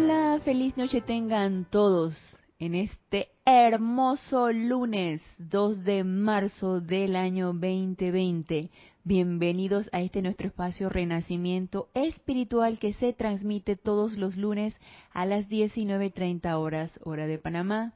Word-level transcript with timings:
Hola, 0.00 0.38
feliz 0.44 0.76
noche 0.76 1.00
tengan 1.00 1.64
todos 1.68 2.14
en 2.60 2.76
este 2.76 3.30
hermoso 3.44 4.52
lunes 4.52 5.20
2 5.38 5.82
de 5.82 6.04
marzo 6.04 6.80
del 6.80 7.16
año 7.16 7.46
2020. 7.46 8.70
Bienvenidos 9.02 9.88
a 9.90 10.00
este 10.00 10.22
nuestro 10.22 10.46
espacio 10.46 10.88
Renacimiento 10.88 11.88
Espiritual 11.94 12.78
que 12.78 12.92
se 12.92 13.12
transmite 13.12 13.74
todos 13.74 14.16
los 14.16 14.36
lunes 14.36 14.72
a 15.10 15.26
las 15.26 15.48
19.30 15.48 16.54
horas 16.54 16.92
hora 17.02 17.26
de 17.26 17.38
Panamá. 17.38 17.92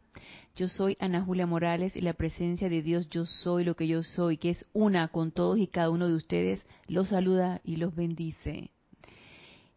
Yo 0.56 0.66
soy 0.66 0.96
Ana 0.98 1.24
Julia 1.24 1.46
Morales 1.46 1.94
y 1.94 2.00
la 2.00 2.14
presencia 2.14 2.68
de 2.68 2.82
Dios 2.82 3.08
Yo 3.10 3.26
Soy 3.26 3.62
lo 3.62 3.76
que 3.76 3.86
yo 3.86 4.02
soy, 4.02 4.38
que 4.38 4.50
es 4.50 4.66
una 4.72 5.06
con 5.06 5.30
todos 5.30 5.56
y 5.56 5.68
cada 5.68 5.90
uno 5.90 6.08
de 6.08 6.14
ustedes, 6.14 6.66
los 6.88 7.10
saluda 7.10 7.60
y 7.62 7.76
los 7.76 7.94
bendice. 7.94 8.72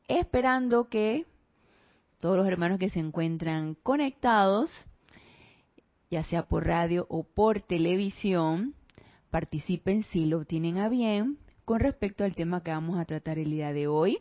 Esperando 0.08 0.90
que 0.90 1.26
todos 2.26 2.38
los 2.38 2.48
hermanos 2.48 2.80
que 2.80 2.90
se 2.90 2.98
encuentran 2.98 3.76
conectados, 3.84 4.72
ya 6.10 6.24
sea 6.24 6.48
por 6.48 6.66
radio 6.66 7.06
o 7.08 7.22
por 7.22 7.62
televisión, 7.62 8.74
participen 9.30 10.02
si 10.06 10.26
lo 10.26 10.44
tienen 10.44 10.80
a 10.80 10.90
bien 10.90 11.38
con 11.66 11.82
respecto 11.82 12.24
al 12.24 12.34
tema 12.34 12.64
que 12.64 12.72
vamos 12.72 12.98
a 12.98 13.06
tratar 13.06 13.38
el 13.38 13.52
día 13.52 13.74
de 13.74 13.86
hoy. 13.86 14.18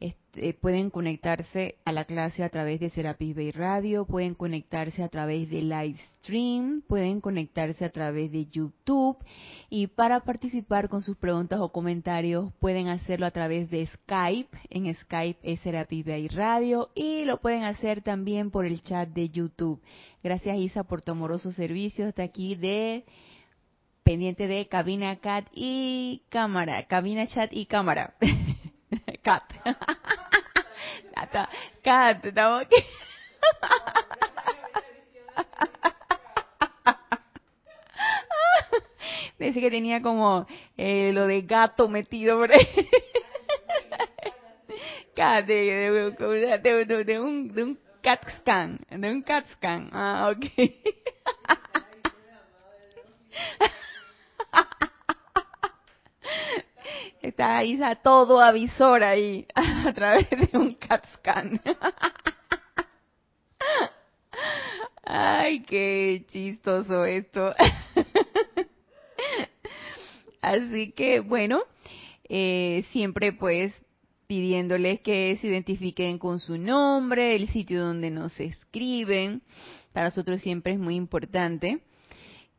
Este, 0.00 0.54
pueden 0.54 0.88
conectarse 0.88 1.74
a 1.84 1.92
la 1.92 2.06
clase 2.06 2.42
a 2.42 2.48
través 2.48 2.80
de 2.80 2.88
Serapis 2.88 3.36
Bay 3.36 3.50
Radio, 3.50 4.06
pueden 4.06 4.34
conectarse 4.34 5.02
a 5.02 5.10
través 5.10 5.50
de 5.50 5.60
Livestream, 5.60 6.80
pueden 6.88 7.20
conectarse 7.20 7.84
a 7.84 7.90
través 7.90 8.32
de 8.32 8.46
YouTube 8.46 9.18
y 9.68 9.88
para 9.88 10.20
participar 10.20 10.88
con 10.88 11.02
sus 11.02 11.18
preguntas 11.18 11.60
o 11.60 11.70
comentarios 11.70 12.50
pueden 12.60 12.88
hacerlo 12.88 13.26
a 13.26 13.30
través 13.30 13.68
de 13.68 13.86
Skype. 13.86 14.56
En 14.70 14.94
Skype 14.94 15.38
es 15.42 15.60
Serapis 15.60 16.06
Bay 16.06 16.28
Radio 16.28 16.88
y 16.94 17.26
lo 17.26 17.38
pueden 17.42 17.64
hacer 17.64 18.00
también 18.00 18.50
por 18.50 18.64
el 18.64 18.80
chat 18.80 19.10
de 19.10 19.28
YouTube. 19.28 19.82
Gracias 20.22 20.56
Isa 20.56 20.82
por 20.82 21.02
tu 21.02 21.12
amoroso 21.12 21.52
servicio 21.52 22.08
hasta 22.08 22.22
aquí 22.22 22.54
de 22.54 23.04
pendiente 24.02 24.46
de 24.46 24.66
cabina 24.66 25.16
cat 25.16 25.46
y 25.52 26.22
cámara, 26.30 26.86
cabina 26.86 27.26
chat 27.26 27.52
y 27.52 27.66
cámara. 27.66 28.14
cat. 29.22 29.44
cat, 31.82 32.24
estamos 32.24 32.62
aquí. 32.62 32.76
Dice 39.38 39.60
que 39.60 39.70
tenía 39.70 40.02
como 40.02 40.46
eh, 40.76 41.12
lo 41.14 41.26
de 41.26 41.42
gato 41.42 41.88
metido 41.88 42.38
por 42.38 42.52
ahí. 42.52 42.68
Cat, 45.14 45.46
de, 45.46 45.54
de, 46.62 47.04
de, 47.04 47.20
un, 47.20 47.48
de 47.54 47.64
un 47.64 47.78
cat 48.02 48.22
scan, 48.38 48.78
de 48.90 49.10
un 49.10 49.22
cat 49.22 49.46
scan. 49.52 49.88
Ah, 49.92 50.32
ok. 50.34 50.44
Está 57.22 57.58
ahí 57.58 57.74
está 57.74 57.96
todo 57.96 58.40
avisor 58.40 59.02
ahí 59.04 59.46
a 59.54 59.92
través 59.92 60.28
de 60.30 60.58
un 60.58 60.74
CAT 60.74 61.04
scan. 61.14 61.60
Ay, 65.04 65.60
qué 65.64 66.24
chistoso 66.28 67.04
esto. 67.04 67.54
Así 70.40 70.92
que 70.92 71.20
bueno, 71.20 71.60
eh, 72.26 72.84
siempre 72.90 73.32
pues 73.32 73.74
pidiéndoles 74.26 75.00
que 75.00 75.36
se 75.40 75.48
identifiquen 75.48 76.18
con 76.18 76.38
su 76.38 76.56
nombre, 76.56 77.34
el 77.34 77.48
sitio 77.48 77.84
donde 77.84 78.10
nos 78.10 78.38
escriben. 78.40 79.42
Para 79.92 80.06
nosotros 80.06 80.40
siempre 80.40 80.72
es 80.72 80.78
muy 80.78 80.94
importante 80.94 81.80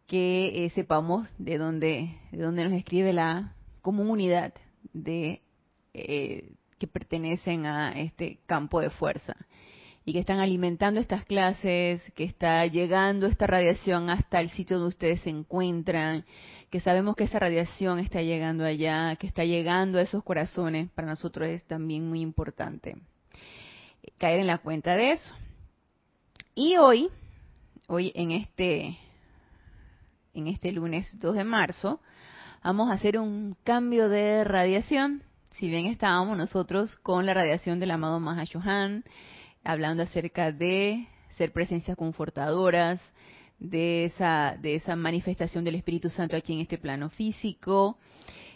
que 0.06 0.66
eh, 0.66 0.70
sepamos 0.72 1.30
de 1.40 1.58
dónde, 1.58 2.10
de 2.32 2.44
dónde 2.44 2.66
nos 2.66 2.74
escribe 2.74 3.14
la 3.14 3.56
comunidad 3.82 4.54
de 4.94 5.42
eh, 5.94 6.54
que 6.78 6.88
pertenecen 6.88 7.66
a 7.66 7.92
este 7.92 8.40
campo 8.46 8.82
de 8.82 8.90
fuerza 8.90 9.36
y 10.04 10.14
que 10.14 10.20
están 10.20 10.40
alimentando 10.40 11.00
estas 11.00 11.26
clases, 11.26 12.02
que 12.14 12.24
está 12.24 12.66
llegando 12.66 13.28
esta 13.28 13.46
radiación 13.46 14.10
hasta 14.10 14.40
el 14.40 14.50
sitio 14.50 14.78
donde 14.78 14.90
ustedes 14.90 15.22
se 15.22 15.30
encuentran, 15.30 16.26
que 16.72 16.80
sabemos 16.80 17.16
que 17.16 17.26
esa 17.26 17.38
radiación 17.38 18.00
está 18.00 18.22
llegando 18.24 18.66
allá, 18.66 19.16
que 19.18 19.28
está 19.28 19.46
llegando 19.46 20.00
a 20.00 20.02
esos 20.02 20.24
corazones, 20.24 20.90
para 20.92 21.08
nosotros 21.08 21.50
es 21.50 21.64
también 21.66 22.10
muy 22.10 22.22
importante 22.22 22.96
caer 24.18 24.40
en 24.40 24.48
la 24.48 24.58
cuenta 24.58 24.96
de 24.96 25.12
eso. 25.12 25.34
Y 26.56 26.78
hoy, 26.78 27.10
hoy 27.88 28.12
en 28.16 28.32
este 28.32 28.98
en 30.34 30.48
este 30.48 30.72
lunes 30.72 31.20
2 31.20 31.36
de 31.36 31.44
marzo, 31.44 32.00
vamos 32.64 32.90
a 32.90 32.94
hacer 32.94 33.18
un 33.18 33.56
cambio 33.64 34.10
de 34.10 34.44
radiación. 34.44 35.24
Si 35.58 35.70
bien 35.70 35.88
estábamos 35.88 36.38
nosotros 36.38 36.96
con 36.98 37.26
la 37.26 37.34
radiación 37.34 37.80
del 37.80 37.92
amado 37.92 38.20
Mahashohan, 38.20 39.04
hablando 39.64 40.04
acerca 40.04 40.52
de 40.52 41.08
ser 41.38 41.52
presencias 41.52 41.98
confortadoras, 41.98 43.02
de 43.60 44.06
esa, 44.06 44.58
de 44.60 44.74
esa 44.74 44.96
manifestación 44.96 45.64
del 45.64 45.76
Espíritu 45.76 46.10
Santo 46.10 46.36
aquí 46.36 46.54
en 46.54 46.62
este 46.62 46.80
plano 46.80 47.10
físico, 47.10 48.00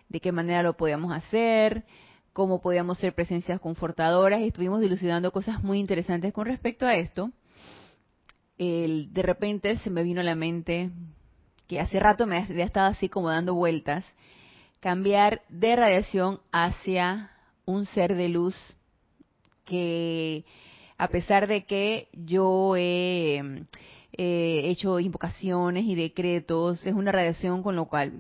de 0.10 0.20
qué 0.20 0.32
manera 0.32 0.64
lo 0.64 0.78
podíamos 0.78 1.14
hacer, 1.14 1.86
cómo 2.34 2.60
podíamos 2.60 2.98
ser 2.98 3.14
presencias 3.14 3.60
confortadoras, 3.60 4.42
y 4.42 4.48
estuvimos 4.48 4.82
dilucidando 4.82 5.32
cosas 5.32 5.64
muy 5.64 5.80
interesantes 5.80 6.34
con 6.34 6.48
respecto 6.48 6.88
a 6.88 6.96
esto. 6.96 7.32
El, 8.58 9.14
de 9.14 9.22
repente 9.22 9.78
se 9.78 9.92
me 9.92 10.02
vino 10.02 10.22
a 10.22 10.24
la 10.24 10.34
mente 10.34 10.90
que 11.68 11.80
hace 11.80 12.00
rato 12.00 12.28
me 12.28 12.38
había 12.38 12.66
estado 12.66 12.92
así 12.92 13.10
como 13.10 13.30
dando 13.30 13.54
vueltas, 13.54 14.06
cambiar 14.80 15.42
de 15.50 15.76
radiación 15.76 16.40
hacia 16.52 17.32
un 17.66 17.86
ser 17.88 18.16
de 18.16 18.30
luz 18.30 18.56
que 19.66 20.46
a 20.98 21.08
pesar 21.08 21.48
de 21.48 21.66
que 21.66 22.08
yo 22.14 22.76
he 22.76 23.66
hecho 24.18 25.00
invocaciones 25.00 25.86
y 25.86 25.96
decretos, 25.96 26.86
es 26.86 26.94
una 26.94 27.12
radiación 27.12 27.64
con 27.64 27.76
lo 27.76 27.86
cual 27.86 28.14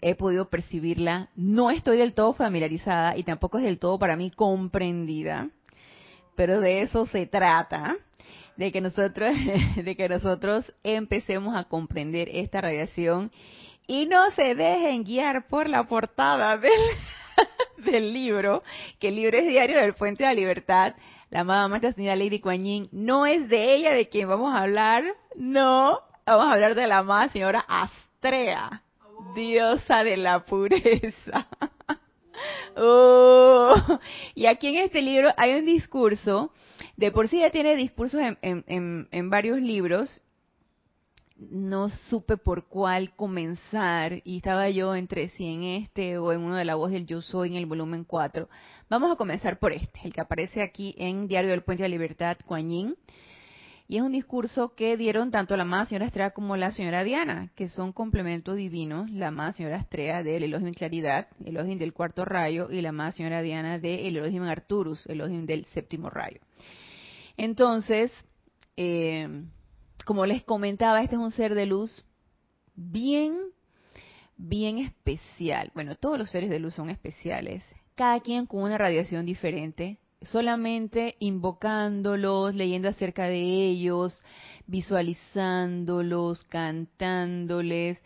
he 0.00 0.14
podido 0.14 0.48
percibirla, 0.48 1.28
no 1.36 1.70
estoy 1.70 1.98
del 1.98 2.14
todo 2.14 2.34
familiarizada 2.34 3.16
y 3.16 3.22
tampoco 3.22 3.58
es 3.58 3.64
del 3.64 3.78
todo 3.78 3.98
para 3.98 4.16
mí 4.16 4.30
comprendida, 4.30 5.48
pero 6.34 6.60
de 6.60 6.82
eso 6.82 7.06
se 7.06 7.26
trata 7.26 7.96
de 8.60 8.72
que 8.72 8.82
nosotros, 8.82 9.34
de 9.76 9.96
que 9.96 10.06
nosotros 10.06 10.70
empecemos 10.84 11.56
a 11.56 11.64
comprender 11.64 12.28
esta 12.30 12.60
radiación 12.60 13.32
y 13.86 14.04
no 14.04 14.30
se 14.32 14.54
dejen 14.54 15.02
guiar 15.02 15.48
por 15.48 15.66
la 15.66 15.84
portada 15.84 16.58
del, 16.58 16.72
del 17.78 18.12
libro, 18.12 18.62
que 18.98 19.08
el 19.08 19.16
libro 19.16 19.38
es 19.38 19.46
Diario 19.46 19.78
del 19.78 19.94
Fuente 19.94 20.24
de 20.24 20.28
la 20.28 20.34
Libertad. 20.34 20.94
La 21.30 21.40
amada 21.40 21.68
Maestra 21.68 21.92
Señora 21.92 22.16
Lady 22.16 22.38
Kuan 22.38 22.88
no 22.92 23.24
es 23.24 23.48
de 23.48 23.76
ella 23.76 23.94
de 23.94 24.10
quien 24.10 24.28
vamos 24.28 24.54
a 24.54 24.60
hablar, 24.60 25.04
no, 25.36 25.98
vamos 26.26 26.46
a 26.48 26.52
hablar 26.52 26.74
de 26.74 26.86
la 26.86 26.98
amada 26.98 27.28
señora 27.28 27.64
Astrea, 27.66 28.82
diosa 29.34 30.04
de 30.04 30.18
la 30.18 30.44
pureza. 30.44 31.48
Oh, 32.76 33.74
y 34.34 34.46
aquí 34.46 34.68
en 34.68 34.76
este 34.76 35.02
libro 35.02 35.30
hay 35.36 35.54
un 35.54 35.66
discurso 35.66 36.52
de 36.96 37.10
por 37.10 37.28
sí 37.28 37.40
ya 37.40 37.50
tiene 37.50 37.76
discursos 37.76 38.20
en, 38.42 39.30
varios 39.30 39.60
libros. 39.60 40.20
No 41.36 41.88
supe 41.88 42.36
por 42.36 42.66
cuál 42.66 43.16
comenzar 43.16 44.20
y 44.24 44.36
estaba 44.36 44.68
yo 44.68 44.94
entre 44.94 45.30
si 45.30 45.46
en 45.46 45.62
este 45.62 46.18
o 46.18 46.32
en 46.32 46.42
uno 46.42 46.56
de 46.56 46.66
la 46.66 46.74
voz 46.74 46.90
del 46.90 47.06
Yo 47.06 47.22
Soy 47.22 47.48
en 47.48 47.54
el 47.54 47.64
volumen 47.64 48.04
4. 48.04 48.48
Vamos 48.90 49.10
a 49.10 49.16
comenzar 49.16 49.58
por 49.58 49.72
este, 49.72 50.00
el 50.04 50.12
que 50.12 50.20
aparece 50.20 50.62
aquí 50.62 50.94
en 50.98 51.26
Diario 51.26 51.50
del 51.50 51.62
Puente 51.62 51.82
de 51.82 51.88
la 51.88 51.94
Libertad, 51.94 52.36
Kuan 52.44 52.94
y 53.90 53.96
es 53.96 54.02
un 54.04 54.12
discurso 54.12 54.76
que 54.76 54.96
dieron 54.96 55.32
tanto 55.32 55.56
la 55.56 55.64
amada 55.64 55.84
señora 55.84 56.06
Estrella 56.06 56.30
como 56.30 56.56
la 56.56 56.70
señora 56.70 57.02
Diana, 57.02 57.50
que 57.56 57.68
son 57.68 57.92
complementos 57.92 58.54
divinos, 58.54 59.10
la 59.10 59.28
amada 59.28 59.50
señora 59.50 59.78
Estrella 59.78 60.22
del 60.22 60.44
Elohim 60.44 60.68
en 60.68 60.74
Claridad, 60.74 61.26
el 61.40 61.56
Elohim 61.56 61.76
del 61.76 61.92
cuarto 61.92 62.24
rayo, 62.24 62.70
y 62.70 62.82
la 62.82 62.90
amada 62.90 63.10
señora 63.10 63.42
Diana 63.42 63.80
del 63.80 64.06
el 64.06 64.16
Elohim 64.18 64.44
Arturus, 64.44 65.04
el 65.06 65.14
Elohim 65.20 65.44
del 65.44 65.64
séptimo 65.64 66.08
rayo. 66.08 66.38
Entonces, 67.36 68.12
eh, 68.76 69.26
como 70.04 70.24
les 70.24 70.44
comentaba, 70.44 71.02
este 71.02 71.16
es 71.16 71.20
un 71.20 71.32
ser 71.32 71.56
de 71.56 71.66
luz 71.66 72.04
bien, 72.76 73.40
bien 74.36 74.78
especial. 74.78 75.72
Bueno, 75.74 75.96
todos 75.96 76.16
los 76.16 76.30
seres 76.30 76.48
de 76.48 76.60
luz 76.60 76.74
son 76.74 76.90
especiales, 76.90 77.64
cada 77.96 78.20
quien 78.20 78.46
con 78.46 78.62
una 78.62 78.78
radiación 78.78 79.26
diferente. 79.26 79.98
Solamente 80.22 81.16
invocándolos, 81.18 82.54
leyendo 82.54 82.88
acerca 82.88 83.24
de 83.24 83.40
ellos, 83.68 84.22
visualizándolos, 84.66 86.44
cantándoles, 86.44 87.98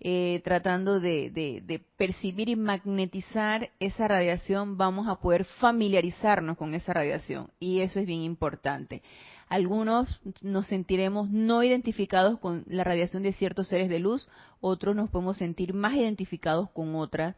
eh, 0.00 0.40
tratando 0.44 1.00
de, 1.00 1.30
de, 1.30 1.82
percibir 1.96 2.48
y 2.48 2.56
magnetizar 2.56 3.70
esa 3.80 4.06
radiación, 4.06 4.76
vamos 4.76 5.08
a 5.08 5.16
poder 5.16 5.44
familiarizarnos 5.44 6.56
con 6.56 6.74
esa 6.74 6.92
radiación. 6.92 7.50
Y 7.58 7.80
eso 7.80 7.98
es 7.98 8.06
bien 8.06 8.22
importante. 8.22 9.02
Algunos 9.48 10.20
nos 10.40 10.66
sentiremos 10.68 11.30
no 11.30 11.62
identificados 11.64 12.38
con 12.38 12.64
la 12.68 12.84
radiación 12.84 13.22
de 13.22 13.32
ciertos 13.32 13.68
seres 13.68 13.88
de 13.88 13.98
luz, 13.98 14.28
otros 14.60 14.94
nos 14.94 15.10
podemos 15.10 15.36
sentir 15.36 15.74
más 15.74 15.94
identificados 15.94 16.70
con 16.70 16.94
otras. 16.94 17.34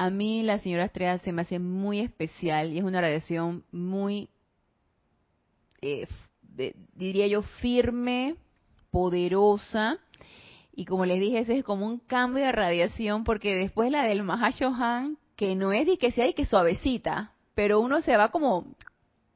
A 0.00 0.10
mí 0.10 0.44
la 0.44 0.60
señora 0.60 0.84
Estrella 0.84 1.18
se 1.18 1.32
me 1.32 1.42
hace 1.42 1.58
muy 1.58 1.98
especial 1.98 2.72
y 2.72 2.78
es 2.78 2.84
una 2.84 3.00
radiación 3.00 3.64
muy, 3.72 4.28
eh, 5.80 6.06
diría 6.94 7.26
yo, 7.26 7.42
firme, 7.42 8.36
poderosa. 8.92 9.98
Y 10.72 10.84
como 10.84 11.04
les 11.04 11.18
dije, 11.18 11.40
ese 11.40 11.58
es 11.58 11.64
como 11.64 11.84
un 11.84 11.98
cambio 11.98 12.44
de 12.44 12.52
radiación, 12.52 13.24
porque 13.24 13.56
después 13.56 13.90
la 13.90 14.04
del 14.04 14.22
Mahashohan, 14.22 15.18
que 15.34 15.56
no 15.56 15.72
es 15.72 15.84
de 15.84 15.98
que 15.98 16.12
sea 16.12 16.28
y 16.28 16.34
que 16.34 16.46
suavecita, 16.46 17.32
pero 17.56 17.80
uno 17.80 18.00
se 18.00 18.16
va 18.16 18.28
como, 18.28 18.66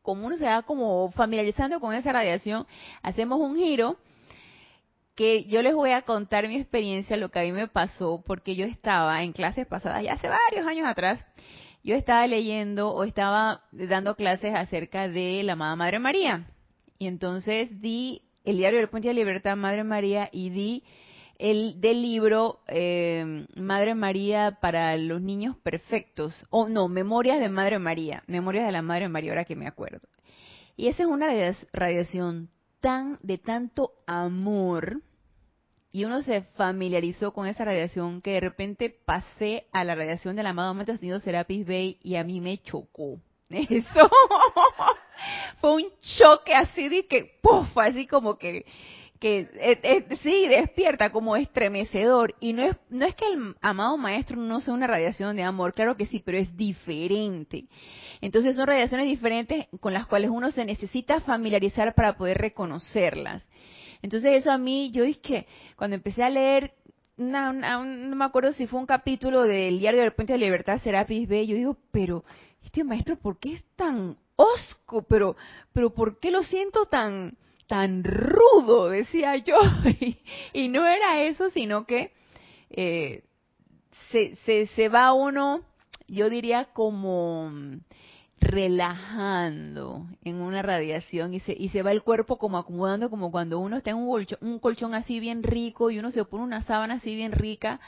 como 0.00 0.29
uno 0.29 0.37
se 0.37 0.44
va 0.44 0.62
como 0.62 1.11
familiarizando 1.11 1.81
con 1.81 1.93
esa 1.93 2.12
radiación, 2.12 2.69
hacemos 3.03 3.41
un 3.41 3.56
giro 3.56 3.97
que 5.14 5.44
yo 5.44 5.62
les 5.62 5.75
voy 5.75 5.91
a 5.91 6.03
contar 6.03 6.49
mi 6.49 6.56
experiencia, 6.56 7.17
lo 7.17 7.31
que 7.31 7.41
a 7.41 7.43
mí 7.43 7.53
me 7.53 7.69
pasó, 7.69 8.23
porque 8.26 8.56
yo 8.56 8.64
estaba 8.64 9.23
en 9.23 9.32
clases 9.32 9.67
pasadas, 9.67 10.03
ya 10.03 10.14
hace 10.14 10.29
varios 10.29 10.67
años 10.67 10.87
atrás, 10.87 11.25
yo 11.85 11.97
estaba 11.97 12.26
leyendo 12.26 12.91
o 12.91 13.05
estaba 13.05 13.64
dando 13.73 14.14
clases 14.14 14.55
acerca 14.55 15.09
de 15.09 15.43
la 15.43 15.55
amada 15.55 15.76
Madre 15.76 15.99
María. 15.99 16.47
Y 16.99 17.09
entonces 17.09 17.81
di 17.81 18.23
el 18.44 18.56
diario 18.56 18.79
del 18.79 18.88
Puente 18.88 19.09
de 19.09 19.14
Libertad 19.14 19.56
Madre 19.56 19.85
María 19.85 20.29
y 20.32 20.50
di 20.50 20.85
el 21.38 21.81
del 21.81 22.03
libro 22.03 22.61
eh, 22.69 23.47
Madre 23.56 23.97
María 23.97 24.59
para 24.61 24.97
los 24.97 25.20
niños 25.20 25.56
perfectos, 25.56 26.47
o 26.50 26.69
no, 26.69 26.88
Memorias 26.88 27.41
de 27.41 27.49
Madre 27.49 27.81
María, 27.81 28.23
Memorias 28.29 28.64
de 28.64 28.73
la 28.73 28.82
Madre 28.82 29.09
María, 29.09 29.32
ahora 29.32 29.44
que 29.44 29.56
me 29.56 29.67
acuerdo. 29.67 30.06
Y 30.76 30.87
esa 30.87 31.03
es 31.03 31.09
una 31.09 31.26
radiación 31.73 32.49
tan 32.82 33.19
de 33.23 33.38
tanto 33.38 33.93
amor 34.06 35.00
y 35.93 36.05
uno 36.05 36.23
se 36.23 36.43
familiarizó 36.43 37.32
con 37.32 37.46
esa 37.46 37.64
radiación 37.64 38.20
que 38.20 38.32
de 38.32 38.40
repente 38.40 38.90
pasé 38.90 39.67
a 39.73 39.84
la 39.84 39.94
radiación 39.94 40.37
del 40.37 40.46
amado 40.46 40.75
Maestro 40.75 40.94
Ascendido 40.94 41.20
Serapis 41.20 41.67
Bay 41.67 41.99
y 42.02 42.17
a 42.17 42.25
mí 42.25 42.40
me 42.40 42.58
chocó. 42.58 43.19
Eso 43.50 44.11
fue 45.61 45.75
un 45.75 45.84
choque 46.00 46.55
así 46.55 46.88
de 46.88 47.06
que, 47.06 47.38
¡puf! 47.40 47.76
Así 47.79 48.06
como 48.06 48.37
que 48.37 48.67
que 49.22 49.48
eh, 49.54 49.78
eh, 49.84 50.16
sí 50.20 50.48
despierta 50.48 51.10
como 51.10 51.36
estremecedor. 51.36 52.34
Y 52.40 52.52
no 52.52 52.64
es 52.64 52.76
no 52.90 53.06
es 53.06 53.14
que 53.14 53.26
el 53.26 53.54
amado 53.60 53.96
maestro 53.96 54.36
no 54.36 54.60
sea 54.60 54.74
una 54.74 54.88
radiación 54.88 55.36
de 55.36 55.44
amor 55.44 55.74
claro 55.74 55.96
que 55.96 56.06
sí 56.06 56.20
pero 56.24 56.38
es 56.38 56.56
diferente. 56.56 57.66
Entonces 58.20 58.56
son 58.56 58.66
radiaciones 58.66 59.06
diferentes 59.06 59.69
con 59.78 59.92
las 59.92 60.08
cuales 60.08 60.30
uno 60.30 60.50
se 60.50 60.64
necesita 60.64 61.20
familiarizar 61.20 61.94
para 61.94 62.16
poder 62.16 62.38
reconocerlas. 62.38 63.44
Entonces 64.02 64.32
eso 64.32 64.50
a 64.50 64.58
mí 64.58 64.90
yo 64.90 65.04
es 65.04 65.19
que 65.19 65.46
cuando 65.76 65.94
empecé 65.94 66.25
a 66.25 66.30
leer 66.30 66.75
no, 67.16 67.52
me 67.52 68.25
acuerdo 68.25 68.52
si 68.52 68.66
fue 68.66 68.80
un 68.80 68.86
capítulo 68.86 69.42
del 69.42 69.78
diario 69.78 70.00
del 70.00 70.14
puente 70.14 70.32
de 70.32 70.40
libertad 70.40 70.80
Serapis 70.82 71.28
B 71.28 71.46
yo 71.46 71.54
digo 71.54 71.76
pero 71.92 72.25
este 72.64 72.82
maestro 72.82 73.16
por 73.16 73.38
qué 73.38 73.52
es 73.52 73.64
tan 73.76 74.16
osco 74.34 75.02
pero 75.02 75.36
pero 75.72 75.90
por 75.90 76.18
qué 76.18 76.32
lo 76.32 76.42
siento 76.42 76.86
tan 76.86 77.36
tan 77.72 78.04
rudo, 78.04 78.90
decía 78.90 79.38
yo. 79.38 79.56
y, 80.52 80.69
no 80.69 80.86
era 80.86 81.22
eso, 81.22 81.48
sino 81.48 81.86
que 81.86 82.12
eh, 82.69 83.22
se, 84.10 84.36
se, 84.44 84.66
se 84.66 84.90
va 84.90 85.14
uno, 85.14 85.64
yo 86.06 86.28
diría 86.28 86.66
como 86.74 87.50
relajando 88.42 90.06
en 90.24 90.36
una 90.36 90.62
radiación 90.62 91.32
y 91.32 91.40
se, 91.40 91.56
y 91.56 91.68
se 91.70 91.82
va 91.82 91.92
el 91.92 92.02
cuerpo 92.02 92.38
como 92.38 92.58
acomodando 92.58 93.08
como 93.08 93.30
cuando 93.30 93.58
uno 93.60 93.76
está 93.76 93.90
en 93.90 93.96
un 93.96 94.08
colchón, 94.08 94.38
un 94.42 94.58
colchón 94.58 94.94
así 94.94 95.20
bien 95.20 95.42
rico 95.42 95.90
y 95.90 95.98
uno 95.98 96.10
se 96.10 96.24
pone 96.24 96.42
una 96.42 96.62
sábana 96.62 96.94
así 96.94 97.14
bien 97.14 97.32
rica 97.32 97.80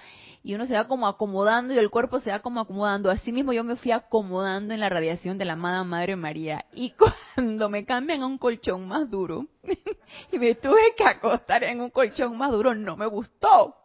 y 0.43 0.55
uno 0.55 0.67
se 0.67 0.75
va 0.75 0.87
como 0.87 1.07
acomodando 1.07 1.75
y 1.75 1.79
el 1.79 1.91
cuerpo 1.91 2.21
se 2.21 2.31
va 2.31 2.39
como 2.41 2.61
acomodando. 2.61 3.11
Así 3.11 3.33
mismo 3.33 3.53
yo 3.53 3.65
me 3.65 3.77
fui 3.77 3.91
acomodando 3.91 4.75
en 4.75 4.81
la 4.81 4.89
radiación 4.89 5.39
de 5.39 5.45
la 5.45 5.55
amada 5.55 5.85
Madre 5.85 6.17
María 6.17 6.65
y 6.73 6.95
cuando 7.37 7.69
me 7.69 7.85
cambian 7.85 8.23
a 8.23 8.27
un 8.27 8.39
colchón 8.39 8.87
más 8.87 9.11
duro 9.11 9.47
y 10.33 10.39
me 10.39 10.55
tuve 10.55 10.95
que 10.97 11.05
acostar 11.05 11.65
en 11.65 11.81
un 11.81 11.91
colchón 11.91 12.39
más 12.39 12.53
duro 12.53 12.75
no 12.75 12.97
me 12.97 13.07
gustó 13.07 13.77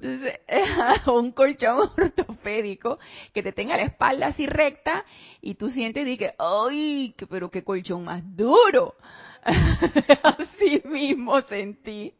un 1.06 1.32
colchón 1.32 1.90
ortopédico 1.98 2.98
que 3.32 3.42
te 3.42 3.52
tenga 3.52 3.76
la 3.76 3.84
espalda 3.84 4.28
así 4.28 4.46
recta 4.46 5.04
y 5.40 5.54
tú 5.54 5.70
sientes 5.70 6.06
y 6.06 6.10
dices, 6.10 6.34
¡ay! 6.38 7.14
Pero 7.28 7.50
qué 7.50 7.62
colchón 7.62 8.04
más 8.04 8.22
duro. 8.36 8.94
así 10.22 10.82
mismo 10.84 11.40
sentí. 11.42 12.14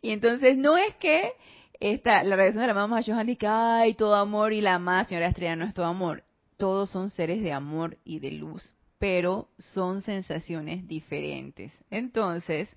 Y 0.00 0.10
entonces 0.10 0.56
no 0.56 0.76
es 0.76 0.94
que 0.96 1.32
esta, 1.80 2.22
la 2.22 2.36
reacción 2.36 2.62
de 2.62 2.68
la 2.68 2.74
mamá 2.74 3.00
Johan 3.04 3.26
dice, 3.26 3.46
¡ay! 3.46 3.94
Todo 3.94 4.14
amor 4.16 4.52
y 4.52 4.60
la 4.60 4.78
más, 4.78 5.08
señora 5.08 5.28
Estrella, 5.28 5.56
no 5.56 5.64
es 5.64 5.74
todo 5.74 5.86
amor. 5.86 6.24
Todos 6.56 6.90
son 6.90 7.10
seres 7.10 7.42
de 7.42 7.52
amor 7.52 7.98
y 8.04 8.20
de 8.20 8.30
luz, 8.32 8.74
pero 8.98 9.48
son 9.58 10.00
sensaciones 10.02 10.86
diferentes. 10.86 11.72
Entonces, 11.90 12.68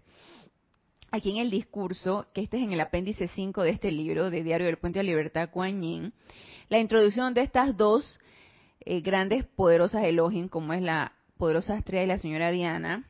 aquí 1.16 1.32
en 1.32 1.38
el 1.38 1.50
discurso, 1.50 2.28
que 2.34 2.42
este 2.42 2.58
es 2.58 2.64
en 2.64 2.72
el 2.72 2.82
apéndice 2.82 3.28
5 3.28 3.64
de 3.64 3.72
este 3.72 3.92
libro, 3.92 4.30
de 4.30 4.44
Diario 4.44 4.68
del 4.68 4.78
Puente 4.78 5.00
de 5.00 5.04
Libertad, 5.04 5.50
Kuan 5.50 5.82
Yin, 5.82 6.14
la 6.70 6.80
introducción 6.80 7.34
de 7.34 7.42
estas 7.42 7.76
dos 7.76 8.20
eh, 8.82 9.02
grandes, 9.02 9.46
poderosas 9.46 10.04
Elohim, 10.04 10.48
como 10.48 10.74
es 10.74 10.82
la 10.82 11.14
poderosa 11.38 11.78
estrella 11.78 12.04
y 12.04 12.08
la 12.08 12.18
señora 12.18 12.52
Diana, 12.52 13.06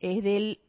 es 0.00 0.22
del 0.22 0.60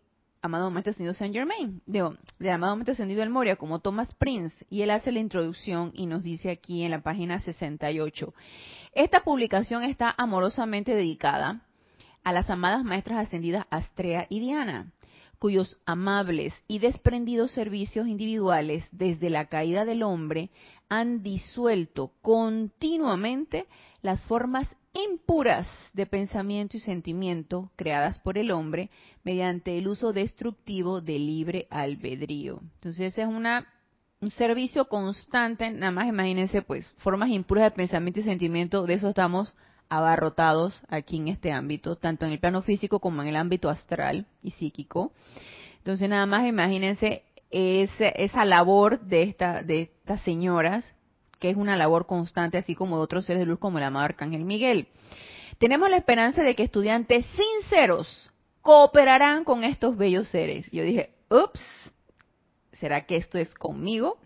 amado 0.42 0.72
Maestro 0.72 0.92
Ascendido 0.92 1.14
Saint 1.14 1.34
Germain, 1.34 1.82
de, 1.86 2.10
del 2.40 2.52
amado 2.52 2.76
Maestro 2.76 2.94
Ascendido 2.94 3.20
del 3.22 3.30
Moria, 3.30 3.56
como 3.56 3.80
Thomas 3.80 4.14
Prince, 4.16 4.56
y 4.70 4.82
él 4.82 4.92
hace 4.92 5.12
la 5.12 5.20
introducción 5.20 5.92
y 5.94 6.06
nos 6.06 6.24
dice 6.24 6.50
aquí 6.50 6.84
en 6.84 6.92
la 6.92 7.02
página 7.02 7.40
68. 7.40 8.34
Esta 8.94 9.24
publicación 9.24 9.84
está 9.84 10.14
amorosamente 10.18 10.96
dedicada 10.96 11.62
a 12.24 12.32
las 12.34 12.50
amadas 12.50 12.84
maestras 12.84 13.26
ascendidas 13.26 13.66
Astrea 13.70 14.28
y 14.30 14.40
Diana, 14.40 14.92
cuyos 15.40 15.80
amables 15.86 16.54
y 16.68 16.80
desprendidos 16.80 17.52
servicios 17.52 18.08
individuales 18.08 18.88
desde 18.92 19.30
la 19.30 19.46
caída 19.46 19.86
del 19.86 20.04
hombre 20.04 20.50
han 20.90 21.22
disuelto 21.24 22.14
continuamente 22.22 23.68
las 24.02 24.26
formas 24.26 24.68
impuras 24.94 25.68
de 25.94 26.06
pensamiento 26.06 26.78
y 26.78 26.80
sentimiento 26.80 27.72
creadas 27.76 28.20
por 28.20 28.38
el 28.38 28.52
hombre 28.52 28.90
mediante 29.24 29.78
el 29.78 29.88
uso 29.88 30.14
destructivo 30.14 31.02
del 31.02 31.28
libre 31.28 31.68
albedrío. 31.70 32.62
Entonces 32.76 33.18
es 33.18 33.28
una 33.28 33.68
un 34.20 34.32
servicio 34.32 34.86
constante, 34.86 35.70
nada 35.70 35.92
más 35.92 36.08
imagínense 36.08 36.64
pues 36.64 36.92
formas 36.98 37.30
impuras 37.30 37.66
de 37.66 37.72
pensamiento 37.72 38.20
y 38.20 38.24
sentimiento, 38.24 38.86
de 38.88 38.96
eso 38.96 39.10
estamos 39.10 39.54
abarrotados 39.90 40.82
aquí 40.90 41.18
en 41.18 41.28
este 41.30 41.52
ámbito, 41.52 41.96
tanto 41.96 42.26
en 42.26 42.32
el 42.32 42.40
plano 42.40 42.62
físico 42.62 43.00
como 43.00 43.22
en 43.22 43.30
el 43.30 43.36
ámbito 43.36 43.70
astral 43.70 44.26
y 44.42 44.52
psíquico. 44.52 45.12
Entonces, 45.78 46.10
nada 46.10 46.26
más 46.26 46.46
imagínense 46.48 47.24
esa 47.50 48.46
labor 48.46 49.00
de, 49.02 49.36
de 49.66 49.82
estas 49.82 50.22
señoras, 50.22 50.86
que 51.40 51.50
es 51.50 51.56
una 51.56 51.78
labor 51.78 52.06
constante, 52.08 52.58
así 52.58 52.76
como 52.76 52.98
de 52.98 53.04
otros 53.04 53.26
seres 53.26 53.42
de 53.42 53.46
luz 53.46 53.60
como 53.60 53.78
el 53.78 53.84
amado 53.84 54.06
Arcángel 54.06 54.44
Miguel. 54.44 54.88
Tenemos 55.60 55.90
la 55.90 55.98
esperanza 55.98 56.44
de 56.44 56.56
que 56.56 56.64
estudiantes 56.64 57.26
sinceros 57.26 58.30
cooperarán 58.62 59.44
con 59.44 59.64
estos 59.64 59.98
bellos 59.98 60.28
seres. 60.28 60.70
Yo 60.72 60.84
dije, 60.84 61.12
ups, 61.30 61.62
¿será 62.74 63.06
que 63.06 63.16
esto 63.16 63.38
es 63.38 63.54
conmigo? 63.54 64.18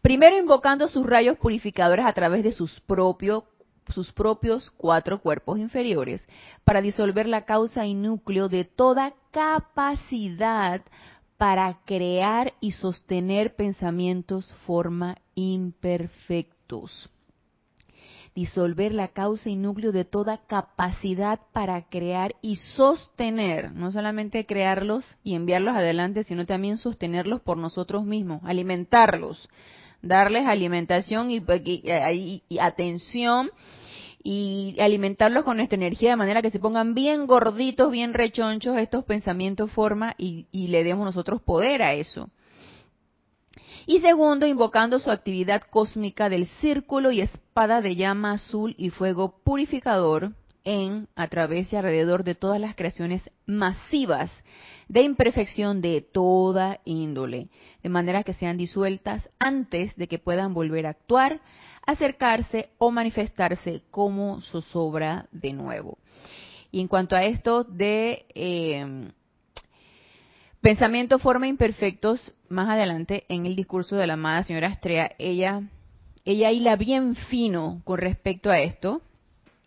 Primero 0.00 0.38
invocando 0.38 0.86
sus 0.86 1.06
rayos 1.06 1.38
purificadores 1.38 2.04
a 2.06 2.12
través 2.12 2.44
de 2.44 2.52
sus 2.52 2.78
propios 2.80 3.44
sus 3.88 4.12
propios 4.12 4.70
cuatro 4.70 5.20
cuerpos 5.20 5.58
inferiores 5.58 6.26
para 6.64 6.80
disolver 6.80 7.26
la 7.26 7.44
causa 7.44 7.86
y 7.86 7.94
núcleo 7.94 8.48
de 8.48 8.64
toda 8.64 9.14
capacidad 9.30 10.82
para 11.36 11.78
crear 11.84 12.54
y 12.60 12.72
sostener 12.72 13.54
pensamientos 13.54 14.52
forma 14.66 15.16
imperfectos. 15.34 17.10
Disolver 18.34 18.92
la 18.92 19.08
causa 19.08 19.48
y 19.48 19.54
núcleo 19.54 19.92
de 19.92 20.04
toda 20.04 20.38
capacidad 20.38 21.38
para 21.52 21.82
crear 21.82 22.34
y 22.42 22.56
sostener, 22.56 23.72
no 23.72 23.92
solamente 23.92 24.44
crearlos 24.44 25.04
y 25.22 25.34
enviarlos 25.34 25.76
adelante, 25.76 26.24
sino 26.24 26.44
también 26.44 26.76
sostenerlos 26.76 27.40
por 27.40 27.58
nosotros 27.58 28.04
mismos, 28.04 28.40
alimentarlos, 28.44 29.48
darles 30.04 30.46
alimentación 30.46 31.30
y, 31.30 31.42
atención 32.60 33.50
y 34.22 34.76
alimentarlos 34.80 35.44
con 35.44 35.58
nuestra 35.58 35.76
energía 35.76 36.10
de 36.10 36.16
manera 36.16 36.42
que 36.42 36.50
se 36.50 36.58
pongan 36.58 36.94
bien 36.94 37.26
gorditos, 37.26 37.90
bien 37.90 38.14
rechonchos 38.14 38.78
estos 38.78 39.04
pensamientos 39.04 39.70
forma 39.70 40.14
y, 40.16 40.46
y 40.50 40.68
le 40.68 40.84
demos 40.84 41.04
nosotros 41.04 41.42
poder 41.42 41.82
a 41.82 41.94
eso. 41.94 42.30
Y 43.86 44.00
segundo, 44.00 44.46
invocando 44.46 44.98
su 44.98 45.10
actividad 45.10 45.62
cósmica 45.68 46.30
del 46.30 46.46
círculo 46.60 47.10
y 47.10 47.20
espada 47.20 47.82
de 47.82 47.96
llama 47.96 48.32
azul 48.32 48.74
y 48.78 48.88
fuego 48.90 49.40
purificador 49.44 50.32
en, 50.64 51.08
a 51.14 51.28
través 51.28 51.70
y 51.72 51.76
alrededor 51.76 52.24
de 52.24 52.34
todas 52.34 52.58
las 52.58 52.74
creaciones 52.74 53.22
masivas 53.46 54.30
de 54.88 55.02
imperfección 55.02 55.80
de 55.80 56.00
toda 56.00 56.80
índole, 56.84 57.48
de 57.82 57.88
manera 57.88 58.22
que 58.22 58.34
sean 58.34 58.56
disueltas 58.56 59.28
antes 59.38 59.94
de 59.96 60.08
que 60.08 60.18
puedan 60.18 60.54
volver 60.54 60.86
a 60.86 60.90
actuar, 60.90 61.40
acercarse 61.86 62.70
o 62.78 62.90
manifestarse 62.90 63.82
como 63.90 64.40
zozobra 64.40 65.26
de 65.32 65.52
nuevo. 65.52 65.98
Y 66.70 66.80
en 66.80 66.88
cuanto 66.88 67.14
a 67.14 67.24
esto 67.24 67.64
de 67.64 68.26
eh, 68.34 69.10
pensamiento, 70.60 71.18
forma 71.18 71.46
imperfectos, 71.46 72.34
más 72.48 72.68
adelante 72.68 73.24
en 73.28 73.46
el 73.46 73.54
discurso 73.54 73.96
de 73.96 74.06
la 74.06 74.14
amada 74.14 74.42
señora 74.44 74.68
Estrella, 74.68 75.10
ella, 75.18 75.62
ella 76.24 76.50
hila 76.50 76.76
bien 76.76 77.14
fino 77.14 77.82
con 77.84 77.98
respecto 77.98 78.50
a 78.50 78.60
esto 78.60 79.02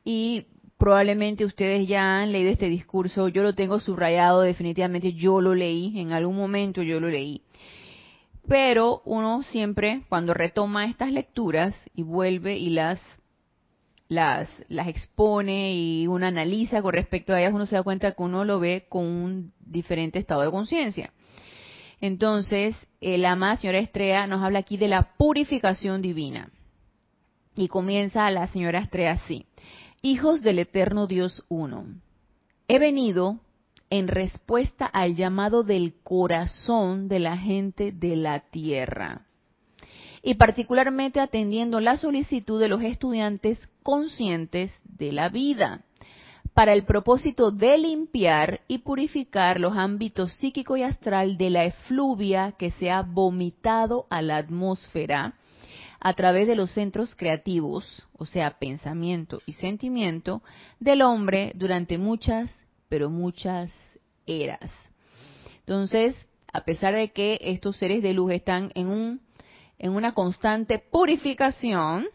y 0.04 0.48
probablemente 0.77 1.46
ustedes 1.46 1.88
ya 1.88 2.19
han 2.19 2.31
leído 2.31 2.51
este 2.51 2.69
discurso, 2.69 3.27
yo 3.27 3.43
lo 3.43 3.53
tengo 3.53 3.79
subrayado 3.79 4.41
definitivamente, 4.41 5.13
yo 5.13 5.41
lo 5.41 5.55
leí, 5.55 6.00
en 6.00 6.12
algún 6.12 6.36
momento 6.36 6.84
yo 6.84 7.00
lo 7.00 7.10
leí. 7.10 7.41
Pero 8.48 9.01
uno 9.05 9.43
siempre, 9.43 10.03
cuando 10.07 10.34
retoma 10.34 10.86
estas 10.86 11.12
lecturas 11.12 11.75
y 11.93 12.03
vuelve 12.03 12.57
y 12.57 12.69
las, 12.69 13.00
las, 14.07 14.50
las 14.69 14.88
expone 14.88 15.74
y 15.74 16.07
uno 16.07 16.25
analiza 16.27 16.81
con 16.81 16.93
respecto 16.93 17.34
a 17.34 17.41
ellas, 17.41 17.53
uno 17.53 17.65
se 17.65 17.75
da 17.75 17.84
cuenta 17.84 18.13
que 18.13 18.24
uno 18.24 18.46
lo 18.46 18.60
ve 18.60 18.86
con 18.88 19.05
un 19.05 19.51
diferente 19.60 20.19
estado 20.19 20.43
de 20.43 20.51
conciencia. 20.51 21.12
Entonces, 22.00 22.75
la 23.01 23.31
amada 23.31 23.57
señora 23.57 23.79
Estrella 23.79 24.27
nos 24.27 24.43
habla 24.43 24.60
aquí 24.60 24.77
de 24.77 24.88
la 24.88 25.15
purificación 25.17 26.01
divina. 26.01 26.50
Y 27.55 27.67
comienza 27.69 28.29
la 28.29 28.48
señora 28.48 28.79
Estrella 28.79 29.13
así. 29.13 29.46
Hijos 30.01 30.44
del 30.44 30.60
eterno 30.60 31.08
Dios 31.08 31.44
uno, 31.50 31.86
he 32.68 32.77
venido 32.77 33.39
en 33.89 34.08
respuesta 34.08 34.86
al 34.86 35.16
llamado 35.16 35.63
del 35.63 35.96
corazón 36.04 37.08
de 37.08 37.20
la 37.20 37.36
gente 37.38 37.92
de 37.92 38.16
la 38.16 38.42
tierra 38.42 39.25
y 40.22 40.36
particularmente 40.36 41.20
atendiendo 41.20 41.80
la 41.80 41.98
solicitud 41.98 42.60
de 42.60 42.68
los 42.68 42.84
estudiantes 42.84 43.68
conscientes 43.82 44.72
de 44.84 45.13
la 45.13 45.30
vida 45.30 45.82
para 46.54 46.74
el 46.74 46.84
propósito 46.84 47.50
de 47.50 47.77
limpiar 47.77 48.62
y 48.68 48.80
purificar 48.80 49.60
los 49.60 49.75
ámbitos 49.77 50.34
psíquico 50.34 50.77
y 50.77 50.84
astral 50.84 51.38
de 51.38 51.50
la 51.50 51.66
efluvia 51.66 52.51
que 52.51 52.70
se 52.72 52.92
ha 52.92 53.01
vomitado 53.01 54.06
a 54.10 54.22
la 54.22 54.38
atmósfera 54.38 55.34
a 56.00 56.13
través 56.13 56.48
de 56.48 56.56
los 56.56 56.72
centros 56.72 57.16
creativos, 57.16 58.08
o 58.18 58.25
sea, 58.25 58.60
pensamiento 58.60 59.42
y 59.46 59.54
sentimiento, 59.54 60.42
del 60.80 61.01
hombre 61.01 61.51
durante 61.56 61.98
muchas 61.98 62.50
pero 62.89 63.10
muchas 63.10 63.72
eras. 64.25 64.72
Entonces, 65.60 66.27
a 66.51 66.62
pesar 66.62 66.94
de 66.96 67.10
que 67.10 67.39
estos 67.42 67.77
seres 67.77 68.01
de 68.01 68.13
luz 68.13 68.32
están 68.32 68.72
en, 68.75 68.88
un, 68.88 69.22
en 69.77 69.92
una 69.92 70.13
constante 70.13 70.80
purificación, 70.80 72.08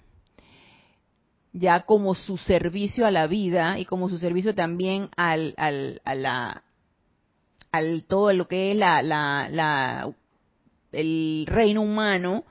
ya 1.53 1.81
como 1.81 2.15
su 2.15 2.39
servicio 2.39 3.07
a 3.07 3.11
la 3.11 3.27
vida 3.27 3.79
y 3.79 3.85
como 3.85 4.09
su 4.09 4.19
servicio 4.19 4.55
también 4.55 5.11
al, 5.17 5.55
al, 5.59 6.01
a 6.05 6.15
la, 6.15 6.63
al 7.71 8.05
todo 8.05 8.33
lo 8.33 8.49
que 8.49 8.73
es 8.73 8.77
la, 8.77 9.03
la, 9.03 9.49
la, 9.51 10.11
el 10.93 11.45
reino 11.47 11.83
humano, 11.83 12.45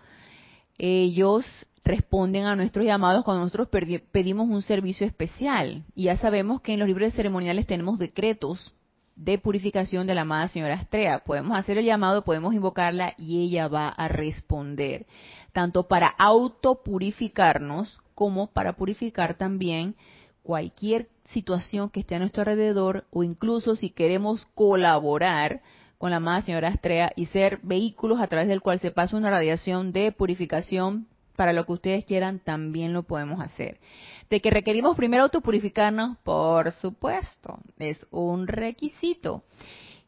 ellos 0.83 1.45
responden 1.83 2.45
a 2.45 2.55
nuestros 2.55 2.83
llamados 2.83 3.23
cuando 3.23 3.43
nosotros 3.43 3.67
pedimos 4.11 4.49
un 4.49 4.63
servicio 4.63 5.05
especial. 5.05 5.83
Y 5.93 6.05
ya 6.05 6.17
sabemos 6.17 6.61
que 6.61 6.73
en 6.73 6.79
los 6.79 6.87
libros 6.87 7.13
ceremoniales 7.13 7.67
tenemos 7.67 7.99
decretos 7.99 8.73
de 9.15 9.37
purificación 9.37 10.07
de 10.07 10.15
la 10.15 10.21
amada 10.21 10.47
señora 10.47 10.73
Astrea. 10.73 11.19
Podemos 11.19 11.55
hacer 11.55 11.77
el 11.77 11.85
llamado, 11.85 12.23
podemos 12.23 12.55
invocarla 12.55 13.13
y 13.19 13.43
ella 13.43 13.67
va 13.67 13.89
a 13.89 14.07
responder, 14.07 15.05
tanto 15.53 15.87
para 15.87 16.07
autopurificarnos 16.07 17.99
como 18.15 18.47
para 18.47 18.73
purificar 18.73 19.35
también 19.35 19.95
cualquier 20.41 21.09
situación 21.25 21.91
que 21.91 21.99
esté 21.99 22.15
a 22.15 22.19
nuestro 22.19 22.41
alrededor 22.41 23.05
o 23.11 23.21
incluso 23.23 23.75
si 23.75 23.91
queremos 23.91 24.47
colaborar 24.55 25.61
con 26.01 26.09
la 26.09 26.17
amada 26.17 26.41
señora 26.41 26.69
Astrea 26.69 27.13
y 27.15 27.27
ser 27.27 27.59
vehículos 27.61 28.19
a 28.19 28.25
través 28.25 28.47
del 28.47 28.61
cual 28.61 28.79
se 28.79 28.89
pasa 28.89 29.15
una 29.15 29.29
radiación 29.29 29.91
de 29.91 30.11
purificación 30.11 31.05
para 31.35 31.53
lo 31.53 31.63
que 31.67 31.73
ustedes 31.73 32.05
quieran, 32.05 32.39
también 32.39 32.91
lo 32.91 33.03
podemos 33.03 33.39
hacer. 33.39 33.79
De 34.27 34.41
que 34.41 34.49
requerimos 34.49 34.97
primero 34.97 35.21
autopurificarnos, 35.21 36.17
por 36.23 36.71
supuesto, 36.71 37.59
es 37.77 37.99
un 38.09 38.47
requisito. 38.47 39.43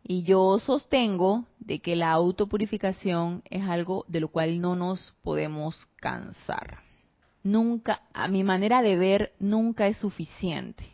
Y 0.04 0.24
yo 0.24 0.58
sostengo 0.58 1.46
de 1.60 1.78
que 1.78 1.96
la 1.96 2.10
autopurificación 2.10 3.44
es 3.52 3.64
algo 3.64 4.04
de 4.08 4.20
lo 4.20 4.30
cual 4.30 4.62
no 4.62 4.76
nos 4.76 5.14
podemos 5.22 5.76
cansar. 5.98 6.80
Nunca, 7.44 8.02
a 8.16 8.28
mi 8.30 8.44
manera 8.44 8.82
de 8.82 8.98
ver, 8.98 9.34
nunca 9.38 9.86
es 9.86 9.98
suficiente. 9.98 10.86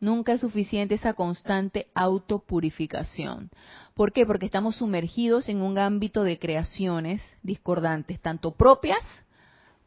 Nunca 0.00 0.32
es 0.32 0.40
suficiente 0.40 0.94
esa 0.94 1.12
constante 1.12 1.86
autopurificación. 1.94 3.50
¿Por 3.94 4.12
qué? 4.12 4.24
Porque 4.24 4.46
estamos 4.46 4.76
sumergidos 4.76 5.48
en 5.50 5.60
un 5.60 5.76
ámbito 5.76 6.24
de 6.24 6.38
creaciones 6.38 7.20
discordantes, 7.42 8.18
tanto 8.20 8.52
propias 8.52 9.02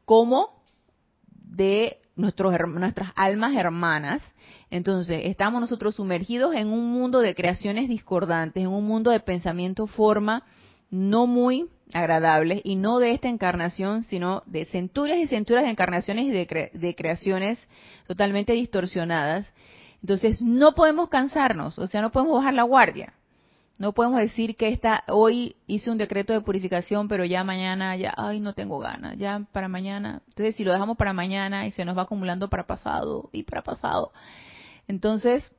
como 0.05 0.61
de 1.31 1.97
nuestros, 2.15 2.53
nuestras 2.67 3.11
almas 3.15 3.55
hermanas. 3.55 4.21
Entonces, 4.69 5.21
estamos 5.25 5.61
nosotros 5.61 5.95
sumergidos 5.95 6.53
en 6.53 6.67
un 6.67 6.91
mundo 6.91 7.19
de 7.19 7.33
creaciones 7.33 7.89
discordantes, 7.89 8.63
en 8.63 8.69
un 8.69 8.85
mundo 8.85 9.09
de 9.09 9.19
pensamiento 9.19 9.87
forma 9.87 10.43
no 10.91 11.25
muy 11.25 11.69
agradables 11.91 12.61
y 12.63 12.75
no 12.75 12.99
de 12.99 13.11
esta 13.11 13.29
encarnación, 13.29 14.03
sino 14.03 14.43
de 14.45 14.65
centurias 14.65 15.17
y 15.17 15.27
centurias 15.27 15.65
de 15.65 15.71
encarnaciones 15.71 16.25
y 16.25 16.31
de, 16.31 16.71
de 16.71 16.95
creaciones 16.95 17.59
totalmente 18.07 18.53
distorsionadas. 18.53 19.51
Entonces, 20.03 20.41
no 20.41 20.75
podemos 20.75 21.09
cansarnos, 21.09 21.79
o 21.79 21.87
sea, 21.87 22.01
no 22.01 22.11
podemos 22.11 22.37
bajar 22.37 22.53
la 22.53 22.63
guardia. 22.63 23.13
No 23.79 23.93
podemos 23.93 24.19
decir 24.19 24.55
que 24.55 24.67
esta, 24.67 25.03
hoy 25.07 25.55
hice 25.65 25.89
un 25.89 25.97
decreto 25.97 26.31
de 26.31 26.41
purificación, 26.41 27.07
pero 27.07 27.25
ya 27.25 27.43
mañana, 27.43 27.95
ya, 27.95 28.13
ay, 28.15 28.39
no 28.39 28.53
tengo 28.53 28.77
ganas, 28.79 29.17
ya 29.17 29.47
para 29.51 29.67
mañana. 29.67 30.21
Entonces, 30.27 30.55
si 30.55 30.63
lo 30.63 30.71
dejamos 30.71 30.95
para 30.97 31.11
mañana 31.13 31.65
y 31.65 31.71
se 31.71 31.83
nos 31.83 31.97
va 31.97 32.03
acumulando 32.03 32.49
para 32.49 32.67
pasado 32.67 33.29
y 33.31 33.43
para 33.43 33.63
pasado, 33.63 34.11
entonces 34.87 35.49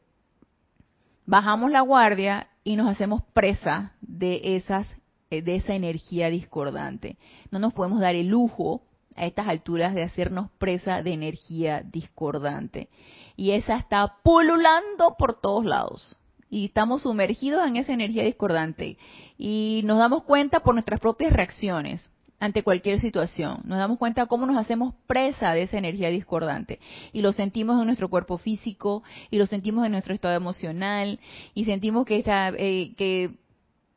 bajamos 1.26 1.72
la 1.72 1.80
guardia 1.80 2.48
y 2.62 2.76
nos 2.76 2.88
hacemos 2.88 3.22
presa 3.32 3.92
de 4.00 4.56
esas 4.56 4.86
eh, 5.30 5.42
de 5.42 5.56
esa 5.56 5.74
energía 5.74 6.30
discordante. 6.30 7.16
No 7.50 7.58
nos 7.58 7.72
podemos 7.72 7.98
dar 7.98 8.14
el 8.14 8.28
lujo 8.28 8.82
a 9.16 9.26
estas 9.26 9.48
alturas 9.48 9.94
de 9.94 10.02
hacernos 10.02 10.50
presa 10.58 11.02
de 11.02 11.12
energía 11.12 11.82
discordante. 11.82 12.88
Y 13.36 13.52
esa 13.52 13.76
está 13.76 14.16
pululando 14.22 15.16
por 15.18 15.40
todos 15.40 15.64
lados. 15.64 16.16
Y 16.50 16.66
estamos 16.66 17.02
sumergidos 17.02 17.66
en 17.66 17.76
esa 17.76 17.92
energía 17.92 18.22
discordante. 18.22 18.96
Y 19.36 19.82
nos 19.84 19.98
damos 19.98 20.24
cuenta 20.24 20.60
por 20.60 20.74
nuestras 20.74 21.00
propias 21.00 21.32
reacciones 21.32 22.08
ante 22.38 22.62
cualquier 22.62 23.00
situación. 23.00 23.60
Nos 23.64 23.78
damos 23.78 23.98
cuenta 23.98 24.26
cómo 24.26 24.46
nos 24.46 24.56
hacemos 24.56 24.94
presa 25.06 25.54
de 25.54 25.62
esa 25.62 25.78
energía 25.78 26.10
discordante. 26.10 26.78
Y 27.12 27.22
lo 27.22 27.32
sentimos 27.32 27.80
en 27.80 27.86
nuestro 27.86 28.08
cuerpo 28.08 28.38
físico 28.38 29.02
y 29.30 29.38
lo 29.38 29.46
sentimos 29.46 29.84
en 29.86 29.92
nuestro 29.92 30.14
estado 30.14 30.36
emocional 30.36 31.18
y 31.54 31.64
sentimos 31.64 32.04
que, 32.04 32.18
está, 32.18 32.50
eh, 32.50 32.92
que 32.96 33.30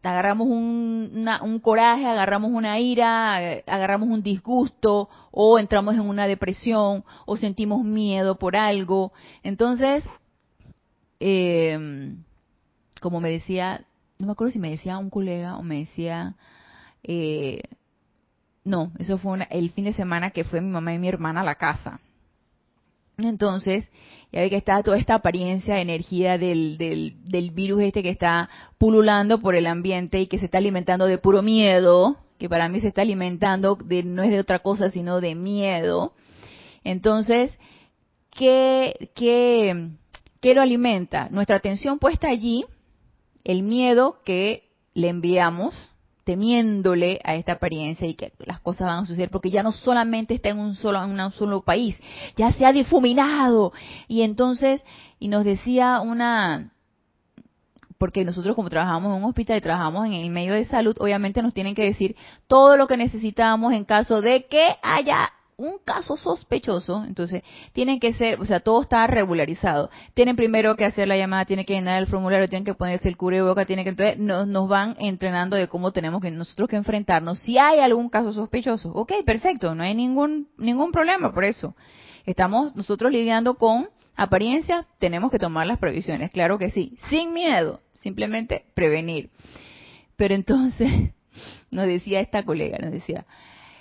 agarramos 0.04 0.48
un, 0.48 1.60
coraje, 1.62 2.06
agarramos 2.06 2.52
una 2.52 2.80
ira, 2.80 3.36
agarramos 3.68 4.10
un 4.10 4.22
disgusto 4.22 5.10
o 5.32 5.60
entramos 5.60 5.96
en 5.96 6.02
una 6.02 6.28
depresión 6.28 7.04
o 7.26 7.38
sentimos 7.38 7.84
miedo 7.84 8.38
por 8.38 8.56
algo. 8.56 9.12
Entonces, 9.44 10.04
eh, 11.20 12.16
como 13.02 13.20
me 13.20 13.30
decía, 13.30 13.86
no 14.20 14.28
me 14.28 14.32
acuerdo 14.34 14.52
si 14.52 14.60
me 14.60 14.72
decía 14.72 14.98
un 14.98 15.10
colega 15.10 15.58
o 15.58 15.64
me 15.64 15.80
decía, 15.80 16.36
eh, 17.04 17.62
no, 18.64 18.92
eso 19.00 19.18
fue 19.18 19.48
el 19.50 19.70
fin 19.72 19.86
de 19.86 19.94
semana 19.94 20.32
que 20.32 20.44
fue 20.44 20.62
mi 20.62 20.70
mamá 20.70 20.94
y 20.94 21.00
mi 21.00 21.08
hermana 21.08 21.42
a 21.42 21.46
la 21.46 21.56
casa. 21.56 22.00
Entonces, 23.18 23.90
ya 24.32 24.42
ve 24.42 24.50
que 24.50 24.58
está 24.58 24.84
toda 24.84 24.98
esta 24.98 25.16
apariencia 25.16 25.76
de 25.76 25.82
energía 25.82 26.38
del, 26.38 26.78
del, 26.78 27.16
del 27.24 27.52
virus 27.52 27.82
este 27.82 28.04
que 28.04 28.10
está 28.10 28.50
pululando 28.78 29.40
por 29.40 29.56
el 29.56 29.68
ambiente 29.68 30.20
y 30.20 30.28
que 30.28 30.40
se 30.40 30.46
está 30.46 30.58
alimentando 30.58 31.06
de 31.06 31.18
puro 31.18 31.42
miedo, 31.42 32.18
que 32.38 32.50
para 32.50 32.68
mí 32.70 32.80
se 32.82 32.90
está 32.90 33.02
alimentando 33.02 33.76
de, 33.76 34.04
no 34.04 34.24
es 34.24 34.30
de 34.30 34.40
otra 34.40 34.60
cosa 34.60 34.90
sino 34.90 35.22
de 35.22 35.36
miedo. 35.36 36.14
Entonces, 36.84 37.58
¿qué, 38.32 39.10
qué, 39.16 39.90
qué 40.42 40.54
lo 40.54 40.62
alimenta? 40.62 41.30
Nuestra 41.30 41.58
atención 41.58 41.98
puesta 42.00 42.28
allí, 42.28 42.66
el 43.44 43.64
miedo 43.64 44.22
que 44.26 44.70
le 44.94 45.10
enviamos, 45.10 45.90
temiéndole 46.28 47.22
a 47.24 47.36
esta 47.36 47.54
apariencia 47.54 48.06
y 48.06 48.14
que 48.14 48.34
las 48.46 48.60
cosas 48.60 48.86
van 48.86 49.04
a 49.04 49.06
suceder 49.06 49.30
porque 49.30 49.50
ya 49.50 49.64
no 49.64 49.72
solamente 49.72 50.34
está 50.34 50.50
en 50.50 50.60
un 50.60 50.76
solo 50.76 51.02
en 51.02 51.18
un 51.18 51.32
solo 51.32 51.62
país, 51.62 51.96
ya 52.36 52.52
se 52.52 52.66
ha 52.66 52.74
difuminado. 52.74 53.72
Y 54.10 54.24
entonces 54.24 54.84
y 55.20 55.30
nos 55.30 55.46
decía 55.46 56.02
una 56.02 56.74
porque 57.98 58.26
nosotros 58.26 58.58
como 58.58 58.70
trabajamos 58.70 59.16
en 59.16 59.24
un 59.24 59.30
hospital 59.30 59.58
y 59.58 59.62
trabajamos 59.62 60.06
en 60.06 60.14
el 60.14 60.30
medio 60.30 60.54
de 60.54 60.66
salud, 60.66 60.98
obviamente 61.00 61.42
nos 61.42 61.54
tienen 61.54 61.76
que 61.76 61.86
decir 61.86 62.18
todo 62.48 62.76
lo 62.76 62.88
que 62.88 62.98
necesitamos 62.98 63.72
en 63.72 63.86
caso 63.86 64.22
de 64.22 64.48
que 64.48 64.76
haya 64.84 65.32
un 65.58 65.80
caso 65.84 66.18
sospechoso, 66.18 67.04
entonces 67.04 67.42
tienen 67.74 68.00
que 68.00 68.14
ser, 68.14 68.40
o 68.40 68.46
sea, 68.46 68.60
todo 68.60 68.84
está 68.84 69.08
regularizado. 69.08 69.90
Tienen 70.14 70.36
primero 70.36 70.76
que 70.76 70.86
hacer 70.86 71.08
la 71.08 71.18
llamada, 71.18 71.46
tienen 71.46 71.66
que 71.66 71.74
llenar 71.74 72.00
el 72.00 72.08
formulario, 72.08 72.48
tienen 72.48 72.64
que 72.64 72.76
ponerse 72.76 73.10
el 73.10 73.18
boca, 73.18 73.66
tienen 73.66 73.84
que 73.84 73.90
entonces 73.90 74.20
nos, 74.20 74.48
nos 74.48 74.70
van 74.70 74.96
entrenando 75.00 75.56
de 75.56 75.68
cómo 75.68 75.92
tenemos 75.92 76.22
que 76.22 76.30
nosotros 76.30 76.70
que 76.70 76.76
enfrentarnos 76.76 77.40
si 77.40 77.58
hay 77.58 77.80
algún 77.80 78.10
caso 78.10 78.32
sospechoso. 78.32 78.92
Ok, 78.92 79.14
perfecto, 79.26 79.74
no 79.74 79.82
hay 79.82 79.96
ningún 79.96 80.48
ningún 80.60 80.92
problema 80.92 81.34
por 81.34 81.44
eso. 81.44 81.76
Estamos 82.28 82.76
nosotros 82.76 83.12
lidiando 83.12 83.56
con 83.56 83.90
apariencias, 84.16 84.86
tenemos 85.00 85.32
que 85.32 85.40
tomar 85.40 85.66
las 85.66 85.80
previsiones, 85.80 86.30
claro 86.30 86.60
que 86.60 86.70
sí, 86.70 86.98
sin 87.10 87.34
miedo, 87.34 87.82
simplemente 88.02 88.66
prevenir. 88.76 89.32
Pero 90.18 90.36
entonces 90.36 90.92
nos 91.72 91.88
decía 91.88 92.20
esta 92.20 92.44
colega, 92.44 92.78
nos 92.78 92.92
decía, 92.92 93.26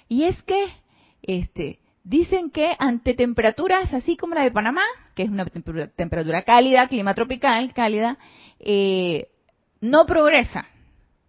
y 0.09 0.25
es 0.25 0.43
que 0.45 0.69
este, 1.27 1.81
dicen 2.05 2.51
que 2.51 2.75
ante 2.79 3.15
temperaturas 3.15 3.93
así 3.93 4.17
como 4.17 4.35
la 4.35 4.43
de 4.43 4.51
Panamá, 4.53 4.83
que 5.15 5.25
es 5.25 5.31
una 5.31 5.45
temperatura 5.45 6.43
cálida, 6.43 6.89
clima 6.89 7.15
tropical, 7.15 7.73
cálida, 7.75 8.19
eh, 8.61 9.29
no 9.81 10.07
progresa. 10.07 10.67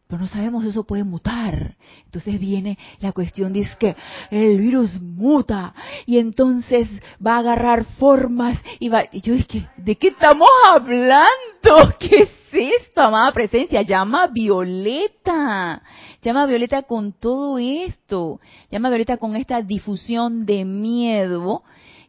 Pero 0.08 0.22
no 0.22 0.28
sabemos 0.28 0.64
si 0.64 0.70
eso 0.70 0.86
puede 0.86 1.04
mutar. 1.04 1.76
Entonces 2.06 2.40
viene 2.40 2.78
la 3.00 3.12
cuestión, 3.12 3.52
dice 3.52 3.76
que 3.78 3.96
el 4.32 4.62
virus 4.62 5.02
muta 5.02 5.74
y 6.06 6.18
entonces 6.18 6.88
va 7.26 7.36
a 7.36 7.40
agarrar 7.40 7.84
formas 8.00 8.58
y 8.80 8.88
va... 8.88 9.04
Y 9.12 9.20
yo 9.20 9.34
dije, 9.34 9.68
¿de 9.76 9.98
qué 9.98 10.10
estamos 10.10 10.48
hablando? 10.66 11.28
¿Qué 12.00 12.22
es 12.22 12.30
esto, 12.52 13.02
amada 13.02 13.34
presencia? 13.34 13.82
Llama 13.82 14.28
Violeta. 14.28 15.82
Llama 16.22 16.46
Violeta 16.46 16.84
con 16.84 17.14
todo 17.14 17.58
esto. 17.60 18.40
Llama 18.72 18.90
Violeta 18.90 19.18
con 19.18 19.36
esta 19.36 19.62
difusión 19.62 20.46
de 20.46 20.66
miedo 20.66 21.64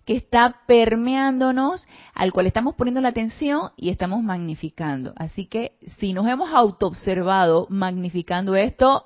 que 0.05 0.17
está 0.17 0.63
permeándonos, 0.67 1.87
al 2.15 2.33
cual 2.33 2.47
estamos 2.47 2.75
poniendo 2.75 3.03
la 3.03 3.09
atención 3.09 3.73
y 3.77 3.91
estamos 3.91 4.23
magnificando. 4.23 5.13
Así 5.17 5.45
que 5.45 5.73
si 5.99 6.15
nos 6.15 6.27
hemos 6.27 6.51
autoobservado 6.51 7.67
magnificando 7.69 8.57
esto, 8.57 9.05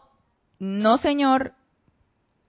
no 0.61 0.99
señor, 0.99 1.55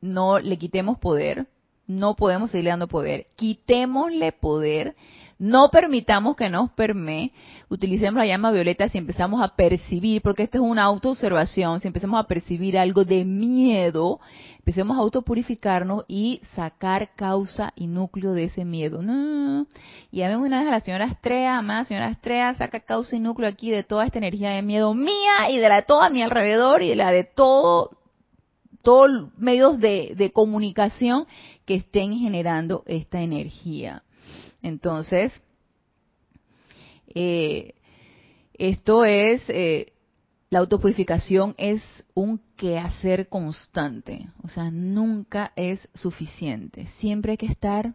no 0.02 0.38
le 0.38 0.58
quitemos 0.58 1.00
poder, 1.00 1.48
no 1.88 2.16
podemos 2.16 2.52
seguirle 2.52 2.70
dando 2.70 2.88
poder, 2.88 3.26
quitémosle 3.36 4.32
poder 4.34 4.96
no 5.44 5.70
permitamos 5.70 6.38
que 6.38 6.50
nos 6.50 6.72
permee. 6.72 7.34
Utilicemos 7.68 8.18
la 8.18 8.26
llama 8.26 8.54
violeta 8.54 8.88
si 8.88 8.98
empezamos 8.98 9.42
a 9.42 9.58
percibir, 9.58 10.22
porque 10.22 10.44
esto 10.44 10.60
es 10.60 10.64
una 10.64 10.84
autoobservación, 10.84 11.82
si 11.82 11.88
empezamos 11.90 12.18
a 12.18 12.28
percibir 12.28 12.78
algo 12.78 13.04
de 13.04 13.26
miedo, 13.26 14.22
empecemos 14.60 14.96
a 14.96 15.02
autopurificarnos 15.02 16.06
y 16.08 16.40
sacar 16.56 17.10
causa 17.16 17.74
y 17.76 17.88
núcleo 17.88 18.32
de 18.32 18.46
ese 18.46 18.64
miedo. 18.64 19.02
No, 19.02 19.68
y 20.12 20.22
vemos 20.22 20.48
una 20.48 20.60
vez 20.60 20.70
a 20.70 20.72
la 20.72 20.80
señora 20.80 21.06
Astrea, 21.06 21.58
amada 21.58 21.84
señora 21.84 22.08
Astrea, 22.08 22.54
saca 22.54 22.80
causa 22.80 23.18
y 23.18 23.20
núcleo 23.20 23.50
aquí 23.50 23.70
de 23.70 23.84
toda 23.84 24.06
esta 24.06 24.20
energía 24.20 24.52
de 24.52 24.62
miedo 24.62 24.94
mía 24.94 25.50
y 25.50 25.58
de 25.58 25.68
la 25.68 25.76
de 25.76 25.82
toda 25.82 26.06
a 26.06 26.10
mi 26.10 26.24
alrededor 26.24 26.84
y 26.84 26.88
de 26.88 26.96
la 26.96 27.12
de 27.12 27.26
todo 27.26 27.92
todos 28.82 29.30
medios 29.38 29.78
de, 29.80 30.14
de 30.16 30.32
comunicación 30.32 31.26
que 31.66 31.76
estén 31.76 32.18
generando 32.18 32.84
esta 32.86 33.22
energía. 33.22 34.04
Entonces, 34.64 35.32
eh, 37.14 37.76
esto 38.56 39.06
es, 39.06 39.42
eh, 39.50 39.94
la 40.50 40.60
autopurificación 40.60 41.54
es 41.58 41.84
un 42.14 42.42
quehacer 42.56 43.28
constante, 43.28 44.30
o 44.44 44.50
sea, 44.50 44.72
nunca 44.72 45.52
es 45.56 45.88
suficiente. 45.94 46.88
Siempre 46.98 47.32
hay 47.32 47.38
que 47.38 47.48
estar 47.48 47.94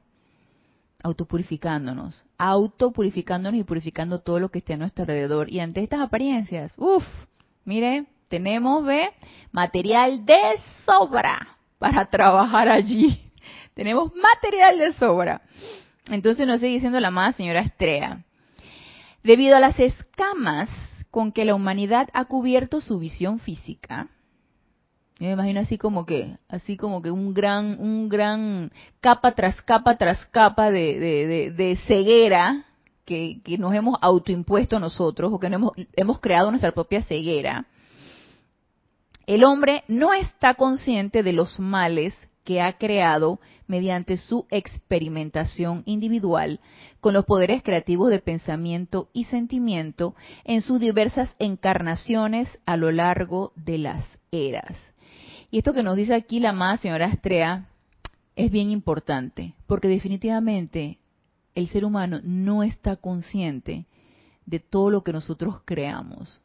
autopurificándonos, 1.02 2.24
autopurificándonos 2.36 3.60
y 3.60 3.64
purificando 3.64 4.20
todo 4.20 4.40
lo 4.40 4.50
que 4.50 4.58
esté 4.58 4.74
a 4.74 4.76
nuestro 4.76 5.02
alrededor. 5.04 5.50
Y 5.50 5.60
ante 5.60 5.82
estas 5.82 6.00
apariencias, 6.00 6.74
uff, 6.76 7.04
mire, 7.64 8.06
tenemos 8.28 8.84
ve, 8.84 9.10
material 9.52 10.26
de 10.26 10.38
sobra 10.84 11.56
para 11.78 12.04
trabajar 12.10 12.68
allí. 12.68 13.30
Tenemos 13.74 14.12
material 14.14 14.78
de 14.78 14.92
sobra. 14.94 15.40
Entonces 16.10 16.46
nos 16.46 16.60
sigue 16.60 16.74
diciendo 16.74 17.00
la 17.00 17.08
amada 17.08 17.32
señora 17.32 17.60
Estrella. 17.60 18.24
Debido 19.22 19.56
a 19.56 19.60
las 19.60 19.78
escamas 19.78 20.68
con 21.10 21.32
que 21.32 21.44
la 21.44 21.54
humanidad 21.54 22.08
ha 22.12 22.24
cubierto 22.26 22.80
su 22.80 22.98
visión 22.98 23.38
física, 23.40 24.08
yo 25.18 25.26
me 25.26 25.32
imagino 25.32 25.60
así 25.60 25.78
como 25.78 26.06
que, 26.06 26.36
así 26.48 26.76
como 26.76 27.02
que 27.02 27.10
un 27.10 27.34
gran, 27.34 27.80
un 27.80 28.08
gran 28.08 28.70
capa 29.00 29.32
tras 29.32 29.60
capa 29.62 29.96
tras 29.96 30.24
capa 30.26 30.70
de, 30.70 31.78
ceguera 31.86 32.66
que, 33.04 33.40
que, 33.42 33.58
nos 33.58 33.74
hemos 33.74 33.98
autoimpuesto 34.00 34.78
nosotros 34.78 35.32
o 35.32 35.40
que 35.40 35.48
hemos, 35.48 35.72
hemos 35.96 36.20
creado 36.20 36.50
nuestra 36.50 36.70
propia 36.70 37.02
ceguera. 37.02 37.66
El 39.26 39.42
hombre 39.42 39.82
no 39.88 40.14
está 40.14 40.54
consciente 40.54 41.24
de 41.24 41.32
los 41.32 41.58
males 41.58 42.16
que 42.44 42.62
ha 42.62 42.78
creado 42.78 43.40
mediante 43.68 44.16
su 44.16 44.46
experimentación 44.50 45.82
individual 45.86 46.58
con 47.00 47.14
los 47.14 47.24
poderes 47.24 47.62
creativos 47.62 48.10
de 48.10 48.18
pensamiento 48.18 49.08
y 49.12 49.24
sentimiento 49.24 50.16
en 50.44 50.62
sus 50.62 50.80
diversas 50.80 51.36
encarnaciones 51.38 52.48
a 52.66 52.76
lo 52.76 52.90
largo 52.90 53.52
de 53.54 53.78
las 53.78 54.04
eras. 54.32 54.76
Y 55.50 55.58
esto 55.58 55.72
que 55.72 55.82
nos 55.82 55.96
dice 55.96 56.14
aquí 56.14 56.40
la 56.40 56.52
más 56.52 56.80
señora 56.80 57.06
Astrea 57.06 57.68
es 58.34 58.50
bien 58.50 58.70
importante, 58.70 59.54
porque 59.66 59.88
definitivamente 59.88 60.98
el 61.54 61.68
ser 61.68 61.84
humano 61.84 62.20
no 62.22 62.62
está 62.62 62.96
consciente 62.96 63.86
de 64.46 64.60
todo 64.60 64.90
lo 64.90 65.02
que 65.02 65.12
nosotros 65.12 65.60
creamos. 65.64 66.40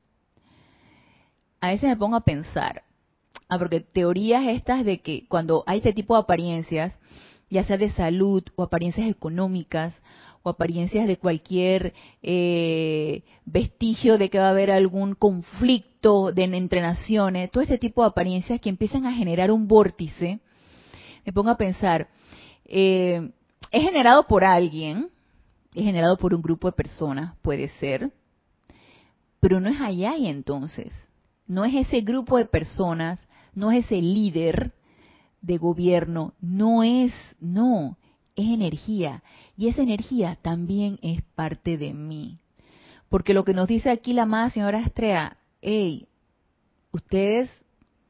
A 1.61 1.69
veces 1.69 1.87
me 1.87 1.95
pongo 1.95 2.15
a 2.15 2.25
pensar, 2.25 2.83
Ah, 3.47 3.59
porque 3.59 3.81
teorías 3.81 4.45
estas 4.47 4.85
de 4.85 4.99
que 4.99 5.25
cuando 5.27 5.63
hay 5.67 5.77
este 5.77 5.93
tipo 5.93 6.15
de 6.15 6.21
apariencias, 6.21 6.93
ya 7.49 7.63
sea 7.63 7.77
de 7.77 7.91
salud 7.91 8.43
o 8.55 8.63
apariencias 8.63 9.07
económicas 9.09 9.93
o 10.41 10.49
apariencias 10.49 11.07
de 11.07 11.17
cualquier 11.17 11.93
eh, 12.21 13.23
vestigio 13.45 14.17
de 14.17 14.29
que 14.29 14.39
va 14.39 14.47
a 14.47 14.51
haber 14.51 14.71
algún 14.71 15.15
conflicto 15.15 16.31
de 16.31 16.43
entre 16.43 16.81
naciones, 16.81 17.49
todo 17.49 17.63
este 17.63 17.77
tipo 17.77 18.01
de 18.01 18.09
apariencias 18.09 18.59
que 18.59 18.69
empiezan 18.69 19.05
a 19.05 19.13
generar 19.13 19.51
un 19.51 19.67
vórtice, 19.67 20.39
me 21.25 21.31
pongo 21.31 21.49
a 21.49 21.57
pensar, 21.57 22.09
eh, 22.65 23.31
es 23.71 23.83
generado 23.83 24.27
por 24.27 24.43
alguien, 24.43 25.09
es 25.73 25.83
generado 25.83 26.17
por 26.17 26.33
un 26.33 26.41
grupo 26.41 26.67
de 26.67 26.73
personas, 26.73 27.35
puede 27.41 27.69
ser, 27.79 28.11
pero 29.39 29.59
no 29.59 29.69
es 29.69 29.79
allá 29.79 30.17
y 30.17 30.27
entonces, 30.27 30.91
no 31.47 31.63
es 31.63 31.73
ese 31.73 32.01
grupo 32.01 32.37
de 32.37 32.45
personas 32.45 33.19
no 33.55 33.71
es 33.71 33.85
ese 33.85 34.01
líder 34.01 34.73
de 35.41 35.57
gobierno, 35.57 36.33
no 36.41 36.83
es, 36.83 37.13
no, 37.39 37.97
es 38.35 38.45
energía. 38.45 39.23
Y 39.57 39.67
esa 39.67 39.81
energía 39.83 40.37
también 40.41 40.99
es 41.01 41.21
parte 41.35 41.77
de 41.77 41.93
mí. 41.93 42.37
Porque 43.09 43.33
lo 43.33 43.43
que 43.43 43.53
nos 43.53 43.67
dice 43.67 43.91
aquí 43.91 44.13
la 44.13 44.23
amada 44.23 44.49
señora 44.49 44.79
Estrella, 44.79 45.37
hey, 45.61 46.07
ustedes 46.91 47.51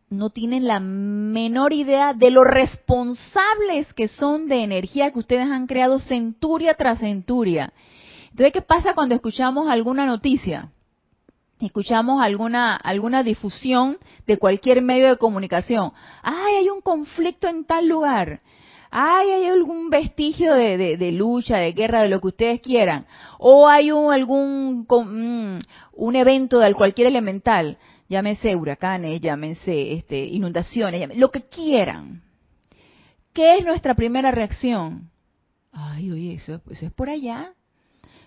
no 0.09 0.29
tienen 0.29 0.67
la 0.67 0.79
menor 0.79 1.73
idea 1.73 2.13
de 2.13 2.29
lo 2.29 2.43
responsables 2.43 3.91
que 3.93 4.07
son 4.07 4.47
de 4.47 4.63
energía 4.63 5.11
que 5.11 5.19
ustedes 5.19 5.49
han 5.49 5.67
creado 5.67 5.99
centuria 5.99 6.75
tras 6.75 6.99
centuria. 6.99 7.73
Entonces, 8.29 8.53
¿qué 8.53 8.61
pasa 8.61 8.93
cuando 8.93 9.15
escuchamos 9.15 9.67
alguna 9.67 10.05
noticia? 10.05 10.71
Escuchamos 11.65 12.21
alguna 12.21 12.75
alguna 12.75 13.23
difusión 13.23 13.97
de 14.27 14.37
cualquier 14.37 14.81
medio 14.81 15.09
de 15.09 15.17
comunicación. 15.17 15.91
Ay, 16.21 16.55
hay 16.55 16.69
un 16.69 16.81
conflicto 16.81 17.47
en 17.47 17.65
tal 17.65 17.87
lugar. 17.87 18.41
Ay, 18.95 19.31
hay 19.31 19.45
algún 19.47 19.89
vestigio 19.89 20.53
de, 20.53 21.11
lucha, 21.11 21.57
de 21.57 21.71
guerra, 21.73 22.03
de 22.03 22.09
lo 22.09 22.21
que 22.21 22.27
ustedes 22.27 22.61
quieran. 22.61 23.07
O 23.39 23.67
hay 23.67 23.91
un, 23.91 24.13
algún 24.13 24.85
mm, 24.87 25.59
un 25.93 26.15
evento 26.15 26.59
de 26.59 26.73
cualquier 26.75 27.07
elemental. 27.07 27.79
Llámese 28.07 28.55
huracanes, 28.55 29.19
llámense 29.19 29.93
este, 29.93 30.23
inundaciones, 30.23 31.17
lo 31.17 31.31
que 31.31 31.41
quieran. 31.41 32.21
¿Qué 33.33 33.57
es 33.57 33.65
nuestra 33.65 33.95
primera 33.95 34.29
reacción? 34.29 35.09
Ay, 35.71 36.11
oye, 36.11 36.35
eso, 36.35 36.61
eso 36.69 36.85
es 36.85 36.91
por 36.91 37.09
allá 37.09 37.53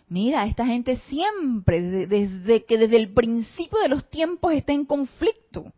mira, 0.08 0.46
esta 0.46 0.66
gente 0.66 0.96
siempre, 1.08 1.80
desde, 2.06 2.64
que 2.64 2.78
desde 2.78 2.96
el 2.96 3.12
principio 3.12 3.78
de 3.80 3.88
los 3.88 4.08
tiempos 4.10 4.52
está 4.52 4.72
en 4.72 4.84
conflicto. 4.84 5.72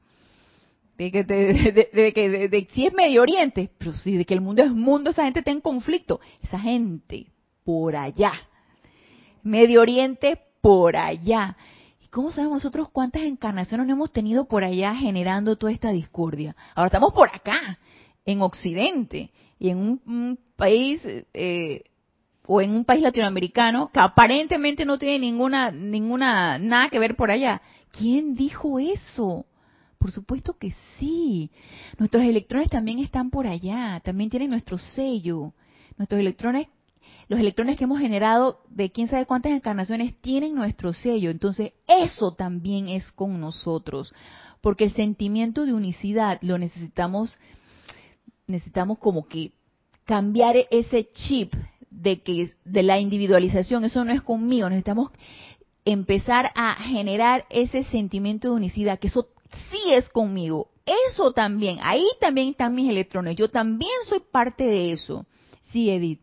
de 0.97 1.11
que, 1.13 1.25
de, 1.25 2.49
de, 2.49 2.69
si 2.73 2.87
es 2.87 2.93
Medio 2.93 3.23
Oriente, 3.23 3.71
pero 3.79 3.93
si 3.93 4.17
de 4.17 4.25
que 4.25 4.35
el 4.35 4.41
mundo 4.41 4.63
es 4.63 4.73
mundo, 4.73 5.11
esa 5.11 5.25
gente 5.25 5.41
está 5.41 5.51
en 5.51 5.61
conflicto. 5.61 6.21
Esa 6.43 6.59
gente 6.59 7.27
por 7.65 7.97
allá. 7.97 8.33
Medio 9.43 9.81
Oriente 9.81 10.41
por 10.61 10.97
allá. 10.97 11.57
¿Y 12.03 12.09
cómo 12.09 12.33
sabemos 12.33 12.57
nosotros 12.57 12.89
cuántas 12.91 13.23
encarnaciones 13.23 13.89
hemos 13.89 14.13
tenido 14.13 14.47
por 14.47 14.65
allá 14.65 14.95
generando 14.95 15.57
toda 15.57 15.73
esta 15.73 15.93
discordia? 15.93 16.57
Ahora 16.75 16.89
estamos 16.89 17.13
por 17.13 17.29
acá, 17.29 17.79
en 18.25 18.43
Occidente, 18.43 19.31
y 19.59 19.71
en 19.71 19.79
un, 19.79 20.39
país 20.57 21.01
eh, 21.35 21.85
o 22.51 22.63
en 22.63 22.71
un 22.71 22.87
país 22.87 23.03
latinoamericano 23.03 23.91
que 23.93 24.01
aparentemente 24.01 24.87
no 24.87 24.99
tiene 24.99 25.19
ninguna, 25.19 25.71
ninguna, 25.71 26.59
nada 26.59 26.89
que 26.89 26.99
ver 26.99 27.15
por 27.15 27.31
allá. 27.31 27.61
¿Quién 27.93 28.35
dijo 28.35 28.79
eso? 28.79 29.45
Por 29.99 30.13
supuesto 30.13 30.57
que 30.59 30.75
sí. 30.99 31.51
Nuestros 31.99 32.25
electrones 32.25 32.71
también 32.71 33.01
están 33.01 33.29
por 33.29 33.47
allá, 33.47 34.01
también 34.03 34.31
tienen 34.31 34.49
nuestro 34.49 34.79
sello. 34.79 35.53
Nuestros 35.99 36.21
electrones, 36.21 36.69
los 37.29 37.39
electrones 37.39 37.77
que 37.77 37.85
hemos 37.85 38.01
generado 38.01 38.61
de 38.71 38.91
quién 38.93 39.09
sabe 39.09 39.27
cuántas 39.27 39.53
encarnaciones 39.53 40.19
tienen 40.23 40.55
nuestro 40.55 40.95
sello. 40.95 41.31
Entonces, 41.31 41.73
eso 41.87 42.33
también 42.33 42.89
es 42.89 43.13
con 43.13 43.39
nosotros. 43.43 44.15
Porque 44.63 44.85
el 44.85 44.95
sentimiento 44.95 45.67
de 45.67 45.75
unicidad 45.75 46.39
lo 46.41 46.57
necesitamos, 46.57 47.37
necesitamos 48.47 48.99
como 48.99 49.27
que 49.29 49.53
cambiar 50.07 50.57
ese 50.71 51.11
chip 51.13 51.53
de 51.91 52.23
que 52.23 52.53
de 52.65 52.83
la 52.83 52.99
individualización, 52.99 53.85
eso 53.85 54.05
no 54.05 54.13
es 54.13 54.23
conmigo, 54.23 54.69
necesitamos 54.69 55.11
empezar 55.85 56.53
a 56.55 56.75
generar 56.75 57.47
ese 57.51 57.85
sentimiento 57.85 58.49
de 58.49 58.55
unicidad, 58.55 58.99
que 58.99 59.09
eso 59.09 59.29
sí 59.71 59.93
es 59.93 60.09
conmigo. 60.11 60.71
Eso 61.11 61.33
también, 61.33 61.79
ahí 61.83 62.07
también 62.21 62.49
están 62.49 62.75
mis 62.75 62.89
electrones. 62.89 63.37
Yo 63.37 63.51
también 63.51 63.93
soy 64.07 64.21
parte 64.21 64.65
de 64.65 64.93
eso. 64.93 65.27
Sí, 65.71 65.91
Edith. 65.91 66.21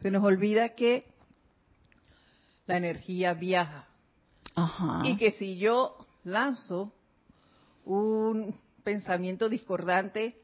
Se 0.00 0.10
nos 0.10 0.22
olvida 0.22 0.70
que 0.70 1.06
la 2.66 2.76
energía 2.76 3.32
viaja. 3.34 3.88
Ajá. 4.54 5.02
Y 5.04 5.16
que 5.16 5.30
si 5.32 5.56
yo 5.56 5.96
lanzo 6.24 6.92
un 7.84 8.58
pensamiento 8.82 9.48
discordante 9.48 10.36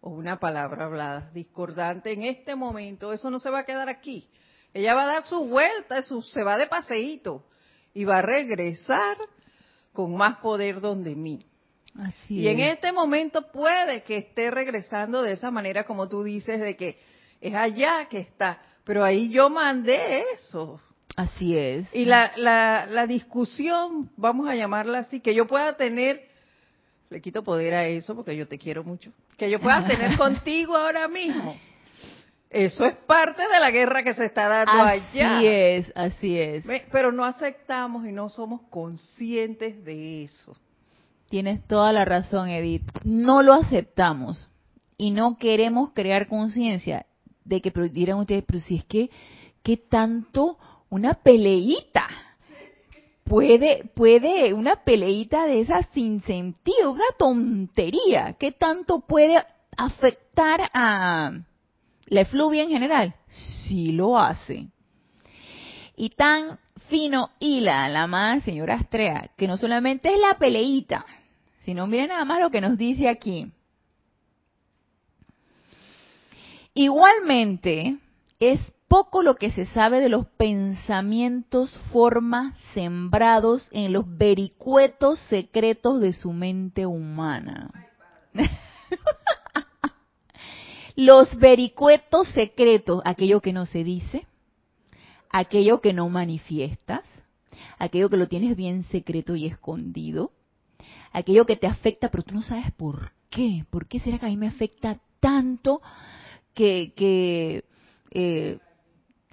o 0.00 0.10
una 0.10 0.38
palabra 0.38 0.84
hablada 0.84 1.30
discordante 1.32 2.12
en 2.12 2.22
este 2.22 2.54
momento, 2.54 3.12
eso 3.12 3.30
no 3.30 3.38
se 3.38 3.50
va 3.50 3.60
a 3.60 3.64
quedar 3.64 3.88
aquí. 3.88 4.28
Ella 4.74 4.94
va 4.94 5.02
a 5.02 5.14
dar 5.14 5.22
su 5.24 5.48
vuelta, 5.48 6.02
se 6.02 6.42
va 6.42 6.58
de 6.58 6.66
paseíto 6.66 7.44
y 7.94 8.04
va 8.04 8.18
a 8.18 8.22
regresar 8.22 9.16
con 9.92 10.16
más 10.16 10.38
poder 10.38 10.80
donde 10.80 11.14
mí. 11.14 11.44
y 12.28 12.46
en 12.46 12.60
este 12.60 12.92
momento 12.92 13.50
puede 13.50 14.02
que 14.02 14.18
esté 14.18 14.50
regresando 14.50 15.22
de 15.22 15.32
esa 15.32 15.50
manera 15.50 15.84
como 15.84 16.08
tú 16.08 16.22
dices, 16.22 16.60
de 16.60 16.76
que 16.76 16.98
es 17.40 17.54
allá 17.54 18.06
que 18.08 18.18
está, 18.18 18.60
pero 18.84 19.04
ahí 19.04 19.30
yo 19.30 19.50
mandé 19.50 20.22
eso. 20.34 20.80
Así 21.16 21.56
es. 21.56 21.88
Y 21.92 22.04
la, 22.04 22.32
la, 22.36 22.86
la 22.88 23.06
discusión, 23.08 24.10
vamos 24.16 24.48
a 24.48 24.54
llamarla 24.54 25.00
así, 25.00 25.20
que 25.20 25.34
yo 25.34 25.48
pueda 25.48 25.76
tener, 25.76 26.27
le 27.10 27.20
quito 27.20 27.42
poder 27.42 27.74
a 27.74 27.86
eso 27.86 28.14
porque 28.14 28.36
yo 28.36 28.46
te 28.46 28.58
quiero 28.58 28.84
mucho, 28.84 29.12
que 29.36 29.50
yo 29.50 29.60
pueda 29.60 29.84
tener 29.86 30.16
contigo 30.16 30.76
ahora 30.76 31.08
mismo. 31.08 31.56
Eso 32.50 32.86
es 32.86 32.96
parte 33.06 33.42
de 33.42 33.60
la 33.60 33.70
guerra 33.70 34.02
que 34.02 34.14
se 34.14 34.24
está 34.24 34.48
dando 34.48 34.82
allá. 34.82 35.36
Así 35.36 35.46
es, 35.46 35.92
así 35.94 36.38
es. 36.38 36.64
Pero 36.90 37.12
no 37.12 37.24
aceptamos 37.24 38.06
y 38.06 38.12
no 38.12 38.30
somos 38.30 38.62
conscientes 38.70 39.84
de 39.84 40.22
eso. 40.22 40.56
Tienes 41.28 41.62
toda 41.66 41.92
la 41.92 42.06
razón, 42.06 42.48
Edith. 42.48 42.90
No 43.04 43.42
lo 43.42 43.52
aceptamos 43.52 44.48
y 44.96 45.10
no 45.10 45.36
queremos 45.36 45.90
crear 45.92 46.26
conciencia 46.26 47.04
de 47.44 47.60
que, 47.60 47.70
dirán 47.90 48.18
ustedes, 48.18 48.44
pero 48.46 48.60
si 48.60 48.76
es 48.76 48.84
que, 48.86 49.10
¿qué 49.62 49.76
tanto 49.76 50.58
una 50.88 51.14
peleita? 51.14 52.08
Puede, 53.28 53.84
puede, 53.94 54.52
una 54.54 54.76
peleita 54.84 55.46
de 55.46 55.60
esas 55.60 55.86
sin 55.92 56.22
sentido, 56.22 56.92
una 56.92 57.04
tontería, 57.18 58.36
¿qué 58.38 58.52
tanto 58.52 59.00
puede 59.00 59.44
afectar 59.76 60.70
a 60.72 61.32
la 62.06 62.20
efluvia 62.20 62.62
en 62.62 62.70
general? 62.70 63.14
Sí 63.28 63.92
lo 63.92 64.18
hace. 64.18 64.68
Y 65.96 66.10
tan 66.10 66.58
fino 66.88 67.30
hila 67.38 67.88
la 67.88 68.06
más 68.06 68.42
señora 68.44 68.74
Astrea, 68.74 69.30
que 69.36 69.46
no 69.46 69.56
solamente 69.56 70.12
es 70.12 70.18
la 70.18 70.38
peleita, 70.38 71.04
sino 71.60 71.86
miren 71.86 72.08
nada 72.08 72.24
más 72.24 72.40
lo 72.40 72.50
que 72.50 72.60
nos 72.60 72.78
dice 72.78 73.08
aquí. 73.08 73.52
Igualmente, 76.74 77.98
es 78.38 78.60
poco 78.88 79.22
lo 79.22 79.36
que 79.36 79.50
se 79.50 79.66
sabe 79.66 80.00
de 80.00 80.08
los 80.08 80.26
pensamientos, 80.26 81.78
formas 81.92 82.58
sembrados 82.72 83.68
en 83.70 83.92
los 83.92 84.04
vericuetos 84.16 85.20
secretos 85.28 86.00
de 86.00 86.14
su 86.14 86.32
mente 86.32 86.86
humana. 86.86 87.70
los 90.96 91.36
vericuetos 91.36 92.28
secretos, 92.28 93.02
aquello 93.04 93.40
que 93.40 93.52
no 93.52 93.66
se 93.66 93.84
dice, 93.84 94.26
aquello 95.30 95.80
que 95.82 95.92
no 95.92 96.08
manifiestas, 96.08 97.02
aquello 97.78 98.08
que 98.08 98.16
lo 98.16 98.26
tienes 98.26 98.56
bien 98.56 98.84
secreto 98.84 99.36
y 99.36 99.46
escondido, 99.46 100.32
aquello 101.12 101.44
que 101.44 101.56
te 101.56 101.66
afecta, 101.66 102.10
pero 102.10 102.22
tú 102.22 102.34
no 102.34 102.42
sabes 102.42 102.72
por 102.72 103.12
qué. 103.28 103.64
¿Por 103.70 103.86
qué 103.86 104.00
será 104.00 104.18
que 104.18 104.26
a 104.26 104.30
mí 104.30 104.36
me 104.38 104.48
afecta 104.48 104.98
tanto 105.20 105.82
que, 106.54 106.94
que 106.96 107.64
eh, 108.10 108.58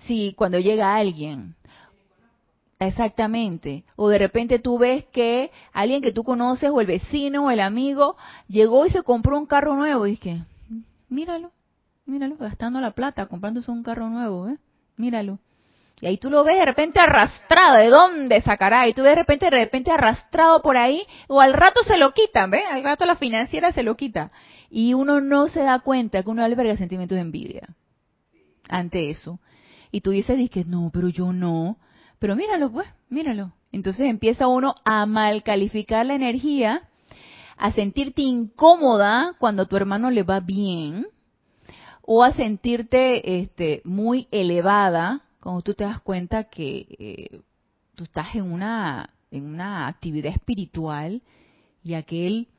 Sí, 0.08 0.34
cuando 0.38 0.60
llega 0.60 0.96
alguien. 0.96 1.56
Exactamente. 2.80 3.84
O 3.96 4.10
de 4.10 4.18
repente 4.18 4.60
tú 4.60 4.78
ves 4.78 5.06
que 5.06 5.52
alguien 5.72 6.02
que 6.02 6.12
tú 6.12 6.24
conoces, 6.24 6.70
o 6.72 6.82
el 6.82 6.88
vecino, 6.88 7.46
o 7.46 7.52
el 7.52 7.60
amigo, 7.60 8.18
llegó 8.48 8.86
y 8.86 8.90
se 8.90 9.04
compró 9.04 9.38
un 9.38 9.46
carro 9.46 9.76
nuevo. 9.76 10.08
Y 10.08 10.18
que, 10.18 10.40
míralo, 11.10 11.52
míralo, 12.06 12.36
gastando 12.38 12.80
la 12.82 12.92
plata, 12.92 13.28
comprándose 13.28 13.72
un 13.72 13.84
carro 13.84 14.10
nuevo, 14.10 14.50
¿eh? 14.50 14.58
Míralo. 14.98 15.40
Y 16.02 16.08
ahí 16.08 16.18
tú 16.18 16.30
lo 16.30 16.44
ves 16.44 16.60
de 16.60 16.66
repente 16.66 17.00
arrastrado, 17.00 17.78
¿de 17.78 17.88
dónde 17.88 18.42
sacará? 18.42 18.88
Y 18.88 18.94
tú 18.94 19.02
ves 19.02 19.12
de 19.12 19.16
repente, 19.16 19.46
de 19.46 19.52
repente 19.52 19.92
arrastrado 19.92 20.62
por 20.62 20.76
ahí, 20.76 21.02
o 21.28 21.40
al 21.40 21.54
rato 21.54 21.84
se 21.84 21.98
lo 21.98 22.12
quitan, 22.12 22.52
¿ves? 22.52 22.66
Al 22.70 22.84
rato 22.84 23.06
la 23.06 23.16
financiera 23.16 23.72
se 23.72 23.84
lo 23.84 23.96
quita. 23.96 24.32
Y 24.70 24.94
uno 24.94 25.22
no 25.22 25.48
se 25.48 25.62
da 25.62 25.80
cuenta 25.80 26.22
que 26.22 26.30
uno 26.30 26.44
alberga 26.44 26.76
sentimientos 26.76 27.16
de 27.16 27.22
envidia 27.22 27.70
ante 28.68 29.10
eso. 29.10 29.40
Y 29.96 30.02
tú 30.02 30.12
dices, 30.12 30.50
que 30.50 30.66
no, 30.66 30.90
pero 30.94 31.08
yo 31.08 31.32
no. 31.32 31.78
Pero 32.20 32.36
míralo, 32.36 32.70
pues, 32.70 32.86
míralo. 33.08 33.54
Entonces 33.72 34.10
empieza 34.10 34.46
uno 34.46 34.76
a 34.84 35.06
mal 35.06 35.42
calificar 35.42 36.06
la 36.06 36.16
energía, 36.16 36.90
a 37.56 37.72
sentirte 37.72 38.22
incómoda 38.22 39.38
cuando 39.40 39.68
tu 39.68 39.78
hermano 39.78 40.12
le 40.12 40.24
va 40.24 40.42
bien, 40.42 41.08
o 42.02 42.26
a 42.26 42.34
sentirte 42.34 43.40
este, 43.40 43.82
muy 43.86 44.28
elevada 44.32 45.22
cuando 45.40 45.62
tú 45.62 45.74
te 45.74 45.86
das 45.86 46.02
cuenta 46.02 46.44
que 46.44 46.88
eh, 47.00 47.42
tú 47.96 48.04
estás 48.04 48.36
en 48.36 48.52
una, 48.52 49.12
en 49.32 49.46
una 49.46 49.88
actividad 49.88 50.34
espiritual 50.34 51.22
y 51.86 51.94
aquel, 51.94 52.50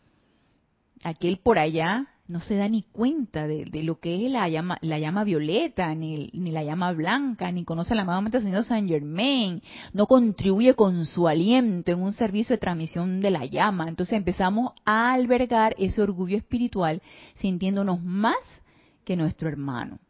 aquel 1.04 1.36
por 1.36 1.58
allá 1.58 2.06
no 2.28 2.40
se 2.40 2.56
da 2.56 2.68
ni 2.68 2.82
cuenta 2.82 3.46
de, 3.46 3.66
lo 3.84 4.00
que 4.00 4.26
es 4.26 4.32
la 4.32 4.48
llama, 4.48 4.78
la 4.80 4.98
llama 4.98 5.22
violeta, 5.22 5.94
ni, 5.94 6.30
la 6.32 6.64
llama 6.64 6.92
blanca, 6.92 7.52
ni 7.52 7.64
conoce 7.64 7.94
la 7.94 8.02
amado 8.02 8.40
Señor 8.40 8.64
San 8.64 8.88
Germain, 8.88 9.62
no 9.92 10.06
contribuye 10.06 10.74
con 10.74 11.06
su 11.06 11.28
aliento 11.28 11.92
en 11.92 12.02
un 12.02 12.12
servicio 12.12 12.54
de 12.54 12.60
transmisión 12.60 13.20
de 13.20 13.30
la 13.30 13.44
llama. 13.46 13.88
Entonces 13.88 14.16
empezamos 14.16 14.72
a 14.84 15.12
albergar 15.12 15.74
ese 15.78 16.02
orgullo 16.02 16.36
espiritual 16.36 17.00
sintiéndonos 17.34 18.02
más 18.02 18.36
que 19.04 19.16
nuestro 19.16 19.48
hermano. 19.48 20.00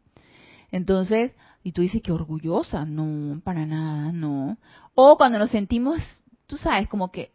Entonces, 0.71 1.33
y 1.63 1.71
tú 1.71 1.81
dices 1.81 2.01
que 2.01 2.11
orgullosa, 2.11 2.85
no, 2.85 3.39
para 3.41 3.65
nada, 3.65 4.11
no. 4.11 4.57
O 4.95 5.17
cuando 5.17 5.37
nos 5.37 5.51
sentimos, 5.51 5.99
tú 6.47 6.57
sabes, 6.57 6.87
como 6.87 7.11
que 7.11 7.31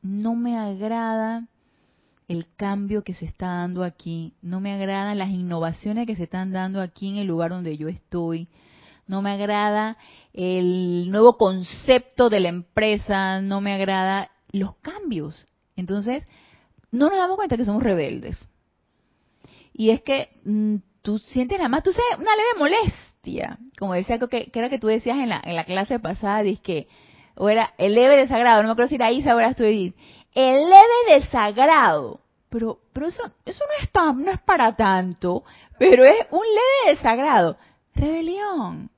no 0.00 0.34
me 0.34 0.56
agrada 0.56 1.48
el 2.28 2.46
cambio 2.56 3.04
que 3.04 3.14
se 3.14 3.24
está 3.24 3.46
dando 3.46 3.84
aquí, 3.84 4.34
no 4.42 4.60
me 4.60 4.72
agradan 4.72 5.18
las 5.18 5.30
innovaciones 5.30 6.06
que 6.06 6.16
se 6.16 6.24
están 6.24 6.52
dando 6.52 6.80
aquí 6.80 7.08
en 7.08 7.16
el 7.16 7.26
lugar 7.26 7.50
donde 7.50 7.76
yo 7.76 7.88
estoy, 7.88 8.48
no 9.06 9.22
me 9.22 9.30
agrada 9.30 9.96
el 10.32 11.10
nuevo 11.10 11.36
concepto 11.36 12.28
de 12.28 12.40
la 12.40 12.48
empresa, 12.48 13.40
no 13.40 13.60
me 13.60 13.72
agrada 13.72 14.30
los 14.50 14.74
cambios. 14.76 15.46
Entonces, 15.76 16.26
no 16.90 17.08
nos 17.08 17.18
damos 17.18 17.36
cuenta 17.36 17.56
que 17.56 17.64
somos 17.64 17.82
rebeldes. 17.82 18.36
Y 19.72 19.90
es 19.90 20.02
que 20.02 20.30
mm, 20.44 20.76
tú 21.02 21.18
sientes 21.18 21.58
nada 21.58 21.68
más, 21.68 21.84
tú 21.84 21.92
sabes, 21.92 22.18
una 22.18 22.34
leve 22.34 22.58
molestia. 22.58 23.58
Como 23.78 23.94
decía, 23.94 24.18
que, 24.18 24.50
era 24.52 24.68
que 24.68 24.78
tú 24.78 24.88
decías 24.88 25.18
en 25.18 25.28
la, 25.28 25.40
en 25.44 25.54
la 25.54 25.64
clase 25.64 26.00
pasada, 26.00 26.42
dice 26.42 26.62
que, 26.62 26.88
o 27.36 27.48
era 27.48 27.74
el 27.78 27.94
leve 27.94 28.16
desagrado, 28.16 28.62
no 28.62 28.68
me 28.68 28.72
acuerdo 28.72 28.88
si 28.88 28.94
era 28.96 29.12
Isa, 29.12 29.32
ahora 29.32 29.50
estoy 29.50 29.94
el 30.36 30.68
leve 30.68 31.18
desagrado. 31.20 32.20
Pero, 32.50 32.78
pero 32.92 33.06
eso, 33.06 33.22
eso 33.44 33.64
no 33.64 33.84
es 33.84 34.16
no 34.16 34.30
es 34.30 34.40
para 34.42 34.76
tanto, 34.76 35.42
pero 35.78 36.04
es 36.04 36.26
un 36.30 36.42
leve 36.42 36.96
desagrado. 36.96 37.56
Rebelión. 37.94 38.90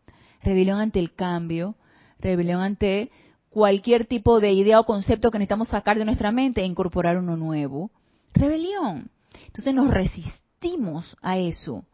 Rebelión 0.42 0.80
ante 0.80 0.98
el 0.98 1.14
cambio, 1.14 1.76
rebelión 2.18 2.60
ante 2.60 3.10
cualquier 3.50 4.06
tipo 4.06 4.40
de 4.40 4.52
idea 4.52 4.80
o 4.80 4.84
concepto 4.84 5.30
que 5.30 5.38
necesitamos 5.38 5.68
sacar 5.68 5.96
de 5.98 6.04
nuestra 6.04 6.32
mente 6.32 6.60
e 6.60 6.66
incorporar 6.66 7.16
uno 7.16 7.36
nuevo. 7.36 7.90
Rebelión. 8.34 9.10
Entonces 9.46 9.74
nos 9.74 9.90
resistimos 9.90 11.16
a 11.22 11.38
eso. 11.38 11.84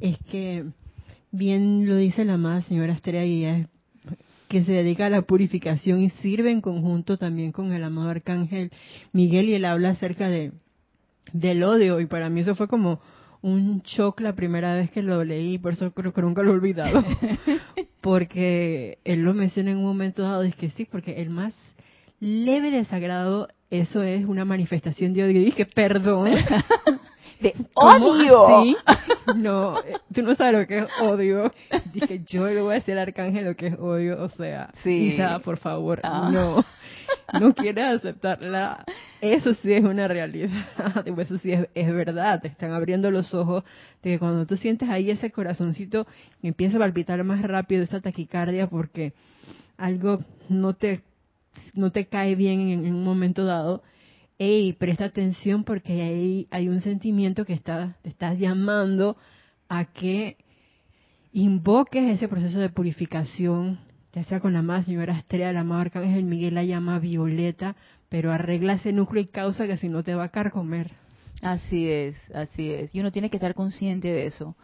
Es 0.00 0.18
que 0.30 0.64
bien 1.32 1.86
lo 1.88 1.96
dice 1.96 2.24
la 2.24 2.34
amada 2.34 2.62
señora 2.62 2.92
Estrella 2.92 3.66
que 4.48 4.64
se 4.64 4.72
dedica 4.72 5.06
a 5.06 5.10
la 5.10 5.22
purificación 5.22 6.00
y 6.00 6.10
sirve 6.10 6.50
en 6.50 6.60
conjunto 6.60 7.18
también 7.18 7.52
con 7.52 7.72
el 7.72 7.82
amado 7.84 8.10
arcángel 8.10 8.70
Miguel 9.12 9.48
y 9.48 9.54
él 9.54 9.64
habla 9.64 9.90
acerca 9.90 10.28
de 10.28 10.52
del 11.32 11.62
odio 11.64 12.00
y 12.00 12.06
para 12.06 12.30
mí 12.30 12.40
eso 12.40 12.54
fue 12.54 12.68
como 12.68 13.00
un 13.42 13.82
shock 13.82 14.20
la 14.20 14.34
primera 14.34 14.74
vez 14.74 14.90
que 14.90 15.02
lo 15.02 15.22
leí, 15.24 15.58
por 15.58 15.72
eso 15.72 15.92
creo 15.92 16.12
que 16.12 16.22
nunca 16.22 16.42
lo 16.42 16.50
he 16.50 16.54
olvidado, 16.54 17.04
porque 18.00 18.98
él 19.04 19.22
lo 19.22 19.34
menciona 19.34 19.70
en 19.70 19.78
un 19.78 19.84
momento 19.84 20.22
dado, 20.22 20.42
es 20.42 20.56
que 20.56 20.70
sí, 20.70 20.86
porque 20.90 21.20
el 21.20 21.30
más 21.30 21.54
leve 22.20 22.70
desagrado, 22.70 23.48
eso 23.70 24.02
es 24.02 24.24
una 24.24 24.44
manifestación 24.44 25.12
de 25.12 25.24
odio. 25.24 25.40
Y 25.40 25.46
dije, 25.46 25.66
perdón. 25.66 26.30
de 27.40 27.54
odio. 27.74 28.76
No, 29.34 29.74
tú 30.14 30.22
no 30.22 30.36
sabes 30.36 30.60
lo 30.60 30.66
que 30.68 30.78
es 30.78 30.86
odio. 31.02 31.52
Dije, 31.92 32.22
yo 32.26 32.46
le 32.46 32.62
voy 32.62 32.70
a 32.70 32.74
decir 32.74 32.94
al 32.94 33.00
arcángel 33.00 33.44
lo 33.44 33.56
que 33.56 33.66
es 33.66 33.78
odio, 33.78 34.22
o 34.22 34.28
sea, 34.28 34.70
sí. 34.84 35.08
Isa, 35.08 35.40
por 35.40 35.58
favor, 35.58 35.98
ah. 36.04 36.30
no. 36.32 36.64
No 37.32 37.52
quieres 37.52 37.86
aceptarla. 37.86 38.84
Eso 39.20 39.54
sí 39.54 39.72
es 39.72 39.84
una 39.84 40.06
realidad. 40.06 40.50
Eso 41.18 41.38
sí 41.38 41.52
es, 41.52 41.68
es, 41.74 41.92
verdad. 41.92 42.40
Te 42.40 42.48
están 42.48 42.72
abriendo 42.72 43.10
los 43.10 43.34
ojos 43.34 43.64
de 44.02 44.12
que 44.12 44.18
cuando 44.20 44.46
tú 44.46 44.56
sientes 44.56 44.88
ahí 44.88 45.10
ese 45.10 45.32
corazoncito 45.32 46.06
empieza 46.40 46.76
a 46.76 46.80
palpitar 46.80 47.22
más 47.24 47.42
rápido, 47.42 47.82
esa 47.82 48.00
taquicardia, 48.00 48.68
porque 48.68 49.12
algo 49.76 50.20
no 50.48 50.74
te, 50.74 51.00
no 51.74 51.90
te 51.90 52.06
cae 52.06 52.36
bien 52.36 52.60
en 52.70 52.94
un 52.94 53.02
momento 53.02 53.44
dado 53.44 53.82
hey, 54.38 54.74
presta 54.74 55.06
atención 55.06 55.64
porque 55.64 56.02
ahí 56.02 56.46
hay 56.50 56.68
un 56.68 56.80
sentimiento 56.80 57.44
que 57.44 57.54
está, 57.54 57.96
te 58.02 58.08
estás 58.08 58.38
llamando 58.38 59.16
a 59.68 59.86
que 59.86 60.36
invoques 61.32 62.04
ese 62.10 62.28
proceso 62.28 62.58
de 62.58 62.68
purificación, 62.68 63.80
ya 64.12 64.24
sea 64.24 64.40
con 64.40 64.52
la 64.52 64.62
más 64.62 64.86
señora 64.86 65.18
Estrella, 65.18 65.52
la 65.52 65.64
más 65.64 65.82
Arcángel 65.82 66.24
Miguel 66.24 66.54
la 66.54 66.64
llama 66.64 66.98
Violeta, 66.98 67.76
pero 68.08 68.32
arregla 68.32 68.74
ese 68.74 68.92
núcleo 68.92 69.22
y 69.22 69.26
causa 69.26 69.66
que 69.66 69.76
si 69.76 69.88
no 69.88 70.02
te 70.02 70.14
va 70.14 70.24
a 70.24 70.28
carcomer. 70.30 70.92
Así 71.42 71.88
es, 71.88 72.16
así 72.34 72.70
es. 72.70 72.94
Y 72.94 73.00
uno 73.00 73.12
tiene 73.12 73.28
que 73.28 73.36
estar 73.36 73.54
consciente 73.54 74.08
de 74.08 74.26
eso. 74.26 74.56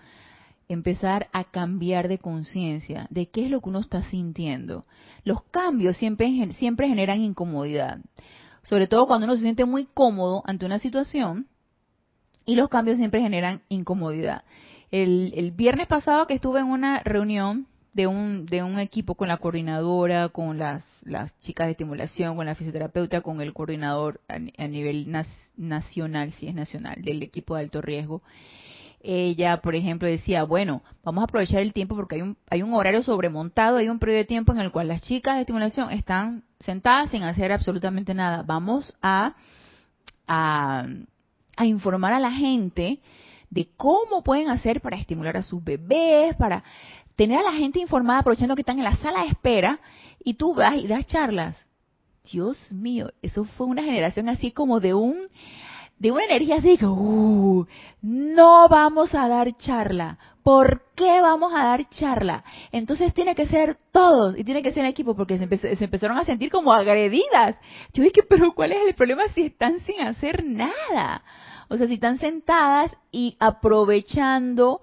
Empezar 0.68 1.28
a 1.32 1.44
cambiar 1.44 2.08
de 2.08 2.18
conciencia, 2.18 3.06
de 3.10 3.28
qué 3.28 3.44
es 3.44 3.50
lo 3.50 3.60
que 3.60 3.68
uno 3.68 3.80
está 3.80 4.02
sintiendo. 4.04 4.86
Los 5.24 5.42
cambios 5.44 5.98
siempre, 5.98 6.30
siempre 6.54 6.88
generan 6.88 7.20
incomodidad 7.20 7.98
sobre 8.64 8.86
todo 8.86 9.06
cuando 9.06 9.26
uno 9.26 9.36
se 9.36 9.42
siente 9.42 9.64
muy 9.64 9.86
cómodo 9.92 10.42
ante 10.46 10.66
una 10.66 10.78
situación 10.78 11.46
y 12.44 12.54
los 12.54 12.68
cambios 12.68 12.98
siempre 12.98 13.20
generan 13.20 13.62
incomodidad. 13.68 14.44
El, 14.90 15.52
viernes 15.56 15.86
pasado 15.86 16.26
que 16.26 16.34
estuve 16.34 16.60
en 16.60 16.66
una 16.66 17.00
reunión 17.02 17.66
de 17.94 18.06
un, 18.06 18.46
de 18.46 18.62
un 18.62 18.78
equipo 18.78 19.14
con 19.14 19.28
la 19.28 19.38
coordinadora, 19.38 20.28
con 20.28 20.58
las, 20.58 20.84
las 21.02 21.38
chicas 21.40 21.66
de 21.66 21.72
estimulación, 21.72 22.36
con 22.36 22.46
la 22.46 22.54
fisioterapeuta, 22.54 23.20
con 23.20 23.40
el 23.40 23.52
coordinador 23.52 24.20
a, 24.28 24.38
nivel 24.68 25.10
nacional, 25.56 26.32
si 26.32 26.48
es 26.48 26.54
nacional, 26.54 27.02
del 27.02 27.22
equipo 27.22 27.54
de 27.54 27.62
alto 27.62 27.80
riesgo. 27.80 28.22
Ella, 29.04 29.60
por 29.60 29.74
ejemplo, 29.74 30.06
decía, 30.06 30.44
bueno, 30.44 30.82
vamos 31.02 31.22
a 31.22 31.24
aprovechar 31.24 31.60
el 31.60 31.72
tiempo 31.72 31.96
porque 31.96 32.16
hay 32.16 32.22
un, 32.22 32.36
hay 32.48 32.62
un 32.62 32.72
horario 32.72 33.02
sobremontado, 33.02 33.78
hay 33.78 33.88
un 33.88 33.98
periodo 33.98 34.18
de 34.18 34.24
tiempo 34.24 34.52
en 34.52 34.60
el 34.60 34.70
cual 34.70 34.88
las 34.88 35.02
chicas 35.02 35.34
de 35.34 35.40
estimulación 35.40 35.90
están 35.90 36.44
sentadas 36.60 37.10
sin 37.10 37.24
hacer 37.24 37.50
absolutamente 37.50 38.14
nada. 38.14 38.44
Vamos 38.44 38.94
a, 39.02 39.34
a, 40.28 40.86
informar 41.64 42.12
a 42.12 42.20
la 42.20 42.30
gente 42.30 43.00
de 43.50 43.68
cómo 43.76 44.22
pueden 44.22 44.48
hacer 44.48 44.80
para 44.80 44.96
estimular 44.96 45.36
a 45.36 45.42
sus 45.42 45.62
bebés, 45.62 46.36
para 46.36 46.62
tener 47.16 47.38
a 47.38 47.42
la 47.42 47.52
gente 47.52 47.80
informada 47.80 48.20
aprovechando 48.20 48.54
que 48.54 48.62
están 48.62 48.78
en 48.78 48.84
la 48.84 48.96
sala 48.96 49.22
de 49.22 49.28
espera 49.28 49.80
y 50.24 50.34
tú 50.34 50.54
vas 50.54 50.76
y 50.76 50.86
das 50.86 51.06
charlas. 51.06 51.56
Dios 52.30 52.70
mío, 52.70 53.10
eso 53.20 53.44
fue 53.44 53.66
una 53.66 53.82
generación 53.82 54.28
así 54.28 54.52
como 54.52 54.78
de 54.78 54.94
un 54.94 55.28
de 56.02 56.10
una 56.10 56.24
energía 56.24 56.56
así 56.56 56.76
uh, 56.84 57.64
no 58.02 58.68
vamos 58.68 59.14
a 59.14 59.28
dar 59.28 59.56
charla, 59.56 60.18
¿Por 60.42 60.82
qué 60.96 61.20
vamos 61.20 61.52
a 61.54 61.64
dar 61.66 61.88
charla? 61.90 62.42
Entonces 62.72 63.14
tiene 63.14 63.36
que 63.36 63.46
ser 63.46 63.76
todos 63.92 64.36
y 64.36 64.42
tiene 64.42 64.64
que 64.64 64.72
ser 64.72 64.80
en 64.80 64.86
equipo 64.86 65.14
porque 65.14 65.38
se, 65.38 65.44
empezaron 65.84 66.18
a 66.18 66.24
sentir 66.24 66.50
como 66.50 66.72
agredidas. 66.72 67.56
Yo 67.92 68.02
dije, 68.02 68.24
pero 68.28 68.50
¿cuál 68.52 68.72
es 68.72 68.84
el 68.84 68.94
problema 68.94 69.28
si 69.28 69.42
están 69.42 69.78
sin 69.86 70.00
hacer 70.00 70.44
nada? 70.44 71.22
O 71.68 71.76
sea, 71.76 71.86
si 71.86 71.94
están 71.94 72.18
sentadas 72.18 72.90
y 73.12 73.36
aprovechando 73.38 74.80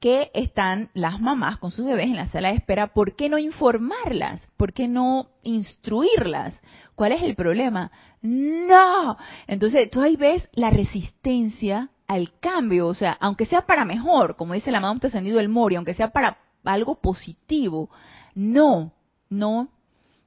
que 0.00 0.30
están 0.34 0.90
las 0.94 1.20
mamás 1.20 1.58
con 1.58 1.70
sus 1.70 1.86
bebés 1.86 2.06
en 2.06 2.16
la 2.16 2.28
sala 2.28 2.50
de 2.50 2.56
espera, 2.56 2.88
¿por 2.88 3.16
qué 3.16 3.28
no 3.28 3.38
informarlas? 3.38 4.40
¿Por 4.56 4.72
qué 4.72 4.86
no 4.86 5.28
instruirlas? 5.42 6.54
¿Cuál 6.94 7.12
es 7.12 7.22
el 7.22 7.34
problema? 7.34 7.90
No. 8.22 9.16
Entonces, 9.46 9.90
tú 9.90 10.00
ahí 10.00 10.16
ves 10.16 10.48
la 10.52 10.70
resistencia 10.70 11.90
al 12.06 12.32
cambio, 12.40 12.86
o 12.86 12.94
sea, 12.94 13.16
aunque 13.20 13.46
sea 13.46 13.66
para 13.66 13.84
mejor, 13.84 14.36
como 14.36 14.54
dice 14.54 14.70
la 14.70 14.80
mamá 14.80 14.98
trascendido 14.98 15.36
del 15.36 15.50
Mori, 15.50 15.76
aunque 15.76 15.94
sea 15.94 16.10
para 16.10 16.38
algo 16.64 16.96
positivo, 17.00 17.90
no, 18.34 18.92
no, 19.28 19.68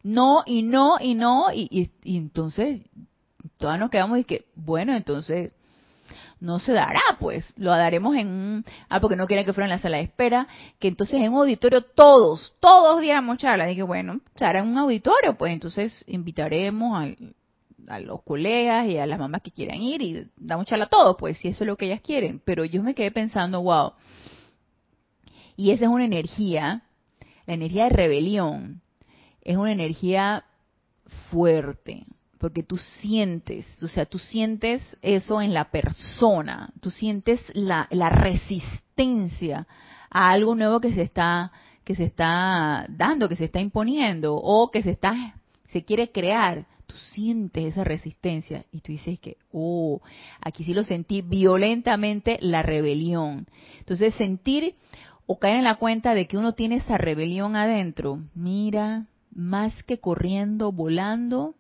no 0.04 0.44
y 0.46 0.62
no 0.62 0.98
y 1.00 1.16
no, 1.16 1.52
y, 1.52 1.92
entonces 2.04 2.82
todas 3.58 3.80
nos 3.80 3.90
quedamos 3.90 4.20
y 4.20 4.24
que, 4.26 4.46
bueno, 4.56 4.96
entonces 4.96 5.54
no 6.42 6.60
se 6.60 6.74
dará, 6.74 7.02
pues, 7.20 7.54
lo 7.56 7.70
daremos 7.70 8.16
en 8.16 8.28
un, 8.28 8.66
ah, 8.90 9.00
porque 9.00 9.16
no 9.16 9.28
quieren 9.28 9.46
que 9.46 9.54
fuera 9.54 9.66
en 9.66 9.70
la 9.70 9.80
sala 9.80 9.98
de 9.98 10.04
espera, 10.04 10.48
que 10.80 10.88
entonces 10.88 11.22
en 11.22 11.32
un 11.32 11.40
auditorio 11.40 11.84
todos, 11.84 12.56
todos 12.60 13.00
diéramos 13.00 13.38
charla, 13.38 13.68
dije, 13.68 13.84
bueno, 13.84 14.20
se 14.36 14.44
hará 14.44 14.60
en 14.60 14.68
un 14.68 14.78
auditorio, 14.78 15.38
pues 15.38 15.54
entonces 15.54 16.04
invitaremos 16.08 17.16
a 17.88 18.00
los 18.00 18.24
colegas 18.24 18.88
y 18.88 18.98
a 18.98 19.06
las 19.06 19.20
mamás 19.20 19.42
que 19.42 19.52
quieran 19.52 19.82
ir 19.82 20.02
y 20.02 20.28
damos 20.36 20.66
charla 20.66 20.86
a 20.86 20.90
todos, 20.90 21.16
pues 21.18 21.38
si 21.38 21.50
eso 21.50 21.64
es 21.64 21.68
lo 21.68 21.78
que 21.78 21.86
ellas 21.86 22.02
quieren. 22.02 22.42
Pero 22.44 22.66
yo 22.66 22.82
me 22.82 22.96
quedé 22.96 23.12
pensando, 23.12 23.62
wow, 23.62 23.94
y 25.56 25.72
esa 25.72 25.86
es 25.86 25.92
una 25.92 26.06
energía, 26.06 26.82
la 27.46 27.54
energía 27.54 27.84
de 27.84 27.92
rebelión, 27.92 28.82
es 29.44 29.58
una 29.58 29.72
energía 29.72 30.46
fuerte, 31.30 32.06
porque 32.42 32.64
tú 32.64 32.76
sientes, 32.78 33.66
o 33.84 33.88
sea, 33.88 34.08
tú 34.08 34.18
sientes 34.18 34.82
eso 35.04 35.42
en 35.42 35.54
la 35.54 35.72
persona, 35.72 36.74
tú 36.82 36.90
sientes 36.90 37.40
la, 37.54 37.88
la 37.92 38.10
resistencia 38.10 39.68
a 40.10 40.32
algo 40.32 40.56
nuevo 40.56 40.82
que 40.82 40.94
se 40.94 41.04
está 41.04 41.52
que 41.84 41.96
se 41.96 42.04
está 42.04 42.86
dando, 42.90 43.30
que 43.30 43.36
se 43.36 43.46
está 43.46 43.60
imponiendo 43.60 44.36
o 44.36 44.72
que 44.72 44.84
se 44.84 44.92
está 44.92 45.36
se 45.68 45.86
quiere 45.86 46.12
crear 46.12 46.66
tú 46.86 46.96
sientes 47.14 47.64
esa 47.64 47.86
resistencia 47.86 48.66
y 48.74 48.82
tú 48.82 48.92
dices 48.92 49.18
que, 49.20 49.38
oh, 49.54 50.02
aquí 50.42 50.66
sí 50.66 50.74
lo 50.74 50.84
sentí 50.84 51.22
violentamente 51.22 52.38
la 52.42 52.64
rebelión. 52.64 53.48
Entonces 53.80 54.14
sentir 54.16 54.76
o 55.26 55.40
caer 55.40 55.56
en 55.58 55.64
la 55.64 55.76
cuenta 55.76 56.14
de 56.14 56.28
que 56.28 56.38
uno 56.38 56.54
tiene 56.54 56.78
esa 56.78 56.98
rebelión 56.98 57.56
adentro, 57.56 58.20
mira, 58.36 59.06
más 59.34 59.72
que 59.84 60.00
corriendo, 60.00 60.74
volando, 60.74 61.56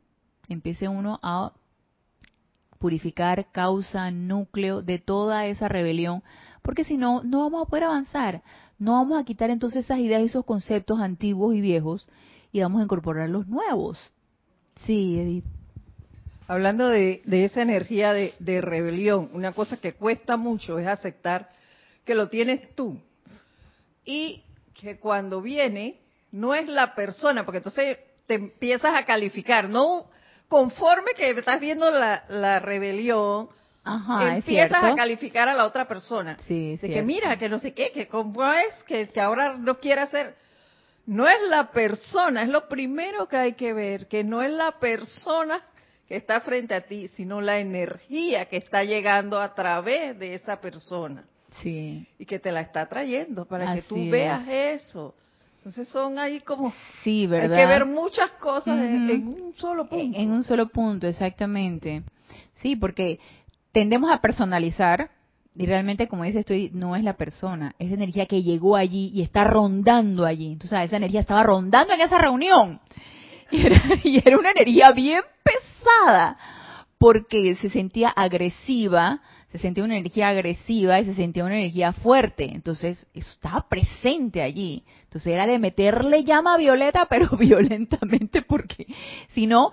empiece 0.53 0.87
uno 0.87 1.19
a 1.21 1.53
purificar 2.79 3.51
causa, 3.51 4.11
núcleo 4.11 4.81
de 4.81 4.99
toda 4.99 5.45
esa 5.45 5.67
rebelión, 5.67 6.23
porque 6.61 6.83
si 6.83 6.97
no, 6.97 7.21
no 7.23 7.39
vamos 7.39 7.61
a 7.61 7.69
poder 7.69 7.85
avanzar, 7.85 8.41
no 8.79 8.93
vamos 8.93 9.19
a 9.19 9.23
quitar 9.23 9.51
entonces 9.51 9.85
esas 9.85 9.99
ideas 9.99 10.21
y 10.23 10.25
esos 10.25 10.45
conceptos 10.45 10.99
antiguos 10.99 11.55
y 11.55 11.61
viejos 11.61 12.07
y 12.51 12.61
vamos 12.61 12.81
a 12.81 12.83
incorporar 12.83 13.29
los 13.29 13.47
nuevos. 13.47 13.97
Sí, 14.85 15.19
Edith. 15.19 15.45
Hablando 16.47 16.89
de, 16.89 17.21
esa 17.25 17.61
energía 17.61 18.11
de, 18.11 18.61
rebelión, 18.61 19.29
una 19.33 19.53
cosa 19.53 19.77
que 19.77 19.93
cuesta 19.93 20.35
mucho 20.35 20.79
es 20.79 20.87
aceptar 20.87 21.49
que 22.03 22.15
lo 22.15 22.27
tienes 22.27 22.75
tú. 22.75 22.99
Y 24.03 24.43
que 24.73 24.99
cuando 24.99 25.41
viene, 25.41 26.01
no 26.31 26.53
es 26.53 26.67
la 26.67 26.93
persona, 26.95 27.45
porque 27.45 27.59
entonces 27.59 27.99
te 28.25 28.33
empiezas 28.33 28.95
a 28.95 29.05
calificar, 29.05 29.69
no 29.69 30.07
conforme 30.51 31.13
que 31.15 31.29
estás 31.29 31.61
viendo 31.61 31.89
la, 31.89 32.59
rebelión, 32.59 33.47
empiezas 34.35 34.83
a 34.83 34.95
calificar 34.95 35.47
a 35.47 35.53
la 35.53 35.65
otra 35.65 35.87
persona. 35.87 36.37
Sí, 36.45 36.75
de 36.75 36.89
que 36.89 37.01
mira, 37.01 37.39
que 37.39 37.47
no 37.47 37.57
sé 37.57 37.73
qué, 37.73 37.93
que 37.93 38.09
cómo 38.09 38.43
es, 38.51 38.83
que, 38.85 39.07
que 39.07 39.21
ahora 39.21 39.55
no 39.57 39.79
quiere 39.79 40.01
hacer. 40.01 40.35
No 41.05 41.25
es 41.25 41.37
la 41.47 41.71
persona, 41.71 42.43
es 42.43 42.49
lo 42.49 42.67
primero 42.67 43.29
que 43.29 43.37
hay 43.37 43.53
que 43.53 43.71
ver, 43.71 44.09
que 44.09 44.25
no 44.25 44.41
es 44.41 44.51
la 44.51 44.73
persona 44.73 45.61
que 46.05 46.17
está 46.17 46.41
frente 46.41 46.73
a 46.73 46.81
ti, 46.81 47.07
sino 47.07 47.39
la 47.39 47.59
energía 47.59 48.49
que 48.49 48.57
está 48.57 48.83
llegando 48.83 49.39
a 49.39 49.55
través 49.55 50.19
de 50.19 50.35
esa 50.35 50.59
persona. 50.59 51.23
Sí. 51.61 52.05
Y 52.19 52.25
que 52.25 52.39
te 52.39 52.51
la 52.51 52.59
está 52.59 52.89
trayendo 52.89 53.45
para 53.45 53.73
que 53.73 53.83
tú 53.83 53.95
veas 54.09 54.45
eso. 54.49 55.15
Entonces 55.61 55.89
son 55.89 56.17
ahí 56.17 56.39
como... 56.39 56.73
Sí, 57.03 57.27
¿verdad? 57.27 57.55
Hay 57.55 57.63
que 57.63 57.67
ver 57.67 57.85
muchas 57.85 58.31
cosas 58.31 58.79
en, 58.79 59.27
un 59.27 59.53
solo 59.57 59.87
punto. 59.87 60.17
En, 60.17 60.31
un 60.31 60.43
solo 60.43 60.69
punto, 60.69 61.05
exactamente. 61.05 62.01
Sí, 62.55 62.75
porque 62.75 63.19
tendemos 63.71 64.11
a 64.11 64.21
personalizar 64.21 65.11
y 65.55 65.67
realmente, 65.67 66.07
como 66.07 66.23
dice 66.23 66.39
estoy 66.39 66.71
no 66.73 66.95
es 66.95 67.03
la 67.03 67.13
persona, 67.13 67.75
es 67.77 67.91
energía 67.91 68.25
que 68.25 68.41
llegó 68.41 68.75
allí 68.75 69.11
y 69.13 69.21
está 69.21 69.43
rondando 69.43 70.25
allí. 70.25 70.53
Entonces, 70.53 70.79
esa 70.79 70.97
energía 70.97 71.19
estaba 71.19 71.43
rondando 71.43 71.93
en 71.93 72.01
esa 72.01 72.17
reunión. 72.17 72.79
Y 73.51 73.63
era, 73.63 73.79
y 74.03 74.17
era 74.17 74.39
una 74.39 74.49
energía 74.49 74.91
bien 74.93 75.21
pesada, 75.43 76.39
porque 76.97 77.55
se 77.57 77.69
sentía 77.69 78.09
agresiva, 78.09 79.21
se 79.51 79.57
sentía 79.57 79.83
una 79.83 79.97
energía 79.97 80.29
agresiva 80.29 80.99
y 80.99 81.05
se 81.05 81.13
sentía 81.13 81.43
una 81.43 81.57
energía 81.57 81.91
fuerte. 81.91 82.49
Entonces, 82.53 83.05
eso 83.13 83.31
estaba 83.31 83.67
presente 83.67 84.41
allí. 84.41 84.83
Entonces, 85.03 85.33
era 85.33 85.45
de 85.45 85.59
meterle 85.59 86.23
llama 86.23 86.57
violeta, 86.57 87.05
pero 87.09 87.29
violentamente, 87.37 88.41
porque 88.41 88.87
si 89.33 89.47
no, 89.47 89.71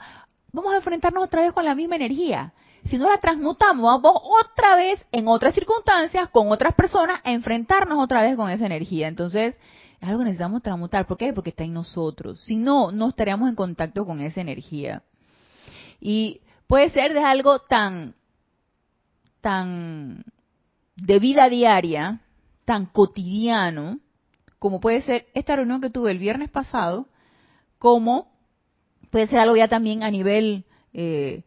vamos 0.52 0.72
a 0.72 0.76
enfrentarnos 0.76 1.22
otra 1.22 1.42
vez 1.42 1.52
con 1.52 1.64
la 1.64 1.76
misma 1.76 1.96
energía. 1.96 2.52
Si 2.86 2.98
no 2.98 3.08
la 3.08 3.18
transmutamos, 3.18 4.02
vamos 4.02 4.20
otra 4.42 4.76
vez 4.76 5.04
en 5.12 5.28
otras 5.28 5.54
circunstancias, 5.54 6.28
con 6.30 6.50
otras 6.50 6.74
personas, 6.74 7.20
a 7.22 7.32
enfrentarnos 7.32 7.98
otra 7.98 8.22
vez 8.22 8.34
con 8.34 8.50
esa 8.50 8.66
energía. 8.66 9.06
Entonces, 9.06 9.56
es 10.00 10.08
algo 10.08 10.20
que 10.20 10.24
necesitamos 10.24 10.62
transmutar. 10.62 11.06
¿Por 11.06 11.18
qué? 11.18 11.32
Porque 11.32 11.50
está 11.50 11.62
en 11.62 11.74
nosotros. 11.74 12.40
Si 12.42 12.56
no, 12.56 12.90
no 12.90 13.10
estaríamos 13.10 13.48
en 13.48 13.54
contacto 13.54 14.04
con 14.04 14.20
esa 14.20 14.40
energía. 14.40 15.02
Y 16.00 16.40
puede 16.66 16.90
ser 16.90 17.14
de 17.14 17.20
algo 17.20 17.60
tan 17.60 18.14
tan 19.40 20.24
de 20.96 21.18
vida 21.18 21.48
diaria, 21.48 22.20
tan 22.64 22.86
cotidiano, 22.86 24.00
como 24.58 24.80
puede 24.80 25.02
ser 25.02 25.26
esta 25.34 25.56
reunión 25.56 25.80
que 25.80 25.90
tuve 25.90 26.10
el 26.10 26.18
viernes 26.18 26.50
pasado, 26.50 27.06
como 27.78 28.28
puede 29.10 29.28
ser 29.28 29.40
algo 29.40 29.56
ya 29.56 29.68
también 29.68 30.02
a 30.02 30.10
nivel 30.10 30.64
eh, 30.92 31.44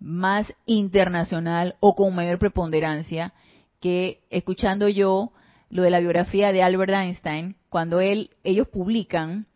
más 0.00 0.46
internacional 0.66 1.76
o 1.80 1.94
con 1.94 2.14
mayor 2.14 2.38
preponderancia, 2.38 3.32
que 3.80 4.22
escuchando 4.30 4.88
yo 4.88 5.32
lo 5.68 5.82
de 5.82 5.90
la 5.90 6.00
biografía 6.00 6.52
de 6.52 6.62
Albert 6.62 6.92
Einstein, 6.92 7.56
cuando 7.68 8.00
él, 8.00 8.30
ellos 8.44 8.68
publican 8.68 9.46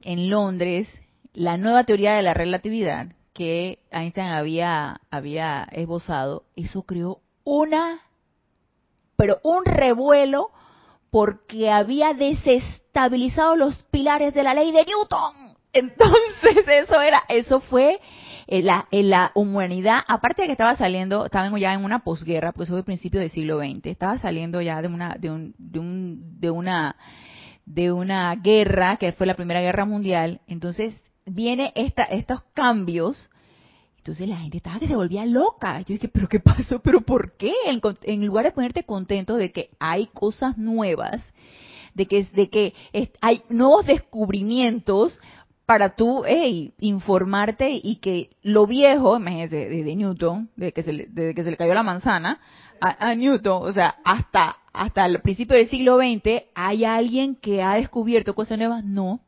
en 0.00 0.30
Londres 0.30 0.88
la 1.34 1.56
nueva 1.56 1.84
teoría 1.84 2.14
de 2.14 2.22
la 2.22 2.34
relatividad, 2.34 3.08
que 3.38 3.78
Einstein 3.92 4.32
había, 4.32 5.00
había 5.12 5.62
esbozado, 5.70 6.42
eso 6.56 6.82
creó 6.82 7.20
una, 7.44 8.00
pero 9.14 9.38
un 9.44 9.64
revuelo 9.64 10.50
porque 11.10 11.70
había 11.70 12.14
desestabilizado 12.14 13.54
los 13.54 13.84
pilares 13.92 14.34
de 14.34 14.42
la 14.42 14.54
ley 14.54 14.72
de 14.72 14.84
Newton. 14.84 15.56
Entonces 15.72 16.66
eso 16.66 17.00
era, 17.00 17.22
eso 17.28 17.60
fue 17.60 18.00
en 18.48 18.66
la, 18.66 18.88
en 18.90 19.08
la 19.08 19.30
humanidad, 19.36 20.00
aparte 20.08 20.42
de 20.42 20.48
que 20.48 20.52
estaba 20.52 20.74
saliendo, 20.74 21.26
estaban 21.26 21.56
ya 21.58 21.72
en 21.74 21.84
una 21.84 22.00
posguerra, 22.00 22.50
pues 22.50 22.66
eso 22.66 22.72
fue 22.72 22.80
el 22.80 22.86
principio 22.86 23.20
del 23.20 23.30
siglo 23.30 23.60
XX, 23.60 23.86
estaba 23.86 24.18
saliendo 24.18 24.60
ya 24.60 24.82
de 24.82 24.88
una, 24.88 25.14
de 25.16 25.30
un, 25.30 25.54
de 25.58 25.78
un, 25.78 26.40
de 26.40 26.50
una, 26.50 26.96
de 27.66 27.92
una 27.92 28.34
guerra 28.34 28.96
que 28.96 29.12
fue 29.12 29.28
la 29.28 29.36
primera 29.36 29.60
guerra 29.60 29.84
mundial, 29.84 30.40
entonces 30.48 31.00
viene 31.30 31.72
esta, 31.74 32.04
estos 32.04 32.42
cambios, 32.54 33.28
entonces 33.98 34.28
la 34.28 34.38
gente 34.38 34.56
estaba 34.56 34.78
que 34.78 34.88
se 34.88 34.96
volvía 34.96 35.26
loca. 35.26 35.80
Yo 35.80 35.94
dije, 35.94 36.08
¿pero 36.08 36.28
qué 36.28 36.40
pasó? 36.40 36.80
¿Pero 36.80 37.02
por 37.02 37.36
qué? 37.36 37.52
En, 37.66 38.26
lugar 38.26 38.46
de 38.46 38.52
ponerte 38.52 38.84
contento 38.84 39.36
de 39.36 39.52
que 39.52 39.70
hay 39.78 40.06
cosas 40.06 40.56
nuevas, 40.56 41.22
de 41.94 42.06
que, 42.06 42.24
de 42.24 42.48
que 42.48 42.74
hay 43.20 43.42
nuevos 43.50 43.84
descubrimientos 43.84 45.20
para 45.66 45.90
tú 45.90 46.24
informarte 46.80 47.78
y 47.82 47.96
que 47.96 48.30
lo 48.42 48.66
viejo, 48.66 49.18
imagínese, 49.18 49.68
de, 49.68 49.96
Newton, 49.96 50.48
de 50.56 50.72
que, 50.72 50.82
se 50.82 50.94
le, 50.94 51.06
de 51.08 51.34
que 51.34 51.44
se 51.44 51.50
le 51.50 51.58
cayó 51.58 51.74
la 51.74 51.82
manzana, 51.82 52.40
a, 52.80 53.10
a, 53.10 53.14
Newton, 53.14 53.68
o 53.68 53.72
sea, 53.74 53.96
hasta, 54.02 54.56
hasta 54.72 55.04
el 55.04 55.20
principio 55.20 55.56
del 55.56 55.68
siglo 55.68 55.98
XX, 55.98 56.44
¿hay 56.54 56.86
alguien 56.86 57.34
que 57.34 57.62
ha 57.62 57.74
descubierto 57.74 58.34
cosas 58.34 58.56
nuevas? 58.56 58.82
No, 58.82 59.20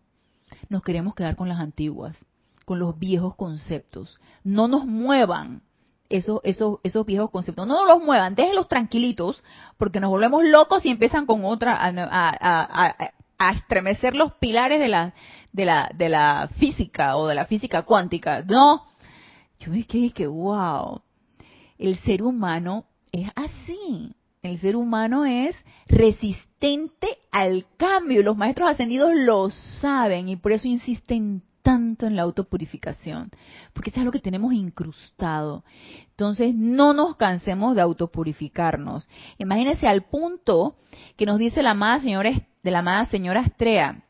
nos 0.70 0.83
queremos 0.83 1.14
quedar 1.14 1.37
con 1.37 1.50
las 1.50 1.61
antiguas, 1.61 2.16
con 2.64 2.78
los 2.78 2.98
viejos 2.98 3.35
conceptos. 3.35 4.18
No 4.42 4.68
nos 4.68 4.87
muevan 4.87 5.62
esos, 6.09 6.40
esos, 6.44 6.78
esos 6.83 7.04
viejos 7.04 7.30
conceptos. 7.30 7.66
No 7.66 7.74
nos 7.74 7.87
los 7.87 8.02
muevan, 8.02 8.35
déjenlos 8.35 8.68
tranquilitos, 8.68 9.42
porque 9.76 10.00
nos 10.00 10.09
volvemos 10.09 10.44
locos 10.44 10.87
y 10.87 10.90
empiezan 10.90 11.26
con 11.26 11.44
otra, 11.44 11.76
a, 11.76 11.90
a, 11.90 13.12
a 13.38 13.52
estremecer 13.52 14.14
los 14.14 14.35
pilares 14.35 14.78
de 14.78 14.88
la, 14.88 15.14
de 15.52 15.64
la, 15.64 15.90
de 15.94 16.09
la 16.09 16.48
física 16.59 17.16
o 17.16 17.26
de 17.26 17.35
la 17.35 17.46
física 17.46 17.83
cuántica. 17.83 18.42
No. 18.42 18.87
Yo 19.59 19.72
me 19.72 19.85
quedé 19.85 20.12
que, 20.12 20.26
wow. 20.26 21.02
El 21.78 21.98
ser 22.00 22.22
humano 22.22 22.85
es 23.11 23.28
así. 23.35 24.14
El 24.42 24.59
ser 24.59 24.76
humano 24.76 25.26
es 25.26 25.55
resistente 25.87 27.18
al 27.31 27.66
cambio. 27.76 28.22
Los 28.22 28.37
maestros 28.37 28.70
ascendidos 28.70 29.11
lo 29.14 29.50
saben 29.50 30.29
y 30.29 30.37
por 30.37 30.53
eso 30.53 30.66
insisten 30.66 31.42
tanto 31.62 32.07
en 32.07 32.16
la 32.16 32.22
autopurificación, 32.22 33.31
porque 33.74 33.90
eso 33.90 34.00
es 34.00 34.07
lo 34.07 34.12
que 34.12 34.18
tenemos 34.18 34.55
incrustado. 34.55 35.62
Entonces, 36.11 36.55
no 36.55 36.94
nos 36.94 37.16
cansemos 37.16 37.74
de 37.74 37.83
autopurificarnos. 37.83 39.09
Imagínense 39.38 39.87
al 39.87 40.05
punto 40.05 40.76
que 41.16 41.26
nos 41.26 41.38
dice 41.38 41.62
la 41.62 41.72
amada 41.72 42.00
señora, 42.00 42.31
de 42.62 42.70
la 42.70 42.79
amada 42.79 43.05
señora 43.07 43.40
Astrea, 43.40 44.05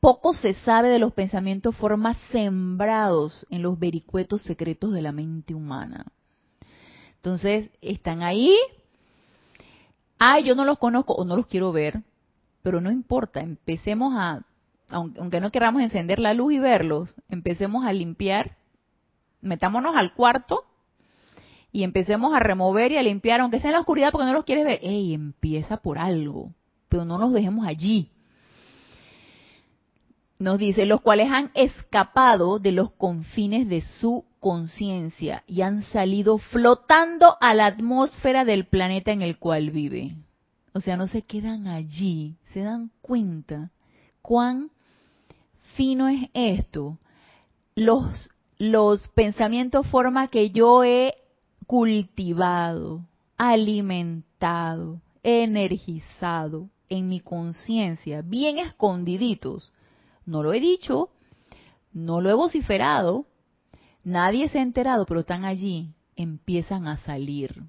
poco 0.00 0.34
se 0.34 0.54
sabe 0.54 0.88
de 0.88 0.98
los 0.98 1.12
pensamientos 1.12 1.76
formas 1.76 2.16
sembrados 2.32 3.46
en 3.50 3.62
los 3.62 3.78
vericuetos 3.78 4.42
secretos 4.42 4.92
de 4.92 5.02
la 5.02 5.12
mente 5.12 5.54
humana. 5.54 6.06
Entonces, 7.16 7.70
están 7.80 8.22
ahí, 8.22 8.56
ay, 10.24 10.44
yo 10.44 10.54
no 10.54 10.64
los 10.64 10.78
conozco 10.78 11.14
o 11.14 11.24
no 11.24 11.34
los 11.34 11.48
quiero 11.48 11.72
ver, 11.72 12.00
pero 12.62 12.80
no 12.80 12.92
importa, 12.92 13.40
empecemos 13.40 14.14
a, 14.16 14.44
aunque 14.88 15.40
no 15.40 15.50
queramos 15.50 15.82
encender 15.82 16.20
la 16.20 16.32
luz 16.32 16.52
y 16.52 16.60
verlos, 16.60 17.12
empecemos 17.28 17.84
a 17.84 17.92
limpiar, 17.92 18.56
metámonos 19.40 19.96
al 19.96 20.14
cuarto 20.14 20.64
y 21.72 21.82
empecemos 21.82 22.36
a 22.36 22.38
remover 22.38 22.92
y 22.92 22.98
a 22.98 23.02
limpiar, 23.02 23.40
aunque 23.40 23.58
sea 23.58 23.70
en 23.70 23.74
la 23.74 23.80
oscuridad 23.80 24.12
porque 24.12 24.26
no 24.26 24.32
los 24.32 24.44
quieres 24.44 24.64
ver. 24.64 24.78
Ey, 24.82 25.12
empieza 25.12 25.78
por 25.78 25.98
algo, 25.98 26.52
pero 26.88 27.04
no 27.04 27.18
los 27.18 27.32
dejemos 27.32 27.66
allí. 27.66 28.08
Nos 30.38 30.58
dice, 30.58 30.86
los 30.86 31.00
cuales 31.00 31.30
han 31.30 31.50
escapado 31.54 32.58
de 32.58 32.72
los 32.72 32.90
confines 32.92 33.68
de 33.68 33.80
su 33.80 34.24
conciencia 34.40 35.44
y 35.46 35.62
han 35.62 35.84
salido 35.84 36.38
flotando 36.38 37.36
a 37.40 37.54
la 37.54 37.66
atmósfera 37.66 38.44
del 38.44 38.66
planeta 38.66 39.12
en 39.12 39.22
el 39.22 39.38
cual 39.38 39.70
vive. 39.70 40.16
O 40.74 40.80
sea, 40.80 40.96
no 40.96 41.06
se 41.06 41.22
quedan 41.22 41.68
allí, 41.68 42.36
se 42.52 42.60
dan 42.60 42.90
cuenta 43.02 43.70
cuán 44.20 44.70
fino 45.74 46.08
es 46.08 46.28
esto. 46.34 46.98
Los, 47.74 48.30
los 48.58 49.08
pensamientos 49.10 49.86
forma 49.86 50.28
que 50.28 50.50
yo 50.50 50.82
he 50.82 51.14
cultivado, 51.66 53.04
alimentado, 53.36 55.00
energizado 55.22 56.68
en 56.88 57.08
mi 57.08 57.20
conciencia, 57.20 58.22
bien 58.22 58.58
escondiditos. 58.58 59.72
No 60.26 60.42
lo 60.42 60.52
he 60.52 60.60
dicho, 60.60 61.10
no 61.92 62.20
lo 62.20 62.30
he 62.30 62.34
vociferado, 62.34 63.26
Nadie 64.04 64.48
se 64.48 64.58
ha 64.58 64.62
enterado, 64.62 65.06
pero 65.06 65.20
están 65.20 65.44
allí, 65.44 65.94
empiezan 66.16 66.88
a 66.88 66.98
salir 66.98 67.62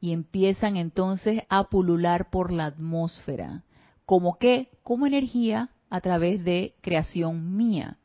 y 0.00 0.12
empiezan 0.12 0.76
entonces 0.76 1.44
a 1.48 1.64
pulular 1.64 2.30
por 2.30 2.52
la 2.52 2.66
atmósfera. 2.66 3.62
¿Como 4.04 4.36
qué? 4.36 4.68
Como 4.82 5.06
energía 5.06 5.70
a 5.88 6.00
través 6.00 6.44
de 6.44 6.74
creación 6.82 7.56
mía. 7.56 7.96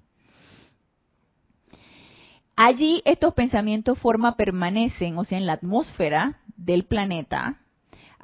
Allí 2.55 3.01
estos 3.05 3.33
pensamientos 3.33 3.99
forma 3.99 4.35
permanecen, 4.35 5.17
o 5.17 5.25
sea, 5.25 5.37
en 5.37 5.45
la 5.45 5.53
atmósfera 5.53 6.39
del 6.55 6.85
planeta. 6.85 7.59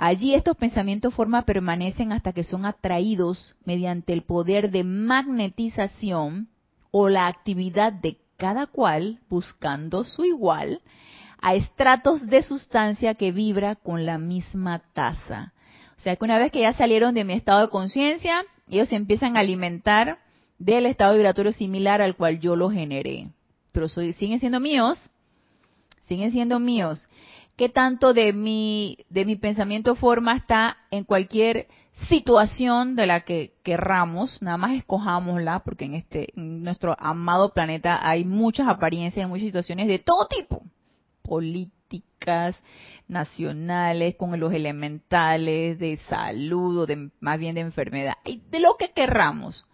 Allí 0.06 0.36
estos 0.36 0.58
pensamientos 0.58 1.14
forma 1.14 1.44
permanecen 1.44 2.12
hasta 2.12 2.34
que 2.34 2.44
son 2.44 2.66
atraídos 2.66 3.56
mediante 3.64 4.12
el 4.12 4.24
poder 4.24 4.70
de 4.70 4.84
magnetización 4.84 6.50
o 6.92 7.08
la 7.08 7.28
actividad 7.28 7.94
de 7.94 8.18
cada 8.36 8.68
cual 8.68 9.22
buscando 9.30 10.04
su 10.04 10.26
igual 10.26 10.82
a 11.40 11.56
estratos 11.56 12.28
de 12.28 12.44
sustancia 12.44 13.14
que 13.14 13.32
vibra 13.32 13.76
con 13.76 14.06
la 14.06 14.18
misma 14.18 14.80
tasa. 14.92 15.54
O 15.96 16.02
sea 16.02 16.18
que 16.18 16.26
una 16.26 16.38
vez 16.38 16.52
que 16.52 16.60
ya 16.60 16.74
salieron 16.74 17.14
de 17.14 17.24
mi 17.24 17.32
estado 17.32 17.62
de 17.62 17.70
conciencia, 17.70 18.44
ellos 18.70 18.90
se 18.90 18.98
empiezan 18.98 19.38
a 19.38 19.40
alimentar 19.40 20.18
del 20.60 20.86
estado 20.86 21.14
vibratorio 21.14 21.54
similar 21.54 22.02
al 22.02 22.18
cual 22.18 22.42
yo 22.42 22.58
lo 22.58 22.70
generé. 22.70 23.30
Pero 23.72 23.88
soy, 23.88 24.12
siguen 24.12 24.42
siendo 24.42 24.60
míos, 24.60 25.00
siguen 26.10 26.34
siendo 26.34 26.60
míos. 26.60 27.08
¿Qué 27.56 27.70
tanto 27.70 28.14
de 28.14 28.34
mi, 28.34 28.98
de 29.10 29.26
mi 29.26 29.36
pensamiento 29.36 29.96
forma 29.96 30.36
está 30.36 30.78
en 30.90 31.04
cualquier 31.04 31.68
situación 32.10 32.96
de 32.96 33.06
la 33.06 33.22
que 33.22 33.54
querramos, 33.64 34.42
nada 34.42 34.58
más 34.58 34.74
escojámosla, 34.74 35.60
porque 35.60 35.86
en 35.86 35.94
este 35.94 36.34
en 36.36 36.64
nuestro 36.64 36.96
amado 37.00 37.54
planeta 37.54 38.00
hay 38.08 38.26
muchas 38.26 38.68
apariencias, 38.68 39.30
muchas 39.30 39.46
situaciones 39.46 39.88
de 39.88 40.00
todo 40.00 40.28
tipo, 40.28 40.64
políticas, 41.22 42.56
nacionales, 43.08 44.16
con 44.16 44.40
los 44.40 44.52
elementales, 44.54 45.78
de 45.78 45.98
salud 46.10 46.80
o 46.80 46.86
de, 46.86 47.12
más 47.20 47.40
bien 47.40 47.56
de 47.56 47.62
enfermedad, 47.62 48.16
y 48.26 48.42
de 48.50 48.60
lo 48.60 48.76
que 48.78 48.92
querramos. 48.92 49.66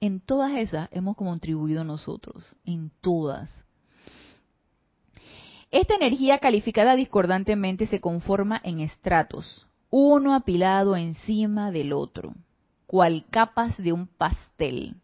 En 0.00 0.20
todas 0.20 0.52
esas 0.52 0.88
hemos 0.92 1.16
contribuido 1.16 1.84
nosotros, 1.84 2.44
en 2.64 2.90
todas. 3.00 3.66
Esta 5.70 5.94
energía 5.94 6.38
calificada 6.38 6.96
discordantemente 6.96 7.86
se 7.86 8.00
conforma 8.00 8.60
en 8.64 8.80
estratos, 8.80 9.68
uno 9.88 10.34
apilado 10.34 10.96
encima 10.96 11.70
del 11.70 11.92
otro, 11.92 12.34
cual 12.86 13.24
capas 13.30 13.76
de 13.76 13.92
un 13.92 14.08
pastel. 14.08 14.96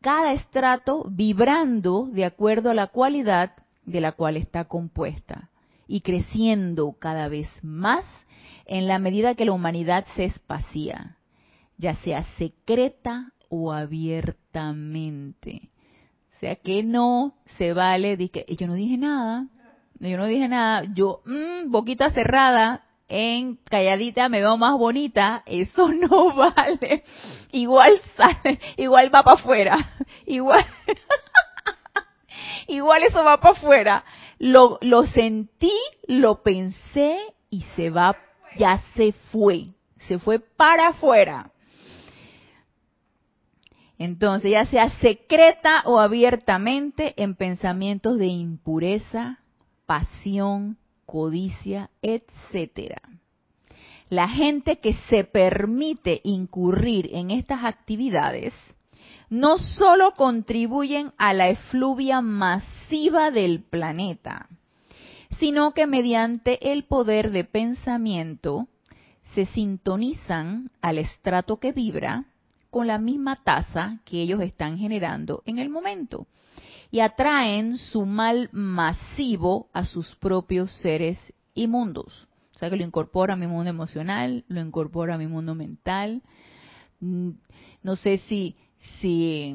Cada 0.00 0.32
estrato 0.32 1.06
vibrando 1.10 2.06
de 2.06 2.24
acuerdo 2.24 2.70
a 2.70 2.74
la 2.74 2.86
cualidad 2.86 3.52
de 3.84 4.00
la 4.00 4.12
cual 4.12 4.36
está 4.36 4.66
compuesta 4.66 5.50
y 5.88 6.02
creciendo 6.02 6.94
cada 7.00 7.26
vez 7.26 7.48
más 7.62 8.04
en 8.66 8.86
la 8.86 9.00
medida 9.00 9.34
que 9.34 9.44
la 9.44 9.52
humanidad 9.52 10.06
se 10.14 10.26
espacía, 10.26 11.16
ya 11.78 11.96
sea 11.96 12.22
secreta 12.38 13.32
o 13.48 13.72
abiertamente. 13.72 15.70
O 16.36 16.38
sea 16.38 16.54
que 16.54 16.84
no 16.84 17.34
se 17.58 17.72
vale, 17.72 18.16
yo 18.56 18.66
no 18.68 18.74
dije 18.74 18.96
nada, 18.96 19.48
yo 20.08 20.16
no 20.16 20.26
dije 20.26 20.48
nada, 20.48 20.84
yo, 20.94 21.20
mmm, 21.26 21.70
boquita 21.70 22.10
cerrada, 22.10 22.84
en 23.08 23.56
calladita 23.56 24.28
me 24.28 24.40
veo 24.40 24.56
más 24.56 24.78
bonita, 24.78 25.42
eso 25.44 25.88
no 25.92 26.34
vale. 26.34 27.04
Igual 27.52 28.00
sale, 28.16 28.58
igual 28.76 29.14
va 29.14 29.22
para 29.22 29.36
afuera, 29.38 29.76
igual, 30.26 30.64
igual 32.68 33.02
eso 33.02 33.22
va 33.22 33.40
para 33.40 33.56
afuera. 33.56 34.04
Lo, 34.38 34.78
lo 34.80 35.04
sentí, 35.04 35.72
lo 36.06 36.42
pensé 36.42 37.18
y 37.50 37.62
se 37.76 37.90
va, 37.90 38.16
ya 38.56 38.78
se 38.94 39.12
fue, 39.12 39.66
se 40.06 40.18
fue 40.18 40.38
para 40.38 40.88
afuera. 40.88 41.50
Entonces, 43.98 44.52
ya 44.52 44.64
sea 44.64 44.88
secreta 45.00 45.82
o 45.84 46.00
abiertamente 46.00 47.12
en 47.22 47.34
pensamientos 47.34 48.16
de 48.16 48.28
impureza, 48.28 49.40
pasión, 49.90 50.76
codicia, 51.04 51.90
etcétera. 52.00 53.02
La 54.08 54.28
gente 54.28 54.78
que 54.78 54.94
se 55.08 55.24
permite 55.24 56.20
incurrir 56.22 57.10
en 57.12 57.32
estas 57.32 57.64
actividades 57.64 58.54
no 59.30 59.58
solo 59.58 60.12
contribuyen 60.12 61.10
a 61.18 61.34
la 61.34 61.48
efluvia 61.48 62.20
masiva 62.20 63.32
del 63.32 63.64
planeta, 63.64 64.48
sino 65.40 65.72
que 65.72 65.88
mediante 65.88 66.70
el 66.70 66.84
poder 66.84 67.32
de 67.32 67.42
pensamiento 67.42 68.68
se 69.34 69.46
sintonizan 69.46 70.70
al 70.80 70.98
estrato 70.98 71.58
que 71.58 71.72
vibra 71.72 72.26
con 72.70 72.86
la 72.86 72.98
misma 72.98 73.42
tasa 73.42 73.98
que 74.04 74.22
ellos 74.22 74.40
están 74.40 74.78
generando 74.78 75.42
en 75.46 75.58
el 75.58 75.68
momento 75.68 76.28
y 76.90 77.00
atraen 77.00 77.78
su 77.78 78.04
mal 78.04 78.48
masivo 78.52 79.68
a 79.72 79.84
sus 79.84 80.14
propios 80.16 80.72
seres 80.80 81.18
inmundos. 81.54 82.26
O 82.54 82.58
sea 82.58 82.68
que 82.68 82.76
lo 82.76 82.84
incorpora 82.84 83.34
a 83.34 83.36
mi 83.36 83.46
mundo 83.46 83.70
emocional, 83.70 84.44
lo 84.48 84.60
incorpora 84.60 85.14
a 85.14 85.18
mi 85.18 85.26
mundo 85.26 85.54
mental. 85.54 86.22
Mm, 87.00 87.30
no 87.82 87.96
sé 87.96 88.18
si, 88.28 88.56
si 89.00 89.54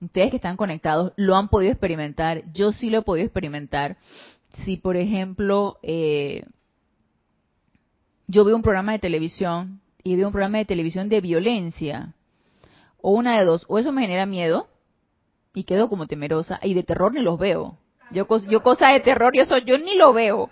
ustedes 0.00 0.30
que 0.30 0.36
están 0.36 0.56
conectados 0.56 1.12
lo 1.16 1.36
han 1.36 1.48
podido 1.48 1.72
experimentar. 1.72 2.44
Yo 2.52 2.72
sí 2.72 2.90
lo 2.90 2.98
he 2.98 3.02
podido 3.02 3.26
experimentar. 3.26 3.96
Si, 4.64 4.76
por 4.76 4.96
ejemplo, 4.96 5.78
eh, 5.82 6.44
yo 8.26 8.44
veo 8.44 8.56
un 8.56 8.62
programa 8.62 8.92
de 8.92 8.98
televisión 8.98 9.80
y 10.04 10.16
veo 10.16 10.26
un 10.26 10.32
programa 10.32 10.58
de 10.58 10.64
televisión 10.64 11.08
de 11.08 11.20
violencia, 11.20 12.14
o 13.00 13.12
una 13.12 13.38
de 13.38 13.44
dos, 13.44 13.64
o 13.68 13.78
eso 13.78 13.92
me 13.92 14.02
genera 14.02 14.26
miedo, 14.26 14.68
y 15.58 15.64
quedo 15.64 15.88
como 15.88 16.06
temerosa 16.06 16.60
y 16.62 16.72
de 16.72 16.84
terror 16.84 17.12
ni 17.12 17.20
los 17.20 17.36
veo. 17.36 17.76
Yo, 18.12 18.26
yo 18.48 18.62
cosas 18.62 18.92
de 18.92 19.00
terror 19.00 19.34
y 19.34 19.40
eso 19.40 19.58
yo 19.58 19.76
ni 19.76 19.96
lo 19.96 20.12
veo. 20.12 20.50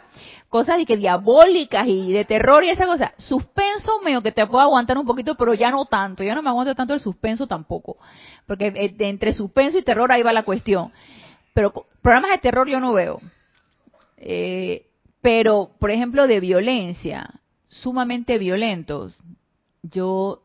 Cosas 0.49 0.79
de 0.79 0.85
que 0.85 0.97
diabólicas 0.97 1.87
y 1.87 2.13
de 2.13 2.25
terror 2.25 2.65
y 2.65 2.71
esa 2.71 2.87
cosa. 2.87 3.15
Suspenso 3.17 4.01
medio 4.03 4.21
que 4.21 4.33
te 4.33 4.45
puedo 4.47 4.63
aguantar 4.63 4.99
un 4.99 5.07
poquito, 5.07 5.37
pero 5.37 5.55
ya 5.55 5.71
no 5.71 5.85
tanto. 5.85 6.25
Ya 6.25 6.35
no 6.35 6.43
me 6.43 6.51
aguanto 6.51 6.75
tanto 6.75 6.93
el 6.93 7.01
suspenso 7.01 7.47
tampoco. 7.47 7.99
Porque 8.47 8.67
eh, 8.67 8.95
entre 8.99 9.33
suspenso 9.33 9.79
y 9.79 9.83
terror 9.83 10.11
ahí 10.11 10.25
va 10.25 10.33
la 10.33 10.43
cuestión. 10.43 10.93
Pero 11.55 11.73
programas 12.03 12.33
de 12.33 12.39
terror 12.39 12.69
yo 12.69 12.81
no 12.81 12.93
veo. 12.93 13.21
Eh, 14.17 14.87
pero, 15.21 15.71
por 15.79 15.93
ejemplo, 15.93 16.27
de 16.27 16.41
violencia, 16.41 17.41
sumamente 17.69 18.39
violentos, 18.39 19.17
yo 19.83 20.43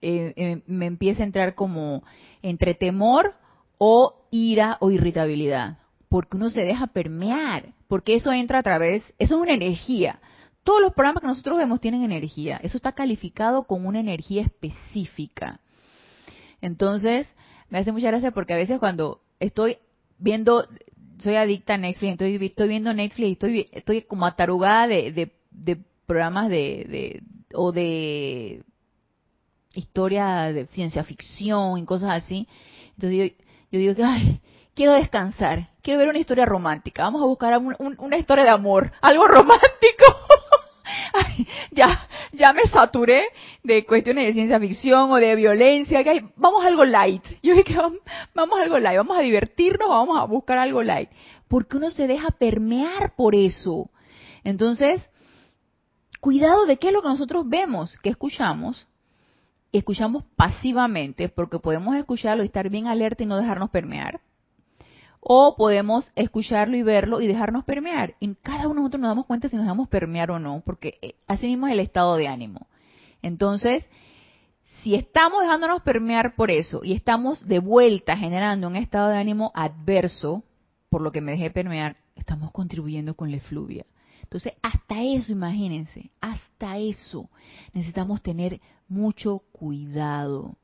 eh, 0.00 0.62
me 0.66 0.86
empieza 0.86 1.22
a 1.22 1.26
entrar 1.26 1.54
como 1.54 2.04
entre 2.42 2.74
temor 2.74 3.34
o 3.78 4.26
ira 4.30 4.76
o 4.80 4.90
irritabilidad, 4.90 5.78
porque 6.08 6.36
uno 6.36 6.50
se 6.50 6.62
deja 6.62 6.88
permear, 6.88 7.74
porque 7.86 8.14
eso 8.14 8.32
entra 8.32 8.58
a 8.58 8.62
través, 8.62 9.02
eso 9.18 9.36
es 9.36 9.40
una 9.40 9.54
energía. 9.54 10.20
Todos 10.64 10.80
los 10.82 10.92
programas 10.92 11.22
que 11.22 11.28
nosotros 11.28 11.58
vemos 11.58 11.80
tienen 11.80 12.02
energía, 12.02 12.60
eso 12.62 12.76
está 12.76 12.92
calificado 12.92 13.64
con 13.64 13.86
una 13.86 14.00
energía 14.00 14.42
específica. 14.42 15.60
Entonces, 16.60 17.26
me 17.70 17.78
hace 17.78 17.92
mucha 17.92 18.08
gracia 18.08 18.32
porque 18.32 18.54
a 18.54 18.56
veces 18.56 18.78
cuando 18.78 19.22
estoy 19.40 19.78
viendo, 20.18 20.66
soy 21.22 21.36
adicta 21.36 21.74
a 21.74 21.78
Netflix, 21.78 22.12
entonces 22.12 22.42
estoy 22.42 22.68
viendo 22.68 22.92
Netflix 22.92 23.32
estoy, 23.32 23.68
estoy 23.72 24.02
como 24.02 24.26
atarugada 24.26 24.88
de, 24.88 25.32
de, 25.50 25.78
programas 26.06 26.48
de, 26.48 26.86
de, 26.88 27.22
o 27.54 27.72
de 27.72 28.62
historia 29.74 30.52
de 30.52 30.66
ciencia 30.68 31.04
ficción 31.04 31.78
y 31.78 31.84
cosas 31.84 32.24
así. 32.24 32.48
Entonces 32.94 33.32
yo, 33.32 33.47
yo 33.70 33.78
digo 33.78 33.94
que, 33.94 34.04
ay, 34.04 34.40
quiero 34.74 34.94
descansar, 34.94 35.68
quiero 35.82 35.98
ver 35.98 36.08
una 36.08 36.18
historia 36.18 36.46
romántica, 36.46 37.02
vamos 37.04 37.22
a 37.22 37.26
buscar 37.26 37.58
una 37.58 38.16
historia 38.16 38.44
de 38.44 38.50
amor, 38.50 38.92
algo 39.00 39.26
romántico. 39.28 40.04
ya, 41.72 42.08
ya 42.32 42.52
me 42.52 42.62
saturé 42.64 43.26
de 43.62 43.84
cuestiones 43.84 44.26
de 44.26 44.32
ciencia 44.32 44.60
ficción 44.60 45.10
o 45.10 45.16
de 45.16 45.34
violencia, 45.34 46.04
que 46.04 46.24
vamos 46.36 46.64
a 46.64 46.68
algo 46.68 46.84
light. 46.84 47.24
Yo 47.42 47.54
dije, 47.54 47.76
vamos, 47.76 47.98
vamos 48.34 48.58
a 48.58 48.62
algo 48.62 48.78
light, 48.78 48.96
vamos 48.96 49.16
a 49.16 49.20
divertirnos, 49.20 49.88
vamos 49.88 50.18
a 50.18 50.24
buscar 50.24 50.58
algo 50.58 50.82
light. 50.82 51.10
Porque 51.48 51.76
uno 51.76 51.90
se 51.90 52.06
deja 52.06 52.30
permear 52.30 53.14
por 53.16 53.34
eso. 53.34 53.90
Entonces, 54.44 55.00
cuidado 56.20 56.66
de 56.66 56.78
qué 56.78 56.88
es 56.88 56.92
lo 56.92 57.02
que 57.02 57.08
nosotros 57.08 57.48
vemos, 57.48 57.96
que 57.98 58.10
escuchamos, 58.10 58.86
escuchamos 59.72 60.24
pasivamente, 60.36 61.28
porque 61.28 61.58
podemos 61.58 61.96
escucharlo 61.96 62.42
y 62.42 62.46
estar 62.46 62.68
bien 62.70 62.86
alerta 62.86 63.22
y 63.22 63.26
no 63.26 63.36
dejarnos 63.36 63.70
permear. 63.70 64.20
O 65.20 65.56
podemos 65.56 66.10
escucharlo 66.14 66.76
y 66.76 66.82
verlo 66.82 67.20
y 67.20 67.26
dejarnos 67.26 67.64
permear. 67.64 68.14
Y 68.20 68.34
cada 68.36 68.66
uno 68.66 68.74
de 68.74 68.80
nosotros 68.80 69.00
nos 69.00 69.10
damos 69.10 69.26
cuenta 69.26 69.48
si 69.48 69.56
nos 69.56 69.64
dejamos 69.64 69.88
permear 69.88 70.30
o 70.30 70.38
no, 70.38 70.62
porque 70.64 70.98
eh, 71.02 71.14
así 71.26 71.46
mismo 71.46 71.66
es 71.66 71.74
el 71.74 71.80
estado 71.80 72.16
de 72.16 72.28
ánimo. 72.28 72.68
Entonces, 73.20 73.88
si 74.82 74.94
estamos 74.94 75.42
dejándonos 75.42 75.82
permear 75.82 76.34
por 76.36 76.50
eso 76.50 76.80
y 76.84 76.92
estamos 76.92 77.46
de 77.46 77.58
vuelta 77.58 78.16
generando 78.16 78.68
un 78.68 78.76
estado 78.76 79.08
de 79.08 79.18
ánimo 79.18 79.50
adverso, 79.54 80.44
por 80.88 81.02
lo 81.02 81.12
que 81.12 81.20
me 81.20 81.32
dejé 81.32 81.50
permear, 81.50 81.96
estamos 82.14 82.52
contribuyendo 82.52 83.14
con 83.14 83.30
la 83.30 83.38
efluvia. 83.38 83.84
Entonces, 84.22 84.52
hasta 84.62 85.02
eso, 85.02 85.32
imagínense, 85.32 86.10
hasta 86.20 86.78
eso 86.78 87.28
necesitamos 87.72 88.22
tener 88.22 88.60
mucho 88.88 89.40
cuidado, 89.52 90.56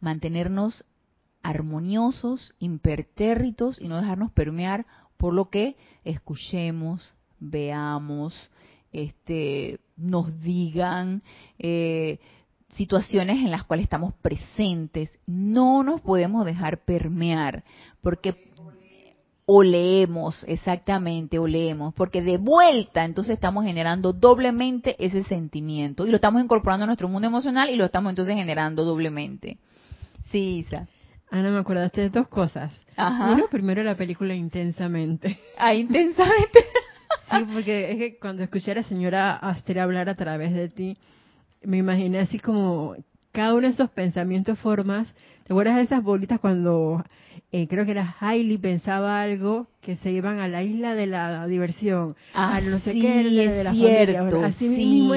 mantenernos 0.00 0.84
armoniosos, 1.42 2.54
impertérritos 2.58 3.80
y 3.80 3.88
no 3.88 3.96
dejarnos 3.96 4.32
permear 4.32 4.86
por 5.16 5.34
lo 5.34 5.50
que 5.50 5.76
escuchemos, 6.04 7.14
veamos, 7.40 8.34
este, 8.92 9.80
nos 9.96 10.40
digan, 10.40 11.22
eh, 11.58 12.18
situaciones 12.74 13.38
en 13.38 13.50
las 13.50 13.64
cuales 13.64 13.84
estamos 13.84 14.14
presentes. 14.14 15.18
No 15.26 15.82
nos 15.82 16.00
podemos 16.00 16.44
dejar 16.44 16.84
permear, 16.84 17.64
porque 18.00 18.52
o 19.50 19.62
leemos, 19.62 20.44
exactamente, 20.46 21.38
o 21.38 21.46
leemos, 21.46 21.94
porque 21.94 22.20
de 22.20 22.36
vuelta 22.36 23.06
entonces 23.06 23.32
estamos 23.32 23.64
generando 23.64 24.12
doblemente 24.12 24.94
ese 24.98 25.22
sentimiento 25.24 26.06
y 26.06 26.10
lo 26.10 26.16
estamos 26.16 26.42
incorporando 26.42 26.84
a 26.84 26.86
nuestro 26.86 27.08
mundo 27.08 27.28
emocional 27.28 27.70
y 27.70 27.76
lo 27.76 27.86
estamos 27.86 28.10
entonces 28.10 28.34
generando 28.34 28.84
doblemente. 28.84 29.56
Sí, 30.30 30.58
Isa. 30.58 30.86
Ana, 31.30 31.50
me 31.50 31.60
acordaste 31.60 32.02
de 32.02 32.10
dos 32.10 32.28
cosas. 32.28 32.74
Ajá. 32.94 33.32
Uno, 33.32 33.46
primero 33.50 33.82
la 33.82 33.96
película 33.96 34.34
Intensamente. 34.34 35.40
Ah, 35.56 35.72
Intensamente. 35.74 36.58
sí, 37.30 37.46
porque 37.50 37.92
es 37.92 37.96
que 37.96 38.18
cuando 38.18 38.42
escuché 38.42 38.72
a 38.72 38.74
la 38.74 38.82
señora 38.82 39.34
Aster 39.34 39.80
hablar 39.80 40.10
a 40.10 40.14
través 40.14 40.52
de 40.52 40.68
ti, 40.68 40.98
me 41.62 41.78
imaginé 41.78 42.18
así 42.18 42.38
como 42.38 42.96
cada 43.32 43.54
uno 43.54 43.62
de 43.62 43.72
esos 43.72 43.88
pensamientos, 43.88 44.58
formas. 44.58 45.08
¿Te 45.44 45.54
acuerdas 45.54 45.76
de 45.76 45.82
esas 45.84 46.02
bolitas 46.02 46.38
cuando 46.38 47.02
eh, 47.52 47.66
creo 47.68 47.84
que 47.84 47.92
era 47.92 48.16
Hailey 48.20 48.58
pensaba 48.58 49.22
algo 49.22 49.68
que 49.80 49.96
se 49.96 50.10
iban 50.12 50.40
a 50.40 50.48
la 50.48 50.62
isla 50.62 50.94
de 50.94 51.06
la 51.06 51.46
diversión, 51.46 52.16
ah, 52.34 52.56
a 52.56 52.60
no 52.60 52.78
sé 52.78 52.92
qué, 52.92 53.22
de 53.22 53.64
la 53.64 53.72
cierto, 53.72 54.42
así 54.42 54.68
mismo 54.68 55.14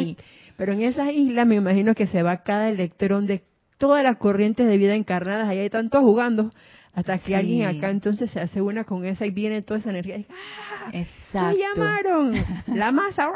pero 0.58 0.74
en 0.74 0.82
esa 0.84 1.12
isla 1.12 1.44
me 1.44 1.56
imagino 1.56 1.96
que 1.96 2.06
se 2.06 2.22
va 2.22 2.44
cada 2.44 2.70
electrón 2.70 3.26
de 3.26 3.44
todas 3.80 4.04
las 4.04 4.18
corrientes 4.18 4.68
de 4.68 4.78
vida 4.78 4.94
encarnadas, 4.94 5.50
ahí 5.50 5.58
están 5.58 5.90
todos 5.90 6.04
jugando, 6.04 6.52
hasta 6.94 7.18
que 7.18 7.36
alguien 7.36 7.68
acá 7.68 7.90
entonces 7.90 8.30
se 8.30 8.40
hace 8.40 8.62
una 8.62 8.84
con 8.84 9.04
esa 9.04 9.26
y 9.26 9.32
viene 9.32 9.64
toda 9.64 9.80
esa 9.80 9.90
energía. 9.90 10.18
¡Ah! 10.30 10.92
Exacto. 10.94 11.58
¡Me 11.58 11.64
llamaron! 11.64 12.34
¡La 12.76 12.92
masa! 12.92 13.32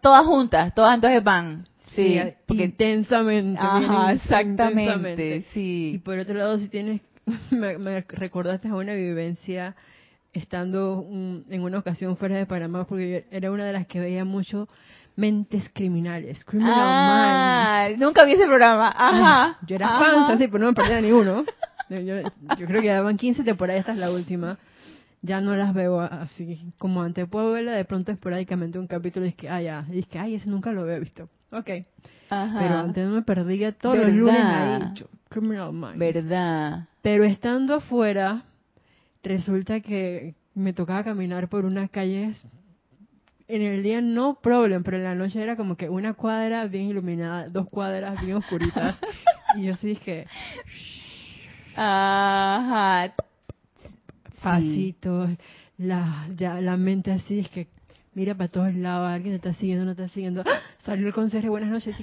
Todas 0.00 0.24
juntas, 0.24 0.74
todas 0.74 0.94
entonces 0.94 1.22
van. 1.22 1.66
Sí, 1.94 2.18
porque 2.46 2.64
intensamente. 2.64 3.60
Ajá, 3.60 4.12
exactamente, 4.12 5.44
sí. 5.52 5.92
Y 5.96 5.98
por 5.98 6.18
otro 6.18 6.34
lado, 6.34 6.58
si 6.58 6.68
tienes 6.68 7.02
me, 7.50 8.00
recordaste 8.02 8.68
a 8.68 8.74
una 8.74 8.94
vivencia 8.94 9.76
estando 10.32 11.04
en 11.10 11.62
una 11.62 11.78
ocasión 11.78 12.16
fuera 12.16 12.36
de 12.36 12.46
Panamá, 12.46 12.86
porque 12.86 13.10
yo 13.10 13.36
era 13.36 13.50
una 13.50 13.64
de 13.64 13.72
las 13.72 13.86
que 13.86 14.00
veía 14.00 14.24
mucho 14.24 14.68
mentes 15.16 15.68
criminales. 15.72 16.38
ah, 16.60 17.88
nunca 17.98 18.24
vi 18.24 18.32
ese 18.32 18.46
programa. 18.46 18.94
Ajá. 18.96 19.58
yo 19.66 19.76
era 19.76 19.88
fan, 19.98 20.32
así, 20.32 20.46
pero 20.46 20.60
no 20.60 20.66
me 20.66 20.74
perdía 20.74 21.00
ni 21.00 21.12
uno. 21.12 21.44
Yo, 21.90 22.68
creo 22.68 22.82
que 22.82 22.88
daban 22.88 23.16
15 23.16 23.42
temporadas, 23.42 23.80
esta 23.80 23.90
es 23.90 23.98
la 23.98 24.12
última. 24.12 24.58
Ya 25.22 25.40
no 25.40 25.56
las 25.56 25.74
veo 25.74 26.00
así 26.00 26.72
como 26.78 27.02
antes. 27.02 27.28
Puedo 27.28 27.50
verla 27.50 27.72
de 27.72 27.84
pronto 27.84 28.12
esporádicamente 28.12 28.78
un 28.78 28.86
capítulo 28.86 29.26
y 29.26 29.30
es 29.30 29.34
que, 29.34 29.48
ah, 29.48 29.60
ya, 29.60 29.84
y 29.90 29.98
es 29.98 30.06
que, 30.06 30.20
ay, 30.20 30.36
ese 30.36 30.48
nunca 30.48 30.70
lo 30.70 30.82
había 30.82 31.00
visto. 31.00 31.28
Ok. 31.50 31.66
Pero 32.28 32.78
antes 32.78 33.08
no 33.08 33.16
me 33.16 33.22
perdía 33.22 33.72
todos 33.72 33.96
los 33.96 34.12
lunes 34.12 34.40
ahí. 34.40 35.04
Criminal 35.28 35.72
Minds. 35.72 35.98
¿Verdad? 35.98 36.86
Pero 37.02 37.24
estando 37.24 37.76
afuera, 37.76 38.44
resulta 39.22 39.80
que 39.80 40.34
me 40.54 40.72
tocaba 40.72 41.04
caminar 41.04 41.48
por 41.48 41.64
unas 41.64 41.90
calles. 41.90 42.42
En 43.48 43.62
el 43.62 43.82
día 43.82 44.00
no 44.00 44.34
problem, 44.40 44.84
pero 44.84 44.98
en 44.98 45.04
la 45.04 45.14
noche 45.14 45.42
era 45.42 45.56
como 45.56 45.76
que 45.76 45.88
una 45.88 46.14
cuadra 46.14 46.66
bien 46.66 46.84
iluminada, 46.84 47.48
dos 47.48 47.68
cuadras 47.68 48.20
bien 48.20 48.36
oscuritas. 48.36 48.96
y 49.56 49.64
yo 49.64 49.76
sí 49.76 49.88
dije... 49.88 50.26
Ajá. 51.74 53.14
Pasitos, 54.42 55.30
la, 55.78 56.28
ya, 56.36 56.60
la 56.60 56.76
mente 56.76 57.12
así, 57.12 57.40
es 57.40 57.48
que 57.50 57.68
mira 58.14 58.34
para 58.34 58.48
todos 58.48 58.74
lados, 58.74 59.10
alguien 59.10 59.38
te 59.38 59.48
está 59.48 59.58
siguiendo, 59.58 59.84
no 59.84 59.94
te 59.94 60.02
está 60.02 60.14
siguiendo. 60.14 60.42
¡Ah! 60.46 60.60
Salió 60.84 61.06
el 61.06 61.12
conserje, 61.12 61.48
buenas 61.48 61.70
noches. 61.70 61.96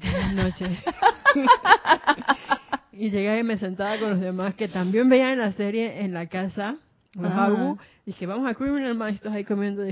buenas 0.00 0.34
noches. 0.34 0.78
y 2.98 3.10
llegué 3.10 3.38
y 3.38 3.42
me 3.44 3.56
sentaba 3.56 3.98
con 3.98 4.10
los 4.10 4.20
demás 4.20 4.54
que 4.54 4.68
también 4.68 5.08
veían 5.08 5.38
la 5.38 5.52
serie 5.52 6.02
en 6.02 6.12
la 6.12 6.26
casa, 6.26 6.76
los 7.14 7.32
Agu, 7.32 7.78
y 8.04 8.10
dije, 8.10 8.26
vamos 8.26 8.50
a 8.50 8.54
Criminal 8.54 8.94
Minds, 8.94 9.24
ahí 9.26 9.44
comiendo, 9.44 9.82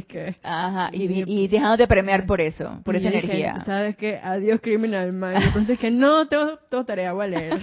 Ajá, 0.43 0.91
y, 0.93 1.23
y, 1.27 1.49
dejándote 1.49 1.87
premiar 1.87 2.27
por 2.27 2.41
eso, 2.41 2.81
por 2.85 2.97
esa 2.97 3.09
energía. 3.09 3.63
¿Sabes 3.65 3.97
qué? 3.97 4.19
Adiós 4.23 4.61
Criminal 4.61 5.13
Minds. 5.13 5.47
Entonces 5.47 5.79
que 5.79 5.91
no, 5.91 6.27
tengo, 6.27 6.59
tengo 6.69 6.85
tarea, 6.85 7.13
voy 7.13 7.27
a 7.27 7.29
leer. 7.29 7.61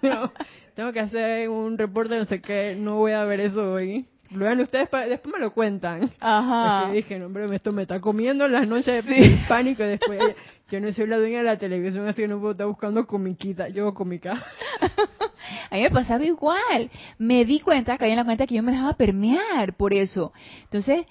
tengo 0.74 0.92
que 0.92 1.00
hacer 1.00 1.48
un 1.48 1.76
reporte, 1.76 2.16
no 2.16 2.24
sé 2.24 2.40
qué, 2.40 2.74
no 2.78 2.96
voy 2.96 3.12
a 3.12 3.24
ver 3.24 3.40
eso 3.40 3.72
hoy. 3.74 4.06
Vean 4.34 4.60
ustedes, 4.60 4.88
después 4.90 5.34
me 5.34 5.40
lo 5.40 5.52
cuentan. 5.52 6.10
Ajá. 6.20 6.80
Porque 6.84 6.96
dije, 6.96 7.18
no, 7.18 7.26
hombre, 7.26 7.54
esto 7.54 7.72
me 7.72 7.82
está 7.82 8.00
comiendo 8.00 8.48
las 8.48 8.68
noches 8.68 9.04
de 9.04 9.38
pánico 9.48 9.82
y 9.84 9.88
después 9.88 10.20
yo 10.70 10.80
no 10.80 10.92
soy 10.92 11.06
la 11.06 11.18
dueña 11.18 11.38
de 11.38 11.44
la 11.44 11.58
televisión, 11.58 12.06
así 12.08 12.22
que 12.22 12.28
no 12.28 12.38
puedo 12.38 12.52
estar 12.52 12.66
buscando 12.66 13.06
comiquita, 13.06 13.68
yo 13.68 13.92
comica. 13.92 14.32
A 15.70 15.74
mí 15.74 15.82
me 15.82 15.90
pasaba 15.90 16.24
igual. 16.24 16.90
Me 17.18 17.44
di 17.44 17.60
cuenta, 17.60 17.98
caí 17.98 18.10
en 18.10 18.16
la 18.16 18.24
cuenta 18.24 18.46
que 18.46 18.54
yo 18.54 18.62
me 18.62 18.72
dejaba 18.72 18.94
permear 18.94 19.74
por 19.76 19.92
eso. 19.92 20.32
Entonces, 20.64 21.06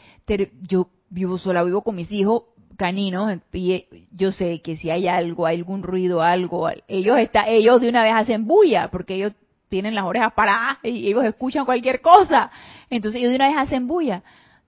yo 0.68 0.90
vivo 1.10 1.38
sola, 1.38 1.64
vivo 1.64 1.82
con 1.82 1.96
mis 1.96 2.12
hijos 2.12 2.44
caninos 2.78 3.38
y 3.54 3.86
yo 4.12 4.32
sé 4.32 4.62
que 4.62 4.78
si 4.78 4.90
hay 4.90 5.08
algo, 5.08 5.46
hay 5.46 5.58
algún 5.58 5.84
ruido, 5.84 6.22
algo, 6.24 6.68
ellos 6.88 7.20
está, 7.20 7.48
ellos 7.48 7.80
de 7.80 7.90
una 7.90 8.02
vez 8.02 8.14
hacen 8.14 8.48
bulla 8.48 8.90
porque 8.90 9.16
ellos 9.16 9.34
tienen 9.70 9.94
las 9.94 10.06
orejas 10.06 10.34
paradas 10.34 10.78
y 10.84 11.08
ellos 11.08 11.24
escuchan 11.24 11.66
cualquier 11.66 12.02
cosa. 12.02 12.52
Entonces 12.92 13.20
ellos 13.20 13.32
de 13.32 13.38
una 13.38 13.48
vez 13.48 13.58
hacen 13.58 13.88
bulla 13.88 14.22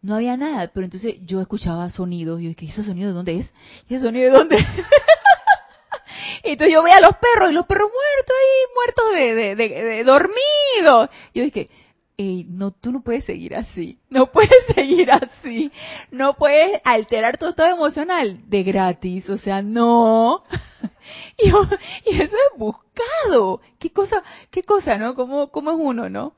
no 0.03 0.15
había 0.15 0.36
nada, 0.36 0.69
pero 0.74 0.84
entonces 0.84 1.15
yo 1.21 1.39
escuchaba 1.39 1.89
sonidos, 1.89 2.41
y 2.41 2.43
yo 2.43 2.49
dije, 2.49 2.65
¿ese 2.65 2.84
sonido 2.84 3.07
de 3.07 3.13
dónde 3.13 3.39
es? 3.39 3.53
¿Y 3.88 3.95
ese 3.95 4.03
sonido 4.03 4.32
de 4.32 4.38
dónde 4.38 4.57
es? 4.57 4.65
entonces 6.43 6.74
yo 6.74 6.84
veía 6.84 6.97
a 6.97 7.01
los 7.01 7.15
perros, 7.15 7.51
y 7.51 7.53
los 7.53 7.65
perros 7.65 7.89
muertos 7.89 8.36
ahí, 8.41 8.74
muertos 8.76 9.15
de, 9.15 9.55
de, 9.55 9.84
de, 9.84 10.03
dormidos. 10.03 11.09
Y 11.34 11.39
yo 11.39 11.45
dije, 11.45 11.69
Ey, 12.17 12.45
no, 12.49 12.71
tú 12.71 12.91
no 12.91 13.01
puedes 13.01 13.24
seguir 13.24 13.55
así, 13.55 13.97
no 14.09 14.26
puedes 14.32 14.65
seguir 14.76 15.09
así, 15.09 15.71
no 16.11 16.34
puedes 16.34 16.82
alterar 16.84 17.38
tu 17.38 17.47
estado 17.47 17.74
emocional 17.74 18.41
de 18.49 18.63
gratis, 18.63 19.30
o 19.30 19.38
sea, 19.38 19.61
no. 19.61 20.43
y, 21.38 21.47
y 21.47 22.21
eso 22.21 22.36
es 22.36 22.57
buscado, 22.57 23.61
qué 23.80 23.89
cosa, 23.89 24.21
qué 24.51 24.63
cosa, 24.63 24.97
¿no? 24.97 25.15
¿Cómo, 25.15 25.49
cómo 25.49 25.71
es 25.71 25.78
uno, 25.80 26.09
no? 26.09 26.34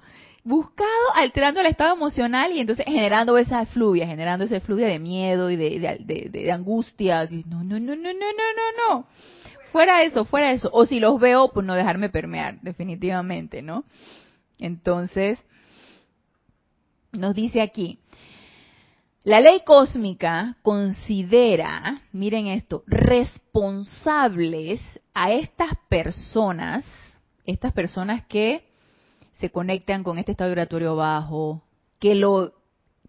Buscado 0.46 1.14
alterando 1.16 1.60
el 1.60 1.66
estado 1.66 1.96
emocional 1.96 2.52
y 2.54 2.60
entonces 2.60 2.86
generando 2.86 3.36
esa 3.38 3.66
fluvia, 3.66 4.06
generando 4.06 4.46
esa 4.46 4.62
fluvia 4.62 4.88
de 4.88 5.00
miedo 5.00 5.50
y 5.50 5.56
de, 5.56 6.00
de, 6.00 6.30
de, 6.30 6.52
angustia. 6.52 7.28
No, 7.48 7.64
no, 7.64 7.80
no, 7.80 7.96
no, 7.96 8.14
no, 8.14 8.14
no, 8.14 8.14
no, 8.14 8.94
no. 8.94 9.08
Fuera 9.72 10.04
eso, 10.04 10.24
fuera 10.24 10.52
eso. 10.52 10.70
O 10.72 10.86
si 10.86 11.00
los 11.00 11.20
veo, 11.20 11.52
pues 11.52 11.66
no 11.66 11.74
dejarme 11.74 12.10
permear, 12.10 12.62
definitivamente, 12.62 13.64
¿no? 13.64 13.86
Entonces, 14.60 15.40
nos 17.12 17.34
dice 17.34 17.62
aquí, 17.62 17.98
la 19.24 19.40
ley 19.40 19.64
cósmica 19.66 20.58
considera, 20.62 22.04
miren 22.12 22.46
esto, 22.46 22.84
responsables 22.86 24.80
a 25.16 25.32
estas 25.32 25.72
personas, 25.90 26.86
estas 27.46 27.74
personas 27.74 28.24
que 28.28 28.75
se 29.40 29.50
conectan 29.50 30.04
con 30.04 30.18
este 30.18 30.32
estado 30.32 30.50
vibratorio 30.50 30.96
bajo, 30.96 31.64
que 32.00 32.16
lo 32.16 32.54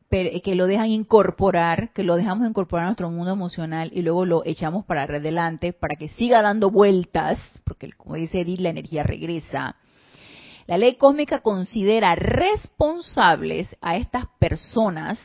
que 0.09 0.55
lo 0.55 0.67
dejan 0.67 0.89
incorporar, 0.91 1.93
que 1.93 2.05
lo 2.05 2.17
dejamos 2.17 2.49
incorporar 2.49 2.85
a 2.85 2.89
nuestro 2.89 3.11
mundo 3.11 3.33
emocional 3.33 3.91
y 3.93 4.03
luego 4.03 4.25
lo 4.25 4.45
echamos 4.45 4.85
para 4.85 5.03
adelante 5.03 5.73
para 5.73 5.97
que 5.97 6.09
siga 6.09 6.43
dando 6.43 6.71
vueltas, 6.71 7.39
porque 7.65 7.93
como 7.93 8.15
dice 8.15 8.41
Edith, 8.41 8.61
la 8.61 8.71
energía 8.71 9.03
regresa. 9.03 9.77
La 10.67 10.79
ley 10.79 10.97
cósmica 10.97 11.41
considera 11.41 12.15
responsables 12.15 13.77
a 13.81 13.97
estas 13.97 14.27
personas 14.39 15.19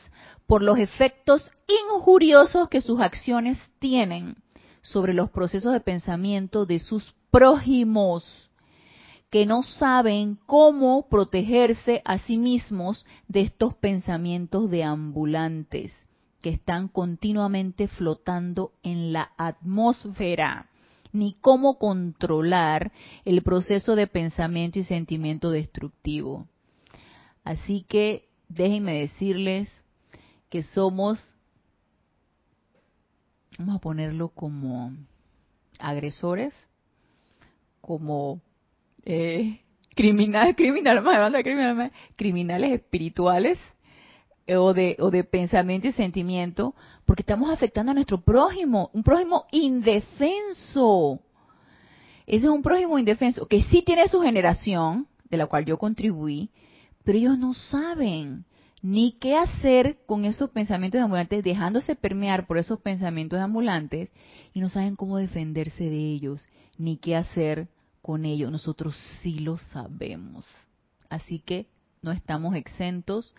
por 0.46 0.62
los 0.62 0.78
efectos 0.78 1.52
injuriosos 1.68 2.68
que 2.68 2.82
sus 2.82 3.00
acciones 3.00 3.58
tienen 3.80 4.36
sobre 4.82 5.14
los 5.14 5.30
procesos 5.30 5.74
de 5.74 5.80
pensamiento 5.80 6.66
de 6.66 6.80
sus 6.80 7.14
prójimos 7.30 8.51
que 9.32 9.46
no 9.46 9.64
saben 9.64 10.38
cómo 10.46 11.08
protegerse 11.08 12.02
a 12.04 12.20
sí 12.20 12.38
mismos 12.38 13.06
de 13.30 13.42
estos 13.42 13.74
pensamientos 13.76 14.70
deambulantes 14.70 15.94
que 16.42 16.50
están 16.50 16.90
continuamente 16.90 17.88
flotando 17.88 18.74
en 18.84 19.14
la 19.14 19.32
atmósfera, 19.38 20.70
ni 21.14 21.38
cómo 21.40 21.78
controlar 21.78 22.92
el 23.24 23.42
proceso 23.42 23.96
de 23.96 24.08
pensamiento 24.08 24.80
y 24.80 24.84
sentimiento 24.84 25.50
destructivo. 25.50 26.48
Así 27.46 27.86
que 27.88 28.28
déjenme 28.50 29.00
decirles 29.00 29.70
que 30.50 30.64
somos, 30.64 31.24
vamos 33.58 33.78
a 33.78 33.80
ponerlo 33.80 34.28
como 34.30 34.92
agresores, 35.80 36.54
como 37.80 38.42
eh, 39.06 39.62
criminal, 39.96 40.56
criminal, 40.56 41.04
criminal, 41.44 41.92
criminales 42.16 42.72
espirituales 42.72 43.58
eh, 44.48 44.56
o 44.56 44.74
de, 44.74 44.96
o 45.00 45.12
de 45.12 45.24
pensamiento 45.24 45.88
y 45.88 45.92
sentimiento, 45.92 46.76
porque 47.06 47.22
estamos 47.22 47.52
afectando 47.52 47.92
a 47.92 47.96
nuestro 47.96 48.22
prójimo, 48.22 48.90
un 48.94 49.04
prójimo 49.04 49.46
indefenso. 49.52 51.20
Ese 52.26 52.46
es 52.46 52.52
un 52.52 52.62
prójimo 52.62 52.98
indefenso 52.98 53.48
que 53.48 53.64
sí 53.64 53.82
tiene 53.82 54.08
su 54.08 54.22
generación, 54.22 55.08
de 55.30 55.38
la 55.38 55.48
cual 55.48 55.66
yo 55.66 55.78
contribuí, 55.78 56.50
pero 57.04 57.18
ellos 57.18 57.38
no 57.38 57.54
saben 57.54 58.46
ni 58.82 59.14
qué 59.14 59.36
hacer 59.36 60.00
con 60.06 60.26
esos 60.26 60.50
pensamientos 60.50 61.02
ambulantes, 61.02 61.44
dejándose 61.44 61.96
permear 61.96 62.48
por 62.48 62.58
esos 62.58 62.80
pensamientos 62.80 63.40
ambulantes 63.40 64.10
y 64.54 64.60
no 64.60 64.70
saben 64.70 64.96
cómo 64.96 65.18
defenderse 65.18 65.84
de 65.84 65.98
ellos, 65.98 66.46
ni 66.78 66.98
qué 66.98 67.16
hacer 67.16 67.68
con 68.02 68.26
ellos. 68.26 68.52
Nosotros 68.52 68.96
sí 69.22 69.40
lo 69.40 69.58
sabemos. 69.58 70.46
Así 71.10 71.40
que 71.40 71.68
no 72.02 72.12
estamos 72.12 72.56
exentos 72.56 73.34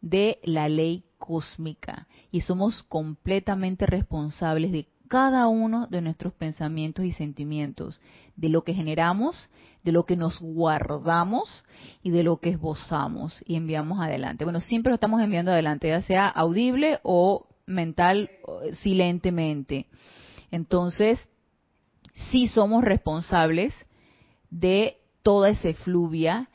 de 0.00 0.38
la 0.42 0.68
ley 0.68 1.04
cósmica 1.18 2.06
y 2.32 2.40
somos 2.40 2.82
completamente 2.84 3.86
responsables 3.86 4.72
de 4.72 4.88
cada 5.08 5.48
uno 5.48 5.88
de 5.88 6.00
nuestros 6.00 6.32
pensamientos 6.32 7.04
y 7.04 7.12
sentimientos, 7.12 8.00
de 8.36 8.48
lo 8.48 8.62
que 8.62 8.74
generamos, 8.74 9.50
de 9.82 9.90
lo 9.90 10.04
que 10.04 10.16
nos 10.16 10.38
guardamos 10.40 11.64
y 12.02 12.10
de 12.10 12.22
lo 12.22 12.36
que 12.36 12.50
esbozamos 12.50 13.36
y 13.44 13.56
enviamos 13.56 14.00
adelante. 14.00 14.44
Bueno, 14.44 14.60
siempre 14.60 14.90
lo 14.90 14.94
estamos 14.94 15.20
enviando 15.20 15.50
adelante, 15.50 15.88
ya 15.88 16.00
sea 16.02 16.28
audible 16.28 17.00
o 17.02 17.48
mental, 17.66 18.30
silentemente. 18.74 19.86
Entonces, 20.52 21.18
sí 22.30 22.46
somos 22.46 22.84
responsables 22.84 23.74
de 24.50 24.98
toda 25.22 25.50
esa 25.50 25.72
fluvia 25.74 26.48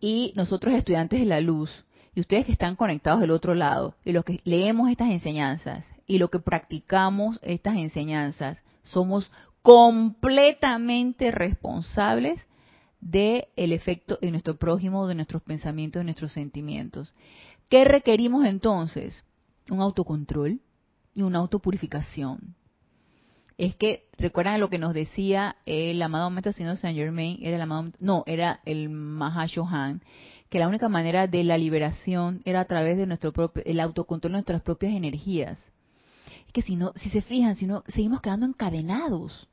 y 0.00 0.32
nosotros 0.36 0.74
estudiantes 0.74 1.20
de 1.20 1.26
la 1.26 1.40
luz 1.40 1.70
y 2.14 2.20
ustedes 2.20 2.46
que 2.46 2.52
están 2.52 2.76
conectados 2.76 3.20
del 3.20 3.30
otro 3.30 3.54
lado 3.54 3.94
y 4.04 4.12
los 4.12 4.24
que 4.24 4.40
leemos 4.44 4.90
estas 4.90 5.10
enseñanzas 5.10 5.84
y 6.06 6.18
lo 6.18 6.30
que 6.30 6.40
practicamos 6.40 7.38
estas 7.42 7.76
enseñanzas, 7.76 8.58
somos 8.82 9.30
completamente 9.62 11.30
responsables 11.30 12.40
del 13.00 13.46
el 13.56 13.72
efecto 13.72 14.18
en 14.20 14.32
nuestro 14.32 14.56
prójimo, 14.56 15.06
de 15.06 15.14
nuestros 15.14 15.42
pensamientos, 15.42 16.00
de 16.00 16.04
nuestros 16.04 16.32
sentimientos. 16.32 17.14
¿Qué 17.68 17.84
requerimos 17.84 18.44
entonces? 18.44 19.24
Un 19.70 19.80
autocontrol 19.80 20.60
y 21.14 21.22
una 21.22 21.38
autopurificación. 21.38 22.54
Es 23.60 23.76
que, 23.76 24.08
recuerdan 24.16 24.58
lo 24.58 24.70
que 24.70 24.78
nos 24.78 24.94
decía 24.94 25.56
el 25.66 26.00
amado 26.00 26.30
Maestro 26.30 26.54
Saint 26.54 26.96
Germain, 26.96 27.38
era 27.42 27.56
el 27.56 27.60
amado, 27.60 27.92
no, 28.00 28.24
era 28.26 28.60
el 28.64 28.88
Mahashohan, 28.88 30.00
que 30.48 30.58
la 30.58 30.66
única 30.66 30.88
manera 30.88 31.26
de 31.26 31.44
la 31.44 31.58
liberación 31.58 32.40
era 32.46 32.60
a 32.60 32.64
través 32.64 32.96
de 32.96 33.06
nuestro 33.06 33.34
propio, 33.34 33.62
el 33.66 33.80
autocontrol 33.80 34.32
de 34.32 34.36
nuestras 34.38 34.62
propias 34.62 34.94
energías 34.94 35.62
que 36.54 36.62
si 36.62 36.74
no, 36.74 36.94
si 36.96 37.10
se 37.10 37.20
fijan, 37.20 37.54
si 37.54 37.66
no, 37.66 37.84
seguimos 37.88 38.22
quedando 38.22 38.46
encadenados. 38.46 39.46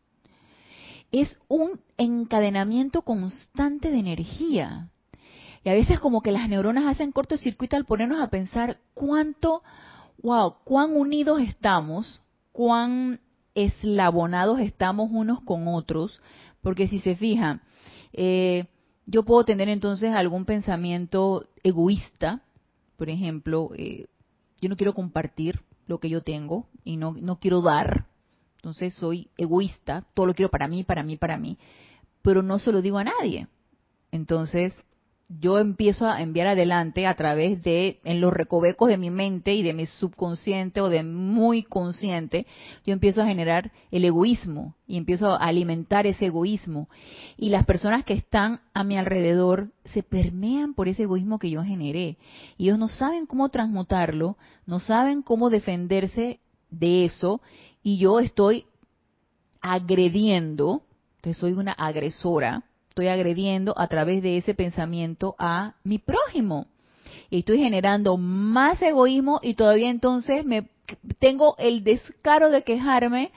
Es 1.11 1.37
un 1.49 1.81
encadenamiento 1.97 3.01
constante 3.01 3.91
de 3.91 3.99
energía. 3.99 4.87
Y 5.65 5.69
a 5.69 5.73
veces 5.73 5.99
como 5.99 6.21
que 6.21 6.31
las 6.31 6.47
neuronas 6.47 6.85
hacen 6.85 7.11
cortocircuito 7.11 7.75
al 7.75 7.83
ponernos 7.83 8.21
a 8.21 8.29
pensar 8.29 8.79
cuánto, 8.93 9.63
wow, 10.23 10.55
cuán 10.63 10.95
unidos 10.95 11.41
estamos, 11.41 12.21
cuán 12.53 13.19
eslabonados 13.65 14.59
estamos 14.59 15.09
unos 15.11 15.41
con 15.41 15.67
otros, 15.67 16.21
porque 16.61 16.87
si 16.87 16.99
se 16.99 17.15
fijan, 17.15 17.61
eh, 18.13 18.65
yo 19.05 19.23
puedo 19.23 19.43
tener 19.45 19.69
entonces 19.69 20.13
algún 20.13 20.45
pensamiento 20.45 21.47
egoísta, 21.63 22.41
por 22.97 23.09
ejemplo, 23.09 23.71
eh, 23.75 24.07
yo 24.61 24.69
no 24.69 24.75
quiero 24.75 24.93
compartir, 24.93 25.61
lo 25.87 25.99
que 25.99 26.09
yo 26.09 26.21
tengo 26.21 26.67
y 26.83 26.97
no, 26.97 27.13
no 27.13 27.39
quiero 27.39 27.61
dar. 27.61 28.05
Entonces 28.57 28.93
soy 28.95 29.29
egoísta, 29.37 30.05
todo 30.13 30.25
lo 30.25 30.33
quiero 30.33 30.51
para 30.51 30.67
mí, 30.67 30.83
para 30.83 31.03
mí, 31.03 31.17
para 31.17 31.37
mí, 31.37 31.57
pero 32.21 32.43
no 32.43 32.59
se 32.59 32.71
lo 32.71 32.81
digo 32.81 32.97
a 32.97 33.05
nadie. 33.05 33.47
Entonces 34.11 34.73
yo 35.29 35.59
empiezo 35.59 36.09
a 36.09 36.21
enviar 36.21 36.47
adelante 36.47 37.05
a 37.05 37.15
través 37.15 37.61
de, 37.61 37.99
en 38.05 38.21
los 38.21 38.31
recovecos 38.31 38.87
de 38.87 38.97
mi 38.97 39.09
mente 39.09 39.53
y 39.53 39.61
de 39.61 39.73
mi 39.73 39.85
subconsciente 39.85 40.79
o 40.79 40.87
de 40.87 41.03
muy 41.03 41.63
consciente, 41.63 42.47
yo 42.85 42.93
empiezo 42.93 43.21
a 43.21 43.27
generar 43.27 43.71
el 43.91 44.05
egoísmo 44.05 44.75
y 44.87 44.95
empiezo 44.95 45.33
a 45.33 45.37
alimentar 45.37 46.07
ese 46.07 46.27
egoísmo. 46.27 46.87
Y 47.35 47.49
las 47.49 47.65
personas 47.65 48.05
que 48.05 48.13
están 48.13 48.61
a 48.73 48.85
mi 48.85 48.97
alrededor 48.97 49.71
se 49.85 50.01
permean 50.01 50.73
por 50.73 50.87
ese 50.87 51.03
egoísmo 51.03 51.39
que 51.39 51.49
yo 51.49 51.61
generé. 51.61 52.17
Y 52.57 52.65
ellos 52.65 52.79
no 52.79 52.87
saben 52.87 53.25
cómo 53.25 53.49
transmutarlo, 53.49 54.37
no 54.65 54.79
saben 54.79 55.21
cómo 55.23 55.49
defenderse 55.49 56.39
de 56.69 57.05
eso, 57.05 57.41
y 57.83 57.97
yo 57.97 58.19
estoy 58.19 58.65
agrediendo, 59.61 60.83
entonces 61.17 61.39
soy 61.39 61.53
una 61.53 61.71
agresora, 61.71 62.63
estoy 62.97 63.09
agrediendo 63.09 63.75
a 63.77 63.87
través 63.87 64.23
de 64.23 64.37
ese 64.37 64.55
pensamiento 64.55 65.35
a 65.37 65.75
mi 65.83 65.99
prójimo. 65.99 66.65
Y 67.29 67.39
estoy 67.39 67.59
generando 67.59 68.17
más 68.17 68.81
egoísmo 68.81 69.39
y 69.43 69.53
todavía 69.53 69.91
entonces 69.91 70.45
me 70.45 70.69
tengo 71.19 71.55
el 71.59 71.83
descaro 71.83 72.49
de 72.49 72.63
quejarme 72.63 73.31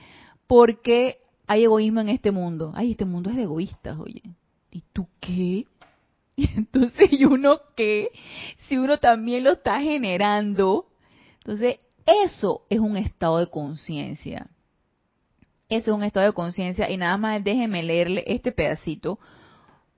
porque 0.47 1.19
hay 1.47 1.65
egoísmo 1.65 2.01
en 2.01 2.09
este 2.09 2.31
mundo. 2.31 2.73
Ay, 2.75 2.93
este 2.93 3.05
mundo 3.05 3.29
es 3.29 3.37
de 3.37 3.43
egoístas, 3.43 3.99
oye. 3.99 4.23
¿Y 4.71 4.83
tú 4.95 5.07
qué? 5.21 5.67
Y 6.37 6.49
entonces, 6.57 7.13
¿y 7.13 7.27
uno 7.27 7.61
qué? 7.77 8.13
Si 8.67 8.79
uno 8.79 8.97
también 8.97 9.45
lo 9.45 9.53
está 9.53 9.79
generando. 9.83 10.87
Entonces, 11.41 11.77
eso 12.07 12.63
es 12.71 12.81
un 12.81 12.97
estado 12.97 13.37
de 13.37 13.49
conciencia. 13.49 14.49
Eso 15.69 15.91
es 15.91 15.97
un 15.99 16.03
estado 16.03 16.25
de 16.25 16.33
conciencia. 16.33 16.89
Y 16.89 16.97
nada 16.97 17.19
más 17.19 17.45
déjeme 17.45 17.83
leerle 17.83 18.25
este 18.27 18.53
pedacito 18.53 19.19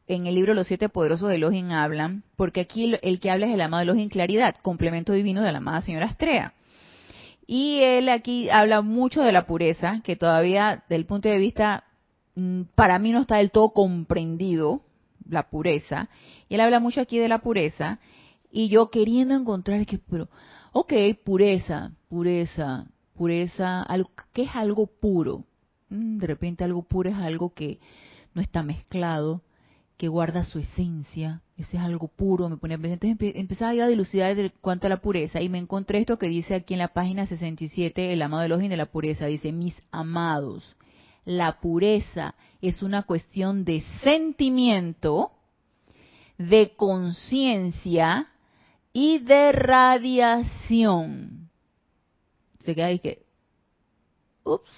en 0.07 0.27
el 0.27 0.35
libro 0.35 0.55
Los 0.55 0.67
Siete 0.67 0.89
Poderosos 0.89 1.29
de 1.29 1.37
Elohim 1.37 1.71
hablan, 1.71 2.25
porque 2.37 2.61
aquí 2.61 2.95
el 3.03 3.21
que 3.21 3.31
habla 3.31 3.47
es 3.47 3.55
el 3.55 3.61
amado 3.61 3.83
Elohim 3.83 4.09
Claridad, 4.09 4.57
complemento 4.63 5.13
divino 5.13 5.43
de 5.43 5.53
la 5.53 5.59
amada 5.59 5.83
señora 5.83 6.07
Astrea. 6.07 6.55
Y 7.47 7.81
él 7.81 8.09
aquí 8.09 8.49
habla 8.51 8.83
mucho 8.83 9.23
de 9.23 9.33
la 9.33 9.47
pureza, 9.47 10.01
que 10.05 10.17
todavía, 10.17 10.85
del 10.89 11.07
punto 11.07 11.29
de 11.29 11.39
vista, 11.39 11.85
mm, 12.35 12.63
para 12.75 12.99
mí 12.99 13.13
no 13.13 13.21
está 13.21 13.37
del 13.37 13.51
todo 13.51 13.71
comprendido, 13.71 14.83
la 15.29 15.49
pureza. 15.51 16.09
Y 16.49 16.55
él 16.55 16.61
habla 16.61 16.81
mucho 16.81 17.01
aquí 17.01 17.19
de 17.19 17.29
la 17.29 17.39
pureza, 17.39 17.99
y 18.51 18.69
yo 18.69 18.91
queriendo 18.91 19.35
encontrar 19.35 19.85
que, 19.87 19.99
pero, 19.99 20.29
ok, 20.73 20.93
pureza, 21.25 21.93
pureza, 22.09 22.87
pureza, 23.15 23.87
¿qué 24.33 24.43
es 24.43 24.55
algo 24.55 24.87
puro? 24.87 25.45
Mm, 25.89 26.19
de 26.19 26.27
repente 26.27 26.65
algo 26.65 26.83
puro 26.83 27.11
es 27.11 27.17
algo 27.17 27.55
que 27.55 27.79
no 28.35 28.43
está 28.43 28.63
mezclado, 28.63 29.43
que 30.03 30.09
guarda 30.09 30.45
su 30.45 30.59
esencia, 30.59 31.43
ese 31.57 31.77
es 31.77 31.83
algo 31.85 32.09
puro, 32.09 32.49
me 32.49 32.57
pone 32.57 32.75
entonces 32.75 33.17
empezaba 33.37 33.73
yo 33.73 33.85
a 33.85 33.87
dilucidar 33.87 34.53
cuanto 34.61 34.89
a 34.89 34.91
la 34.91 35.01
pureza 35.01 35.41
y 35.41 35.49
me 35.49 35.59
encontré 35.59 36.01
esto 36.01 36.19
que 36.19 36.27
dice 36.27 36.57
aquí 36.57 36.75
en 36.75 36.81
la 36.81 36.93
página 36.93 37.25
67, 37.25 38.13
el 38.13 38.21
amado 38.21 38.43
Elohim 38.43 38.69
de 38.69 38.77
la 38.77 38.87
pureza, 38.87 39.27
dice, 39.27 39.53
mis 39.53 39.77
amados, 39.93 40.75
la 41.25 41.61
pureza 41.61 42.35
es 42.61 42.83
una 42.83 43.05
cuestión 43.05 43.65
de 43.65 43.85
sentimiento, 44.03 45.31
de 46.37 46.75
conciencia 46.75 48.27
y 48.93 49.21
de 49.21 49.53
radiación. 49.53 51.49
Se 52.65 52.75
queda 52.75 52.87
ahí 52.87 52.99
que, 52.99 53.25
ups, 54.43 54.69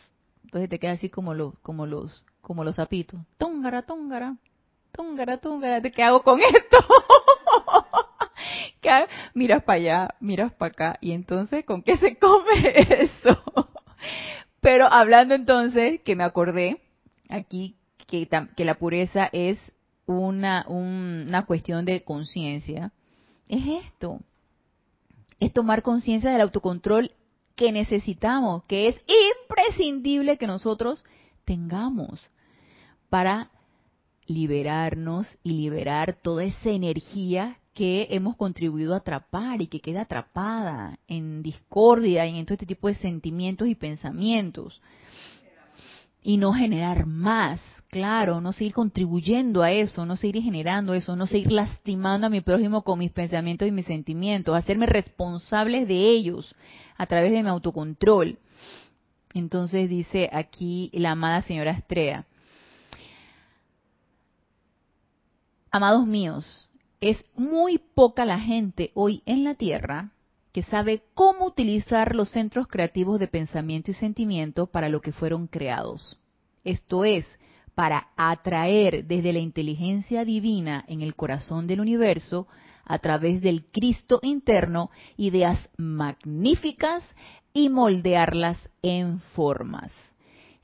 entonces 0.45 0.69
te 0.69 0.79
queda 0.79 0.93
así 0.93 1.09
como 1.09 1.33
los, 1.33 1.59
como 1.61 1.87
los, 1.87 2.27
como 2.43 2.63
los 2.63 2.77
zapitos, 2.77 3.23
tóngara, 3.39 3.87
tóngara, 3.87 4.37
túngara, 4.95 5.39
túngara, 5.39 5.83
¿qué 5.83 6.03
hago 6.03 6.23
con 6.23 6.41
esto? 6.41 6.79
Miras 9.35 9.65
para 9.65 9.77
allá, 9.77 10.15
miras 10.21 10.53
para 10.53 10.71
acá, 10.71 10.99
y 11.01 11.13
entonces, 11.13 11.65
¿con 11.65 11.83
qué 11.83 11.97
se 11.97 12.19
come 12.19 12.75
eso? 13.01 13.43
Pero 14.61 14.87
hablando 14.87 15.35
entonces, 15.35 16.01
que 16.03 16.15
me 16.15 16.25
acordé 16.25 16.81
aquí 17.29 17.77
que, 18.07 18.29
que 18.57 18.65
la 18.65 18.75
pureza 18.75 19.29
es 19.33 19.59
una, 20.07 20.67
una 20.69 21.47
cuestión 21.47 21.85
de 21.85 22.05
conciencia, 22.05 22.93
es 23.49 23.85
esto, 23.85 24.21
es 25.41 25.53
tomar 25.53 25.83
conciencia 25.83 26.31
del 26.31 26.43
autocontrol 26.43 27.11
que 27.57 27.73
necesitamos, 27.73 28.63
que 28.65 28.89
es 28.89 29.01
imprescindible 29.07 30.39
que 30.39 30.47
nosotros 30.47 31.05
tengamos 31.45 32.21
para 33.09 33.51
liberarnos 34.27 35.27
y 35.43 35.53
liberar 35.53 36.19
toda 36.23 36.45
esa 36.45 36.71
energía 36.71 37.59
que 37.75 38.07
hemos 38.11 38.37
contribuido 38.37 38.95
a 38.95 38.99
atrapar 38.99 39.61
y 39.61 39.67
que 39.67 39.81
queda 39.81 40.03
atrapada 40.03 40.99
en 41.09 41.43
discordia 41.43 42.25
y 42.27 42.39
en 42.39 42.47
todo 42.47 42.55
este 42.55 42.67
tipo 42.67 42.89
de 42.89 42.95
sentimientos 42.95 43.69
y 43.69 43.75
pensamientos. 43.75 44.81
Y 46.23 46.37
no 46.37 46.55
generar 46.55 47.05
más, 47.05 47.61
claro, 47.89 48.41
no 48.41 48.53
seguir 48.53 48.73
contribuyendo 48.73 49.63
a 49.63 49.73
eso, 49.73 50.07
no 50.07 50.17
seguir 50.17 50.43
generando 50.43 50.95
eso, 50.95 51.17
no 51.17 51.27
seguir 51.27 51.53
lastimando 51.53 52.29
a 52.29 52.31
mi 52.31 52.41
prójimo 52.41 52.83
con 52.83 53.01
mis 53.01 53.11
pensamientos 53.11 53.69
y 53.69 53.73
mis 53.73 53.87
sentimientos, 53.87 54.57
hacerme 54.57 54.87
responsable 54.87 55.85
de 55.85 56.11
ellos 56.11 56.55
a 56.97 57.07
través 57.07 57.33
de 57.33 57.43
mi 57.43 57.49
autocontrol. 57.49 58.39
Entonces 59.35 59.91
dice 59.91 60.31
aquí 60.33 60.91
la 60.95 61.11
amada 61.11 61.43
señora 61.43 61.73
Estrella, 61.73 62.25
Amados 65.77 66.07
míos, 66.07 66.71
es 67.01 67.25
muy 67.35 67.79
poca 67.79 68.25
la 68.25 68.39
gente 68.39 68.93
hoy 68.95 69.25
en 69.27 69.43
la 69.43 69.57
Tierra 69.57 70.13
que 70.53 70.63
sabe 70.63 71.03
cómo 71.15 71.47
utilizar 71.47 72.15
los 72.15 72.29
centros 72.29 72.69
creativos 72.69 73.19
de 73.19 73.27
pensamiento 73.27 73.91
y 73.91 73.95
sentimiento 73.95 74.69
para 74.69 74.89
lo 74.89 75.01
que 75.01 75.11
fueron 75.11 75.49
creados. 75.49 76.17
Esto 76.63 77.05
es, 77.05 77.27
para 77.75 78.07
atraer 78.17 79.05
desde 79.07 79.33
la 79.33 79.41
inteligencia 79.41 80.25
divina 80.25 80.85
en 80.87 81.03
el 81.03 81.17
corazón 81.17 81.67
del 81.67 81.81
universo, 81.81 82.47
a 82.85 83.01
través 83.01 83.43
del 83.43 83.65
Cristo 83.65 84.21
interno, 84.23 84.93
ideas 85.17 85.59
magníficas 85.77 87.03
y 87.53 87.69
moldearlas 87.69 88.59
en 88.81 89.19
formas. 89.19 89.91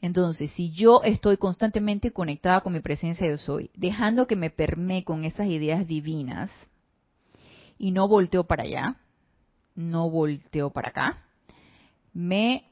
Entonces, 0.03 0.51
si 0.53 0.71
yo 0.71 1.03
estoy 1.05 1.37
constantemente 1.37 2.11
conectada 2.11 2.63
con 2.63 2.73
mi 2.73 2.81
presencia 2.81 3.27
yo 3.29 3.37
soy, 3.37 3.71
dejando 3.75 4.27
que 4.27 4.37
me 4.37 4.51
permee 4.51 5.05
con 5.05 5.25
esas 5.25 5.49
ideas 5.49 5.87
divinas 5.87 6.51
y 7.79 7.91
no 7.91 8.09
volteo 8.09 8.45
para 8.45 8.63
allá, 8.63 8.97
no 9.75 10.09
volteo 10.09 10.71
para 10.71 10.89
acá, 10.89 11.25
me 12.13 12.65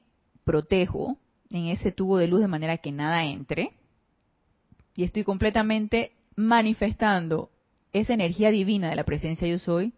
protejo 0.44 1.18
en 1.50 1.66
ese 1.66 1.92
tubo 1.92 2.18
de 2.18 2.28
luz 2.28 2.40
de 2.40 2.48
manera 2.48 2.78
que 2.78 2.92
nada 2.92 3.24
entre 3.24 3.72
y 4.94 5.04
estoy 5.04 5.24
completamente 5.24 6.12
manifestando 6.36 7.50
esa 7.92 8.14
energía 8.14 8.50
divina 8.50 8.90
de 8.90 8.96
la 8.96 9.04
presencia 9.04 9.48
yo 9.48 9.58
soy, 9.58 9.92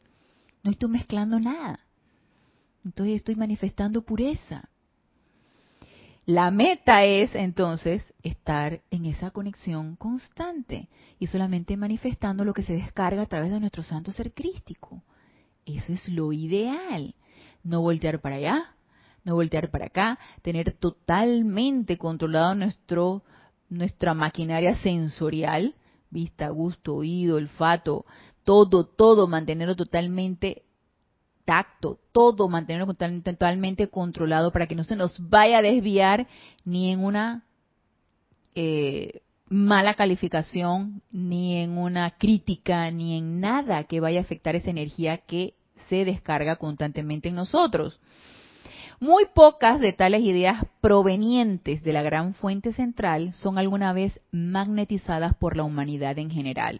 no 0.62 0.70
estoy 0.70 0.90
mezclando 0.90 1.38
nada. 1.38 1.80
Entonces 2.84 3.16
estoy 3.16 3.34
manifestando 3.34 4.02
pureza. 4.02 4.69
La 6.26 6.50
meta 6.50 7.04
es 7.04 7.34
entonces 7.34 8.12
estar 8.22 8.82
en 8.90 9.06
esa 9.06 9.30
conexión 9.30 9.96
constante 9.96 10.88
y 11.18 11.26
solamente 11.26 11.76
manifestando 11.76 12.44
lo 12.44 12.52
que 12.52 12.62
se 12.62 12.74
descarga 12.74 13.22
a 13.22 13.26
través 13.26 13.50
de 13.50 13.60
nuestro 13.60 13.82
santo 13.82 14.12
ser 14.12 14.32
crístico. 14.32 15.02
Eso 15.64 15.92
es 15.92 16.08
lo 16.08 16.32
ideal. 16.32 17.14
No 17.62 17.80
voltear 17.80 18.20
para 18.20 18.36
allá, 18.36 18.74
no 19.24 19.34
voltear 19.34 19.70
para 19.70 19.86
acá, 19.86 20.18
tener 20.42 20.72
totalmente 20.72 21.98
controlado 21.98 22.54
nuestro, 22.54 23.22
nuestra 23.68 24.14
maquinaria 24.14 24.76
sensorial, 24.78 25.74
vista, 26.10 26.48
gusto, 26.50 26.96
oído, 26.96 27.36
olfato, 27.36 28.04
todo, 28.44 28.86
todo, 28.86 29.26
mantenerlo 29.26 29.76
totalmente 29.76 30.64
tacto, 31.50 31.98
todo 32.12 32.48
mantenerlo 32.48 32.94
totalmente 32.94 33.88
controlado 33.88 34.52
para 34.52 34.68
que 34.68 34.76
no 34.76 34.84
se 34.84 34.94
nos 34.94 35.18
vaya 35.28 35.58
a 35.58 35.62
desviar 35.62 36.28
ni 36.64 36.92
en 36.92 37.04
una 37.04 37.42
eh, 38.54 39.22
mala 39.48 39.94
calificación, 39.94 41.02
ni 41.10 41.56
en 41.56 41.76
una 41.76 42.12
crítica, 42.12 42.88
ni 42.92 43.18
en 43.18 43.40
nada 43.40 43.82
que 43.82 43.98
vaya 43.98 44.20
a 44.20 44.22
afectar 44.22 44.54
esa 44.54 44.70
energía 44.70 45.18
que 45.18 45.54
se 45.88 46.04
descarga 46.04 46.54
constantemente 46.54 47.30
en 47.30 47.34
nosotros. 47.34 47.98
Muy 49.00 49.24
pocas 49.34 49.80
de 49.80 49.92
tales 49.92 50.22
ideas 50.22 50.64
provenientes 50.80 51.82
de 51.82 51.92
la 51.92 52.02
gran 52.02 52.34
fuente 52.34 52.72
central 52.74 53.32
son 53.32 53.58
alguna 53.58 53.92
vez 53.92 54.20
magnetizadas 54.30 55.34
por 55.34 55.56
la 55.56 55.64
humanidad 55.64 56.16
en 56.16 56.30
general. 56.30 56.78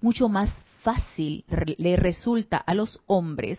Mucho 0.00 0.28
más 0.28 0.50
fácil 0.82 1.44
le 1.78 1.96
resulta 1.96 2.58
a 2.58 2.74
los 2.74 3.00
hombres 3.08 3.58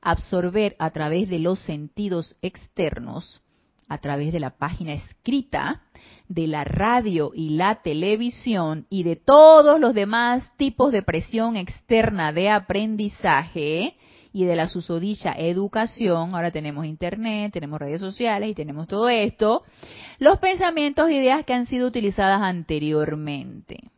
absorber 0.00 0.76
a 0.78 0.90
través 0.90 1.28
de 1.28 1.38
los 1.38 1.58
sentidos 1.60 2.36
externos, 2.42 3.42
a 3.88 3.98
través 3.98 4.32
de 4.32 4.40
la 4.40 4.50
página 4.50 4.92
escrita, 4.92 5.82
de 6.28 6.46
la 6.46 6.64
radio 6.64 7.32
y 7.34 7.50
la 7.50 7.82
televisión 7.82 8.86
y 8.90 9.02
de 9.02 9.16
todos 9.16 9.80
los 9.80 9.94
demás 9.94 10.44
tipos 10.56 10.92
de 10.92 11.02
presión 11.02 11.56
externa 11.56 12.32
de 12.32 12.50
aprendizaje 12.50 13.96
y 14.32 14.44
de 14.44 14.56
la 14.56 14.68
susodicha 14.68 15.32
educación, 15.32 16.34
ahora 16.34 16.50
tenemos 16.50 16.84
internet, 16.84 17.52
tenemos 17.52 17.78
redes 17.78 18.00
sociales 18.00 18.50
y 18.50 18.54
tenemos 18.54 18.86
todo 18.86 19.08
esto, 19.08 19.62
los 20.18 20.38
pensamientos 20.38 21.08
e 21.08 21.14
ideas 21.14 21.44
que 21.44 21.54
han 21.54 21.66
sido 21.66 21.88
utilizadas 21.88 22.42
anteriormente. 22.42 23.90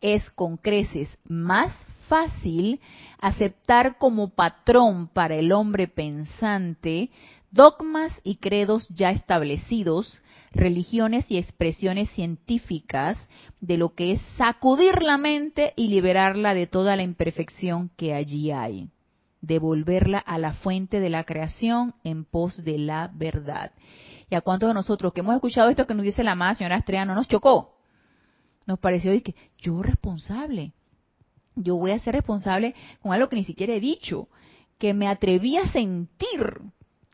Es 0.00 0.30
con 0.30 0.58
creces 0.58 1.08
más 1.24 1.72
fácil 2.08 2.80
aceptar 3.20 3.98
como 3.98 4.30
patrón 4.30 5.08
para 5.08 5.36
el 5.36 5.52
hombre 5.52 5.88
pensante 5.88 7.10
dogmas 7.50 8.12
y 8.24 8.36
credos 8.36 8.86
ya 8.88 9.10
establecidos, 9.10 10.22
religiones 10.52 11.30
y 11.30 11.38
expresiones 11.38 12.10
científicas 12.10 13.18
de 13.60 13.76
lo 13.76 13.94
que 13.94 14.12
es 14.12 14.22
sacudir 14.36 15.02
la 15.02 15.18
mente 15.18 15.72
y 15.76 15.88
liberarla 15.88 16.54
de 16.54 16.66
toda 16.66 16.96
la 16.96 17.02
imperfección 17.02 17.90
que 17.96 18.14
allí 18.14 18.50
hay, 18.50 18.90
devolverla 19.40 20.18
a 20.18 20.38
la 20.38 20.52
fuente 20.52 21.00
de 21.00 21.10
la 21.10 21.24
creación 21.24 21.94
en 22.04 22.24
pos 22.24 22.64
de 22.64 22.78
la 22.78 23.10
verdad. 23.14 23.72
¿Y 24.30 24.34
a 24.34 24.42
cuántos 24.42 24.68
de 24.68 24.74
nosotros 24.74 25.12
que 25.12 25.20
hemos 25.20 25.34
escuchado 25.34 25.70
esto 25.70 25.86
que 25.86 25.94
nos 25.94 26.04
dice 26.04 26.22
la 26.24 26.32
amada 26.32 26.54
señora 26.54 26.76
Estrella 26.76 27.06
no 27.06 27.14
nos 27.14 27.28
chocó? 27.28 27.76
Nos 28.66 28.78
pareció 28.78 29.10
que 29.22 29.34
yo 29.58 29.82
responsable, 29.82 30.72
yo 31.62 31.76
voy 31.76 31.92
a 31.92 32.00
ser 32.00 32.14
responsable 32.14 32.74
con 33.02 33.12
algo 33.12 33.28
que 33.28 33.36
ni 33.36 33.44
siquiera 33.44 33.74
he 33.74 33.80
dicho, 33.80 34.28
que 34.78 34.94
me 34.94 35.08
atreví 35.08 35.56
a 35.56 35.70
sentir, 35.72 36.60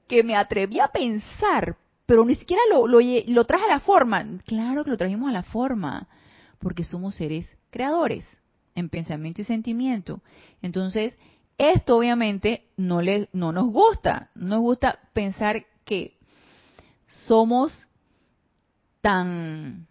que 0.07 0.23
me 0.23 0.37
atreví 0.37 0.81
a 0.81 0.89
pensar, 0.89 1.77
pero 2.07 2.25
ni 2.25 2.35
siquiera 2.35 2.63
lo, 2.71 2.87
lo, 2.87 3.45
traje 3.45 3.65
a 3.65 3.69
la 3.69 3.81
forma. 3.81 4.25
Claro 4.45 4.85
que 4.85 4.91
lo 4.91 4.97
trajimos 4.97 5.31
a 5.31 5.33
la 5.33 5.43
forma, 5.43 6.09
porque 6.59 6.85
somos 6.85 7.15
seres 7.15 7.49
creadores 7.71 8.25
en 8.75 8.89
pensamiento 8.89 9.41
y 9.41 9.45
sentimiento. 9.45 10.21
Entonces, 10.61 11.17
esto 11.57 11.97
obviamente 11.97 12.67
no, 12.77 13.01
le, 13.01 13.29
no 13.33 13.53
nos 13.53 13.73
gusta, 13.73 14.31
nos 14.35 14.61
gusta 14.61 14.99
pensar 15.13 15.65
que 15.85 16.19
somos 17.27 17.87
tan 19.01 19.87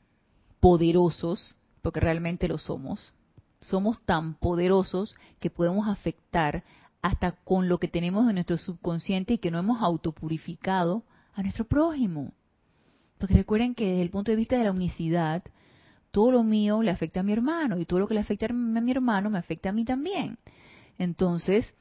poderosos, 0.60 1.56
porque 1.82 2.00
realmente 2.00 2.48
lo 2.48 2.58
somos, 2.58 3.14
somos 3.64 4.00
tan 4.06 4.36
poderosos 4.36 5.16
que 5.40 5.50
podemos 5.50 5.88
afectar 5.88 6.64
hasta 7.02 7.32
con 7.32 7.68
lo 7.68 7.80
que 7.80 7.88
tenemos 7.88 8.28
en 8.30 8.36
nuestro 8.36 8.58
subconsciente 8.58 9.34
y 9.34 9.38
que 9.38 9.52
no 9.52 9.60
hemos 9.60 9.82
autopurificado 9.82 11.04
a 11.34 11.42
nuestro 11.42 11.66
prójimo. 11.66 12.34
Porque 13.18 13.36
recuerden 13.36 13.76
que 13.76 13.88
desde 13.88 14.02
el 14.02 14.10
punto 14.10 14.32
de 14.32 14.38
vista 14.38 14.58
de 14.58 14.64
la 14.66 14.72
unicidad, 14.72 15.44
todo 16.12 16.32
lo 16.32 16.44
mío 16.44 16.82
le 16.82 16.92
afecta 16.92 17.22
a 17.22 17.24
mi 17.24 17.34
hermano 17.34 17.80
y 17.80 17.86
todo 17.86 18.00
lo 18.00 18.08
que 18.08 18.14
le 18.14 18.20
afecta 18.20 18.48
a 18.48 18.54
mi 18.54 18.92
hermano 18.92 19.30
me 19.30 19.40
afecta 19.40 19.70
a 19.70 19.74
mí 19.74 19.84
también. 19.84 20.38
Entonces, 20.98 21.74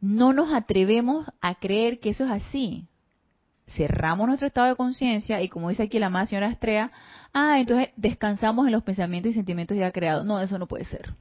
no 0.00 0.32
nos 0.32 0.52
atrevemos 0.52 1.26
a 1.40 1.54
creer 1.54 2.00
que 2.00 2.10
eso 2.10 2.24
es 2.24 2.30
así. 2.30 2.86
Cerramos 3.66 4.26
nuestro 4.26 4.46
estado 4.46 4.68
de 4.68 4.76
conciencia 4.76 5.40
y 5.40 5.48
como 5.48 5.70
dice 5.70 5.84
aquí 5.84 5.98
la 5.98 6.10
más 6.10 6.28
señora 6.28 6.48
Estrella, 6.48 6.90
ah, 7.32 7.58
entonces 7.58 7.90
descansamos 7.96 8.66
en 8.66 8.72
los 8.72 8.82
pensamientos 8.82 9.30
y 9.30 9.34
sentimientos 9.34 9.76
ya 9.76 9.92
creados. 9.92 10.24
No, 10.24 10.40
eso 10.40 10.58
no 10.58 10.66
puede 10.66 10.84
ser. 10.84 11.14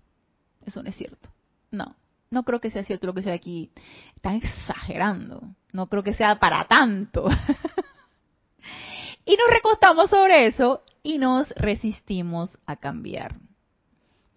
Eso 0.65 0.83
no 0.83 0.89
es 0.89 0.95
cierto. 0.95 1.29
No, 1.71 1.95
no 2.29 2.43
creo 2.43 2.59
que 2.59 2.71
sea 2.71 2.83
cierto 2.83 3.07
lo 3.07 3.13
que 3.13 3.23
sea 3.23 3.33
aquí. 3.33 3.71
Están 4.15 4.35
exagerando. 4.35 5.41
No 5.71 5.87
creo 5.87 6.03
que 6.03 6.13
sea 6.13 6.39
para 6.39 6.65
tanto. 6.65 7.29
y 9.25 9.37
nos 9.37 9.49
recostamos 9.49 10.09
sobre 10.09 10.47
eso 10.47 10.83
y 11.03 11.17
nos 11.17 11.49
resistimos 11.51 12.57
a 12.65 12.75
cambiar. 12.75 13.35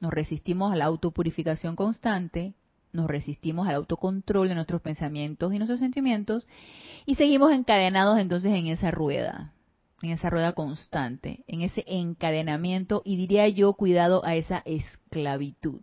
Nos 0.01 0.13
resistimos 0.13 0.73
a 0.73 0.77
la 0.77 0.87
autopurificación 0.87 1.77
constante, 1.77 2.55
nos 2.95 3.07
resistimos 3.07 3.69
al 3.69 3.75
autocontrol 3.75 4.49
de 4.49 4.55
nuestros 4.55 4.81
pensamientos 4.81 5.53
y 5.53 5.59
nuestros 5.59 5.81
sentimientos 5.81 6.49
y 7.05 7.17
seguimos 7.17 7.53
encadenados 7.53 8.19
entonces 8.19 8.53
en 8.55 8.69
esa 8.69 8.91
rueda 8.91 9.53
en 10.05 10.11
esa 10.11 10.31
rueda 10.31 10.53
constante, 10.53 11.45
en 11.47 11.63
ese 11.63 11.85
encadenamiento 11.87 13.03
y 13.05 13.17
diría 13.17 13.49
yo 13.49 13.73
cuidado 13.73 14.25
a 14.25 14.35
esa 14.35 14.63
esclavitud, 14.65 15.81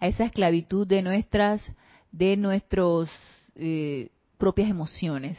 a 0.00 0.06
esa 0.06 0.24
esclavitud 0.24 0.86
de 0.86 1.02
nuestras, 1.02 1.60
de 2.10 2.36
nuestros 2.36 3.10
eh, 3.56 4.08
propias 4.38 4.70
emociones. 4.70 5.38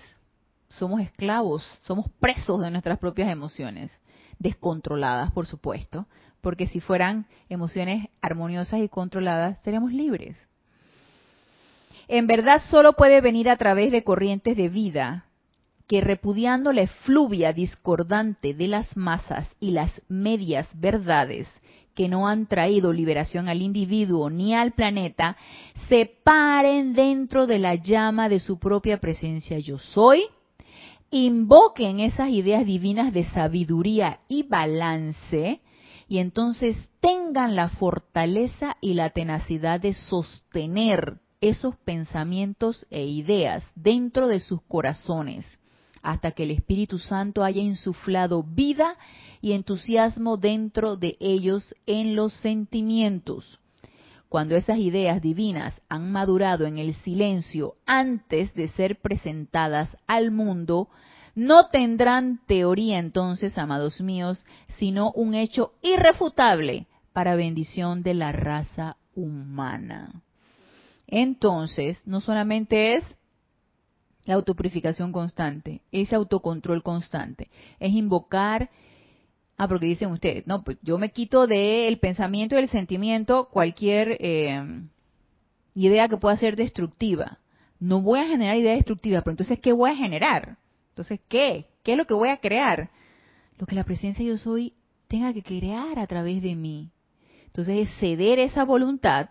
Somos 0.69 1.01
esclavos, 1.01 1.65
somos 1.83 2.09
presos 2.19 2.61
de 2.61 2.71
nuestras 2.71 2.99
propias 2.99 3.29
emociones, 3.29 3.91
descontroladas, 4.39 5.31
por 5.31 5.47
supuesto, 5.47 6.07
porque 6.45 6.67
si 6.67 6.79
fueran 6.79 7.25
emociones 7.49 8.07
armoniosas 8.21 8.79
y 8.79 8.87
controladas, 8.87 9.57
seríamos 9.63 9.91
libres. 9.91 10.37
En 12.07 12.27
verdad 12.27 12.61
solo 12.69 12.93
puede 12.93 13.19
venir 13.19 13.49
a 13.49 13.57
través 13.57 13.91
de 13.91 14.03
corrientes 14.03 14.55
de 14.55 14.69
vida 14.69 15.25
que 15.87 16.01
repudiando 16.01 16.71
la 16.71 16.83
efluvia 16.83 17.51
discordante 17.51 18.53
de 18.53 18.67
las 18.67 18.95
masas 18.95 19.55
y 19.59 19.71
las 19.71 20.03
medias 20.07 20.67
verdades 20.79 21.47
que 21.95 22.07
no 22.09 22.27
han 22.27 22.45
traído 22.45 22.93
liberación 22.93 23.49
al 23.49 23.63
individuo 23.63 24.29
ni 24.29 24.53
al 24.53 24.73
planeta, 24.73 25.37
se 25.89 26.05
paren 26.23 26.93
dentro 26.93 27.47
de 27.47 27.57
la 27.57 27.73
llama 27.73 28.29
de 28.29 28.37
su 28.37 28.59
propia 28.59 28.99
presencia 28.99 29.57
yo 29.57 29.79
soy, 29.79 30.25
invoquen 31.09 32.01
esas 32.01 32.29
ideas 32.29 32.67
divinas 32.67 33.11
de 33.13 33.23
sabiduría 33.23 34.19
y 34.27 34.43
balance 34.43 35.61
y 36.07 36.19
entonces 36.19 36.77
tengan 36.99 37.55
la 37.55 37.69
fortaleza 37.69 38.77
y 38.81 38.93
la 38.93 39.09
tenacidad 39.09 39.79
de 39.79 39.93
sostener 39.93 41.19
esos 41.41 41.75
pensamientos 41.77 42.85
e 42.89 43.05
ideas 43.05 43.63
dentro 43.75 44.27
de 44.27 44.39
sus 44.39 44.61
corazones 44.63 45.45
hasta 46.05 46.31
que 46.31 46.43
el 46.43 46.51
Espíritu 46.51 46.99
Santo 46.99 47.43
haya 47.43 47.61
insuflado 47.61 48.43
vida 48.43 48.95
y 49.41 49.53
entusiasmo 49.53 50.37
dentro 50.37 50.97
de 50.97 51.17
ellos 51.19 51.75
en 51.87 52.15
los 52.15 52.31
sentimientos. 52.33 53.59
Cuando 54.29 54.55
esas 54.55 54.77
ideas 54.77 55.19
divinas 55.21 55.81
han 55.89 56.11
madurado 56.11 56.67
en 56.67 56.77
el 56.77 56.93
silencio 56.93 57.75
antes 57.87 58.53
de 58.53 58.67
ser 58.69 59.01
presentadas 59.01 59.97
al 60.05 60.29
mundo, 60.29 60.89
no 61.35 61.67
tendrán 61.67 62.39
teoría 62.47 62.97
entonces, 62.97 63.57
amados 63.57 63.99
míos, 63.99 64.45
sino 64.79 65.11
un 65.11 65.35
hecho 65.35 65.73
irrefutable 65.81 66.87
para 67.11 67.35
bendición 67.35 68.03
de 68.03 68.13
la 68.13 68.31
raza 68.31 68.97
humana. 69.15 70.23
Entonces, 71.07 72.01
no 72.05 72.21
solamente 72.21 72.95
es 72.95 73.03
la 74.23 74.35
autopurificación 74.35 75.11
constante, 75.11 75.81
ese 75.91 76.15
autocontrol 76.15 76.81
constante, 76.81 77.49
es 77.79 77.91
invocar, 77.93 78.69
ah, 79.57 79.67
porque 79.67 79.85
dicen 79.85 80.11
ustedes, 80.11 80.47
no, 80.47 80.63
pues 80.63 80.77
yo 80.81 80.97
me 80.97 81.11
quito 81.11 81.47
del 81.47 81.99
pensamiento 81.99 82.55
y 82.55 82.61
del 82.61 82.69
sentimiento 82.69 83.49
cualquier 83.49 84.17
eh, 84.19 84.63
idea 85.75 86.07
que 86.07 86.17
pueda 86.17 86.37
ser 86.37 86.55
destructiva. 86.55 87.39
No 87.79 88.01
voy 88.01 88.19
a 88.19 88.27
generar 88.27 88.57
ideas 88.57 88.77
destructivas, 88.77 89.21
pero 89.23 89.33
entonces, 89.33 89.59
¿qué 89.59 89.73
voy 89.73 89.91
a 89.91 89.95
generar? 89.95 90.57
Entonces, 90.95 91.19
¿qué? 91.27 91.67
¿Qué 91.83 91.91
es 91.91 91.97
lo 91.97 92.07
que 92.07 92.13
voy 92.13 92.29
a 92.29 92.37
crear? 92.37 92.89
Lo 93.57 93.65
que 93.65 93.75
la 93.75 93.83
presencia 93.83 94.23
yo 94.23 94.37
soy 94.37 94.71
tenga 95.09 95.33
que 95.33 95.43
crear 95.43 95.99
a 95.99 96.07
través 96.07 96.41
de 96.41 96.55
mí. 96.55 96.89
Entonces, 97.47 97.89
es 97.89 97.99
ceder 97.99 98.39
esa 98.39 98.63
voluntad 98.63 99.29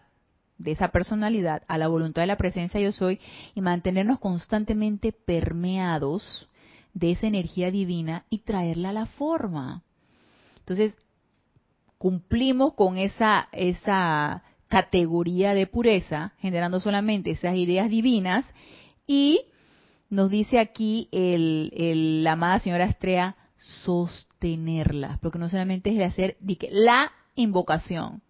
de 0.59 0.73
esa 0.73 0.89
personalidad 0.89 1.62
a 1.67 1.79
la 1.79 1.89
voluntad 1.89 2.21
de 2.21 2.27
la 2.27 2.37
presencia 2.37 2.81
yo 2.81 2.93
soy 2.93 3.19
y 3.55 3.62
mantenernos 3.62 4.19
constantemente 4.19 5.12
permeados 5.12 6.51
de 6.93 7.12
esa 7.12 7.29
energía 7.29 7.71
divina 7.71 8.27
y 8.29 8.41
traerla 8.41 8.91
a 8.91 8.93
la 8.93 9.07
forma. 9.07 9.85
Entonces, 10.59 10.95
cumplimos 11.97 12.75
con 12.75 12.99
esa, 12.99 13.49
esa 13.53 14.43
categoría 14.69 15.55
de 15.55 15.67
pureza, 15.67 16.35
generando 16.41 16.79
solamente 16.79 17.31
esas 17.31 17.57
ideas 17.57 17.89
divinas 17.89 18.45
y 19.07 19.47
nos 20.11 20.31
dice 20.31 20.59
aquí 20.59 21.09
el, 21.13 22.23
la 22.23 22.33
amada 22.33 22.59
señora 22.61 22.85
Estrella, 22.85 23.37
sostenerlas, 23.59 25.19
porque 25.21 25.39
no 25.39 25.49
solamente 25.49 25.91
es 25.91 25.97
de 25.97 26.05
hacer 26.05 26.37
la 26.71 27.13
invocación, 27.35 28.23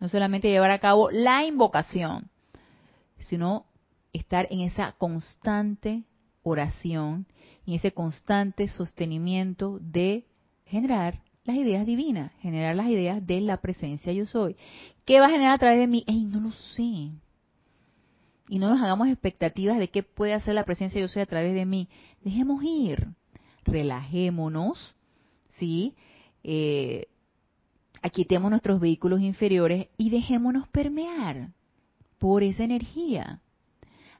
no 0.00 0.08
solamente 0.08 0.48
llevar 0.48 0.70
a 0.70 0.78
cabo 0.78 1.10
la 1.10 1.44
invocación, 1.44 2.30
sino 3.20 3.66
estar 4.12 4.46
en 4.50 4.60
esa 4.60 4.92
constante 4.92 6.04
oración, 6.42 7.26
en 7.66 7.74
ese 7.74 7.92
constante 7.92 8.68
sostenimiento 8.68 9.78
de 9.80 10.26
generar 10.64 11.20
las 11.44 11.56
ideas 11.56 11.86
divinas, 11.86 12.32
generar 12.40 12.76
las 12.76 12.88
ideas 12.88 13.26
de 13.26 13.40
la 13.40 13.58
presencia 13.58 14.12
yo 14.12 14.26
soy. 14.26 14.56
¿Qué 15.04 15.20
va 15.20 15.26
a 15.26 15.30
generar 15.30 15.54
a 15.54 15.58
través 15.58 15.78
de 15.78 15.86
mí? 15.86 16.04
Ey, 16.06 16.24
no 16.24 16.40
lo 16.40 16.52
sé. 16.52 17.10
Y 18.48 18.58
no 18.58 18.70
nos 18.70 18.80
hagamos 18.80 19.08
expectativas 19.08 19.78
de 19.78 19.88
qué 19.88 20.02
puede 20.02 20.34
hacer 20.34 20.54
la 20.54 20.64
presencia 20.64 21.00
yo 21.00 21.08
soy 21.08 21.22
a 21.22 21.26
través 21.26 21.54
de 21.54 21.66
mí. 21.66 21.88
Dejemos 22.22 22.62
ir, 22.64 23.08
relajémonos, 23.64 24.94
¿sí? 25.58 25.94
Eh, 26.44 27.06
aquitemos 28.02 28.50
nuestros 28.50 28.80
vehículos 28.80 29.20
inferiores 29.20 29.88
y 29.96 30.10
dejémonos 30.10 30.68
permear 30.68 31.50
por 32.18 32.42
esa 32.42 32.64
energía. 32.64 33.40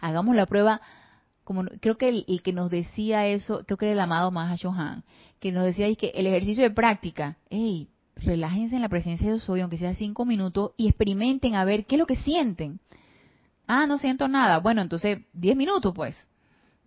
Hagamos 0.01 0.37
la 0.37 0.47
prueba, 0.47 0.81
como 1.45 1.65
creo 1.81 1.97
que 1.97 2.09
el, 2.09 2.43
que 2.43 2.53
nos 2.53 2.71
decía 2.71 3.27
eso, 3.27 3.65
creo 3.67 3.79
que 3.79 3.87
era 3.87 3.95
el 3.95 4.01
amado 4.01 4.31
Mahashohan, 4.31 5.05
que 5.41 5.53
nos 5.53 5.65
decía 5.65 5.93
que 5.95 6.09
el 6.09 6.27
ejercicio 6.27 6.63
de 6.63 6.71
práctica, 6.71 7.39
hey, 7.51 7.89
relájense 8.17 8.77
en 8.77 8.83
la 8.83 8.89
presencia 8.89 9.27
de 9.27 9.35
Dios 9.35 9.49
hoy, 9.49 9.61
aunque 9.61 9.79
sea 9.79 9.95
cinco 9.95 10.25
minutos, 10.25 10.73
y 10.77 10.89
experimenten 10.89 11.55
a 11.55 11.65
ver 11.65 11.87
qué 11.87 11.97
es 11.97 11.99
lo 11.99 12.07
que 12.07 12.17
sienten. 12.17 12.81
Ah, 13.69 13.87
no 13.87 13.99
siento 13.99 14.27
nada. 14.27 14.59
Bueno, 14.59 14.81
entonces 14.81 15.21
diez 15.35 15.55
minutos, 15.55 15.93
pues. 15.95 16.17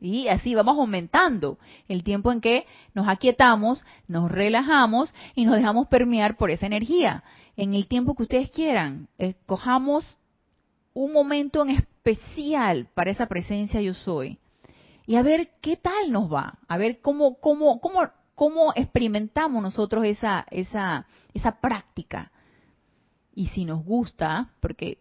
Y 0.01 0.27
así 0.29 0.55
vamos 0.55 0.79
aumentando 0.79 1.59
el 1.87 2.03
tiempo 2.03 2.31
en 2.31 2.41
que 2.41 2.65
nos 2.95 3.07
aquietamos, 3.07 3.85
nos 4.07 4.31
relajamos 4.31 5.13
y 5.35 5.45
nos 5.45 5.55
dejamos 5.55 5.87
permear 5.87 6.37
por 6.37 6.49
esa 6.49 6.65
energía. 6.65 7.23
En 7.55 7.75
el 7.75 7.87
tiempo 7.87 8.15
que 8.15 8.23
ustedes 8.23 8.49
quieran, 8.49 9.07
escojamos 9.19 10.17
un 10.95 11.13
momento 11.13 11.61
en 11.61 11.69
especial 11.69 12.87
para 12.95 13.11
esa 13.11 13.27
presencia 13.27 13.79
yo 13.79 13.93
soy. 13.93 14.39
Y 15.05 15.17
a 15.17 15.21
ver 15.21 15.51
qué 15.61 15.77
tal 15.77 16.11
nos 16.11 16.33
va, 16.33 16.57
a 16.67 16.77
ver 16.77 16.99
cómo, 17.01 17.35
cómo, 17.35 17.79
cómo, 17.79 18.01
cómo 18.33 18.73
experimentamos 18.75 19.61
nosotros 19.61 20.03
esa, 20.05 20.47
esa, 20.49 21.05
esa 21.35 21.61
práctica. 21.61 22.31
Y 23.35 23.49
si 23.49 23.65
nos 23.65 23.85
gusta, 23.85 24.49
porque 24.61 24.97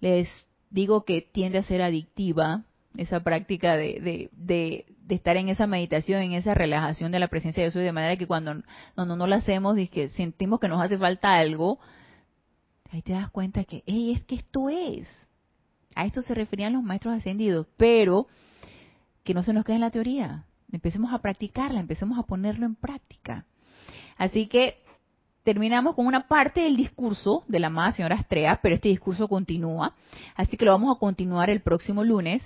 les 0.00 0.28
digo 0.70 1.04
que 1.04 1.22
tiende 1.22 1.58
a 1.58 1.62
ser 1.62 1.82
adictiva, 1.82 2.64
esa 2.96 3.20
práctica 3.20 3.76
de, 3.76 4.30
de, 4.32 4.86
estar 5.08 5.36
en 5.36 5.48
esa 5.48 5.66
meditación, 5.66 6.22
en 6.22 6.32
esa 6.32 6.54
relajación 6.54 7.12
de 7.12 7.20
la 7.20 7.28
presencia 7.28 7.62
de 7.62 7.70
Dios, 7.70 7.82
de 7.82 7.92
manera 7.92 8.16
que 8.16 8.26
cuando, 8.26 8.62
cuando 8.94 9.16
no 9.16 9.26
lo 9.26 9.34
hacemos 9.34 9.78
y 9.78 9.88
que 9.88 10.08
sentimos 10.08 10.60
que 10.60 10.68
nos 10.68 10.82
hace 10.82 10.98
falta 10.98 11.38
algo, 11.38 11.78
ahí 12.90 13.02
te 13.02 13.12
das 13.12 13.30
cuenta 13.30 13.64
que, 13.64 13.82
hey, 13.86 14.12
es 14.14 14.24
que 14.24 14.36
esto 14.36 14.68
es. 14.68 15.08
A 15.94 16.06
esto 16.06 16.22
se 16.22 16.34
referían 16.34 16.72
los 16.72 16.82
maestros 16.82 17.14
ascendidos, 17.14 17.66
pero 17.76 18.26
que 19.24 19.34
no 19.34 19.42
se 19.42 19.52
nos 19.52 19.64
quede 19.64 19.76
en 19.76 19.82
la 19.82 19.90
teoría. 19.90 20.44
Empecemos 20.72 21.12
a 21.12 21.18
practicarla, 21.18 21.80
empecemos 21.80 22.18
a 22.18 22.24
ponerlo 22.24 22.66
en 22.66 22.74
práctica. 22.74 23.46
Así 24.16 24.46
que 24.48 24.78
terminamos 25.44 25.94
con 25.94 26.06
una 26.06 26.28
parte 26.28 26.60
del 26.60 26.76
discurso 26.76 27.44
de 27.48 27.60
la 27.60 27.68
amada 27.68 27.92
señora 27.92 28.16
Astrea, 28.16 28.60
pero 28.62 28.74
este 28.74 28.88
discurso 28.88 29.28
continúa. 29.28 29.94
Así 30.34 30.56
que 30.56 30.64
lo 30.64 30.72
vamos 30.72 30.94
a 30.94 30.98
continuar 30.98 31.50
el 31.50 31.60
próximo 31.60 32.04
lunes 32.04 32.42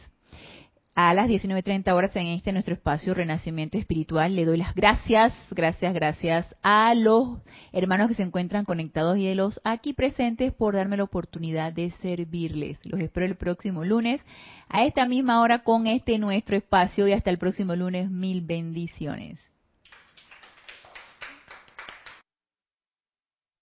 a 0.94 1.14
las 1.14 1.28
19.30 1.28 1.90
horas 1.92 2.14
en 2.16 2.26
este 2.28 2.52
nuestro 2.52 2.74
espacio 2.74 3.14
Renacimiento 3.14 3.78
Espiritual. 3.78 4.36
Le 4.36 4.44
doy 4.44 4.58
las 4.58 4.74
gracias, 4.74 5.32
gracias, 5.50 5.94
gracias 5.94 6.54
a 6.62 6.94
los 6.94 7.38
hermanos 7.72 8.08
que 8.08 8.14
se 8.14 8.22
encuentran 8.22 8.64
conectados 8.64 9.16
y 9.16 9.28
a 9.28 9.34
los 9.34 9.60
aquí 9.64 9.94
presentes 9.94 10.52
por 10.52 10.74
darme 10.74 10.98
la 10.98 11.04
oportunidad 11.04 11.72
de 11.72 11.92
servirles. 12.02 12.78
Los 12.84 13.00
espero 13.00 13.26
el 13.26 13.36
próximo 13.36 13.84
lunes 13.84 14.20
a 14.68 14.84
esta 14.84 15.06
misma 15.06 15.40
hora 15.40 15.62
con 15.62 15.86
este 15.86 16.18
nuestro 16.18 16.56
espacio 16.56 17.08
y 17.08 17.12
hasta 17.12 17.30
el 17.30 17.38
próximo 17.38 17.74
lunes. 17.74 18.10
Mil 18.10 18.42
bendiciones. 18.42 19.51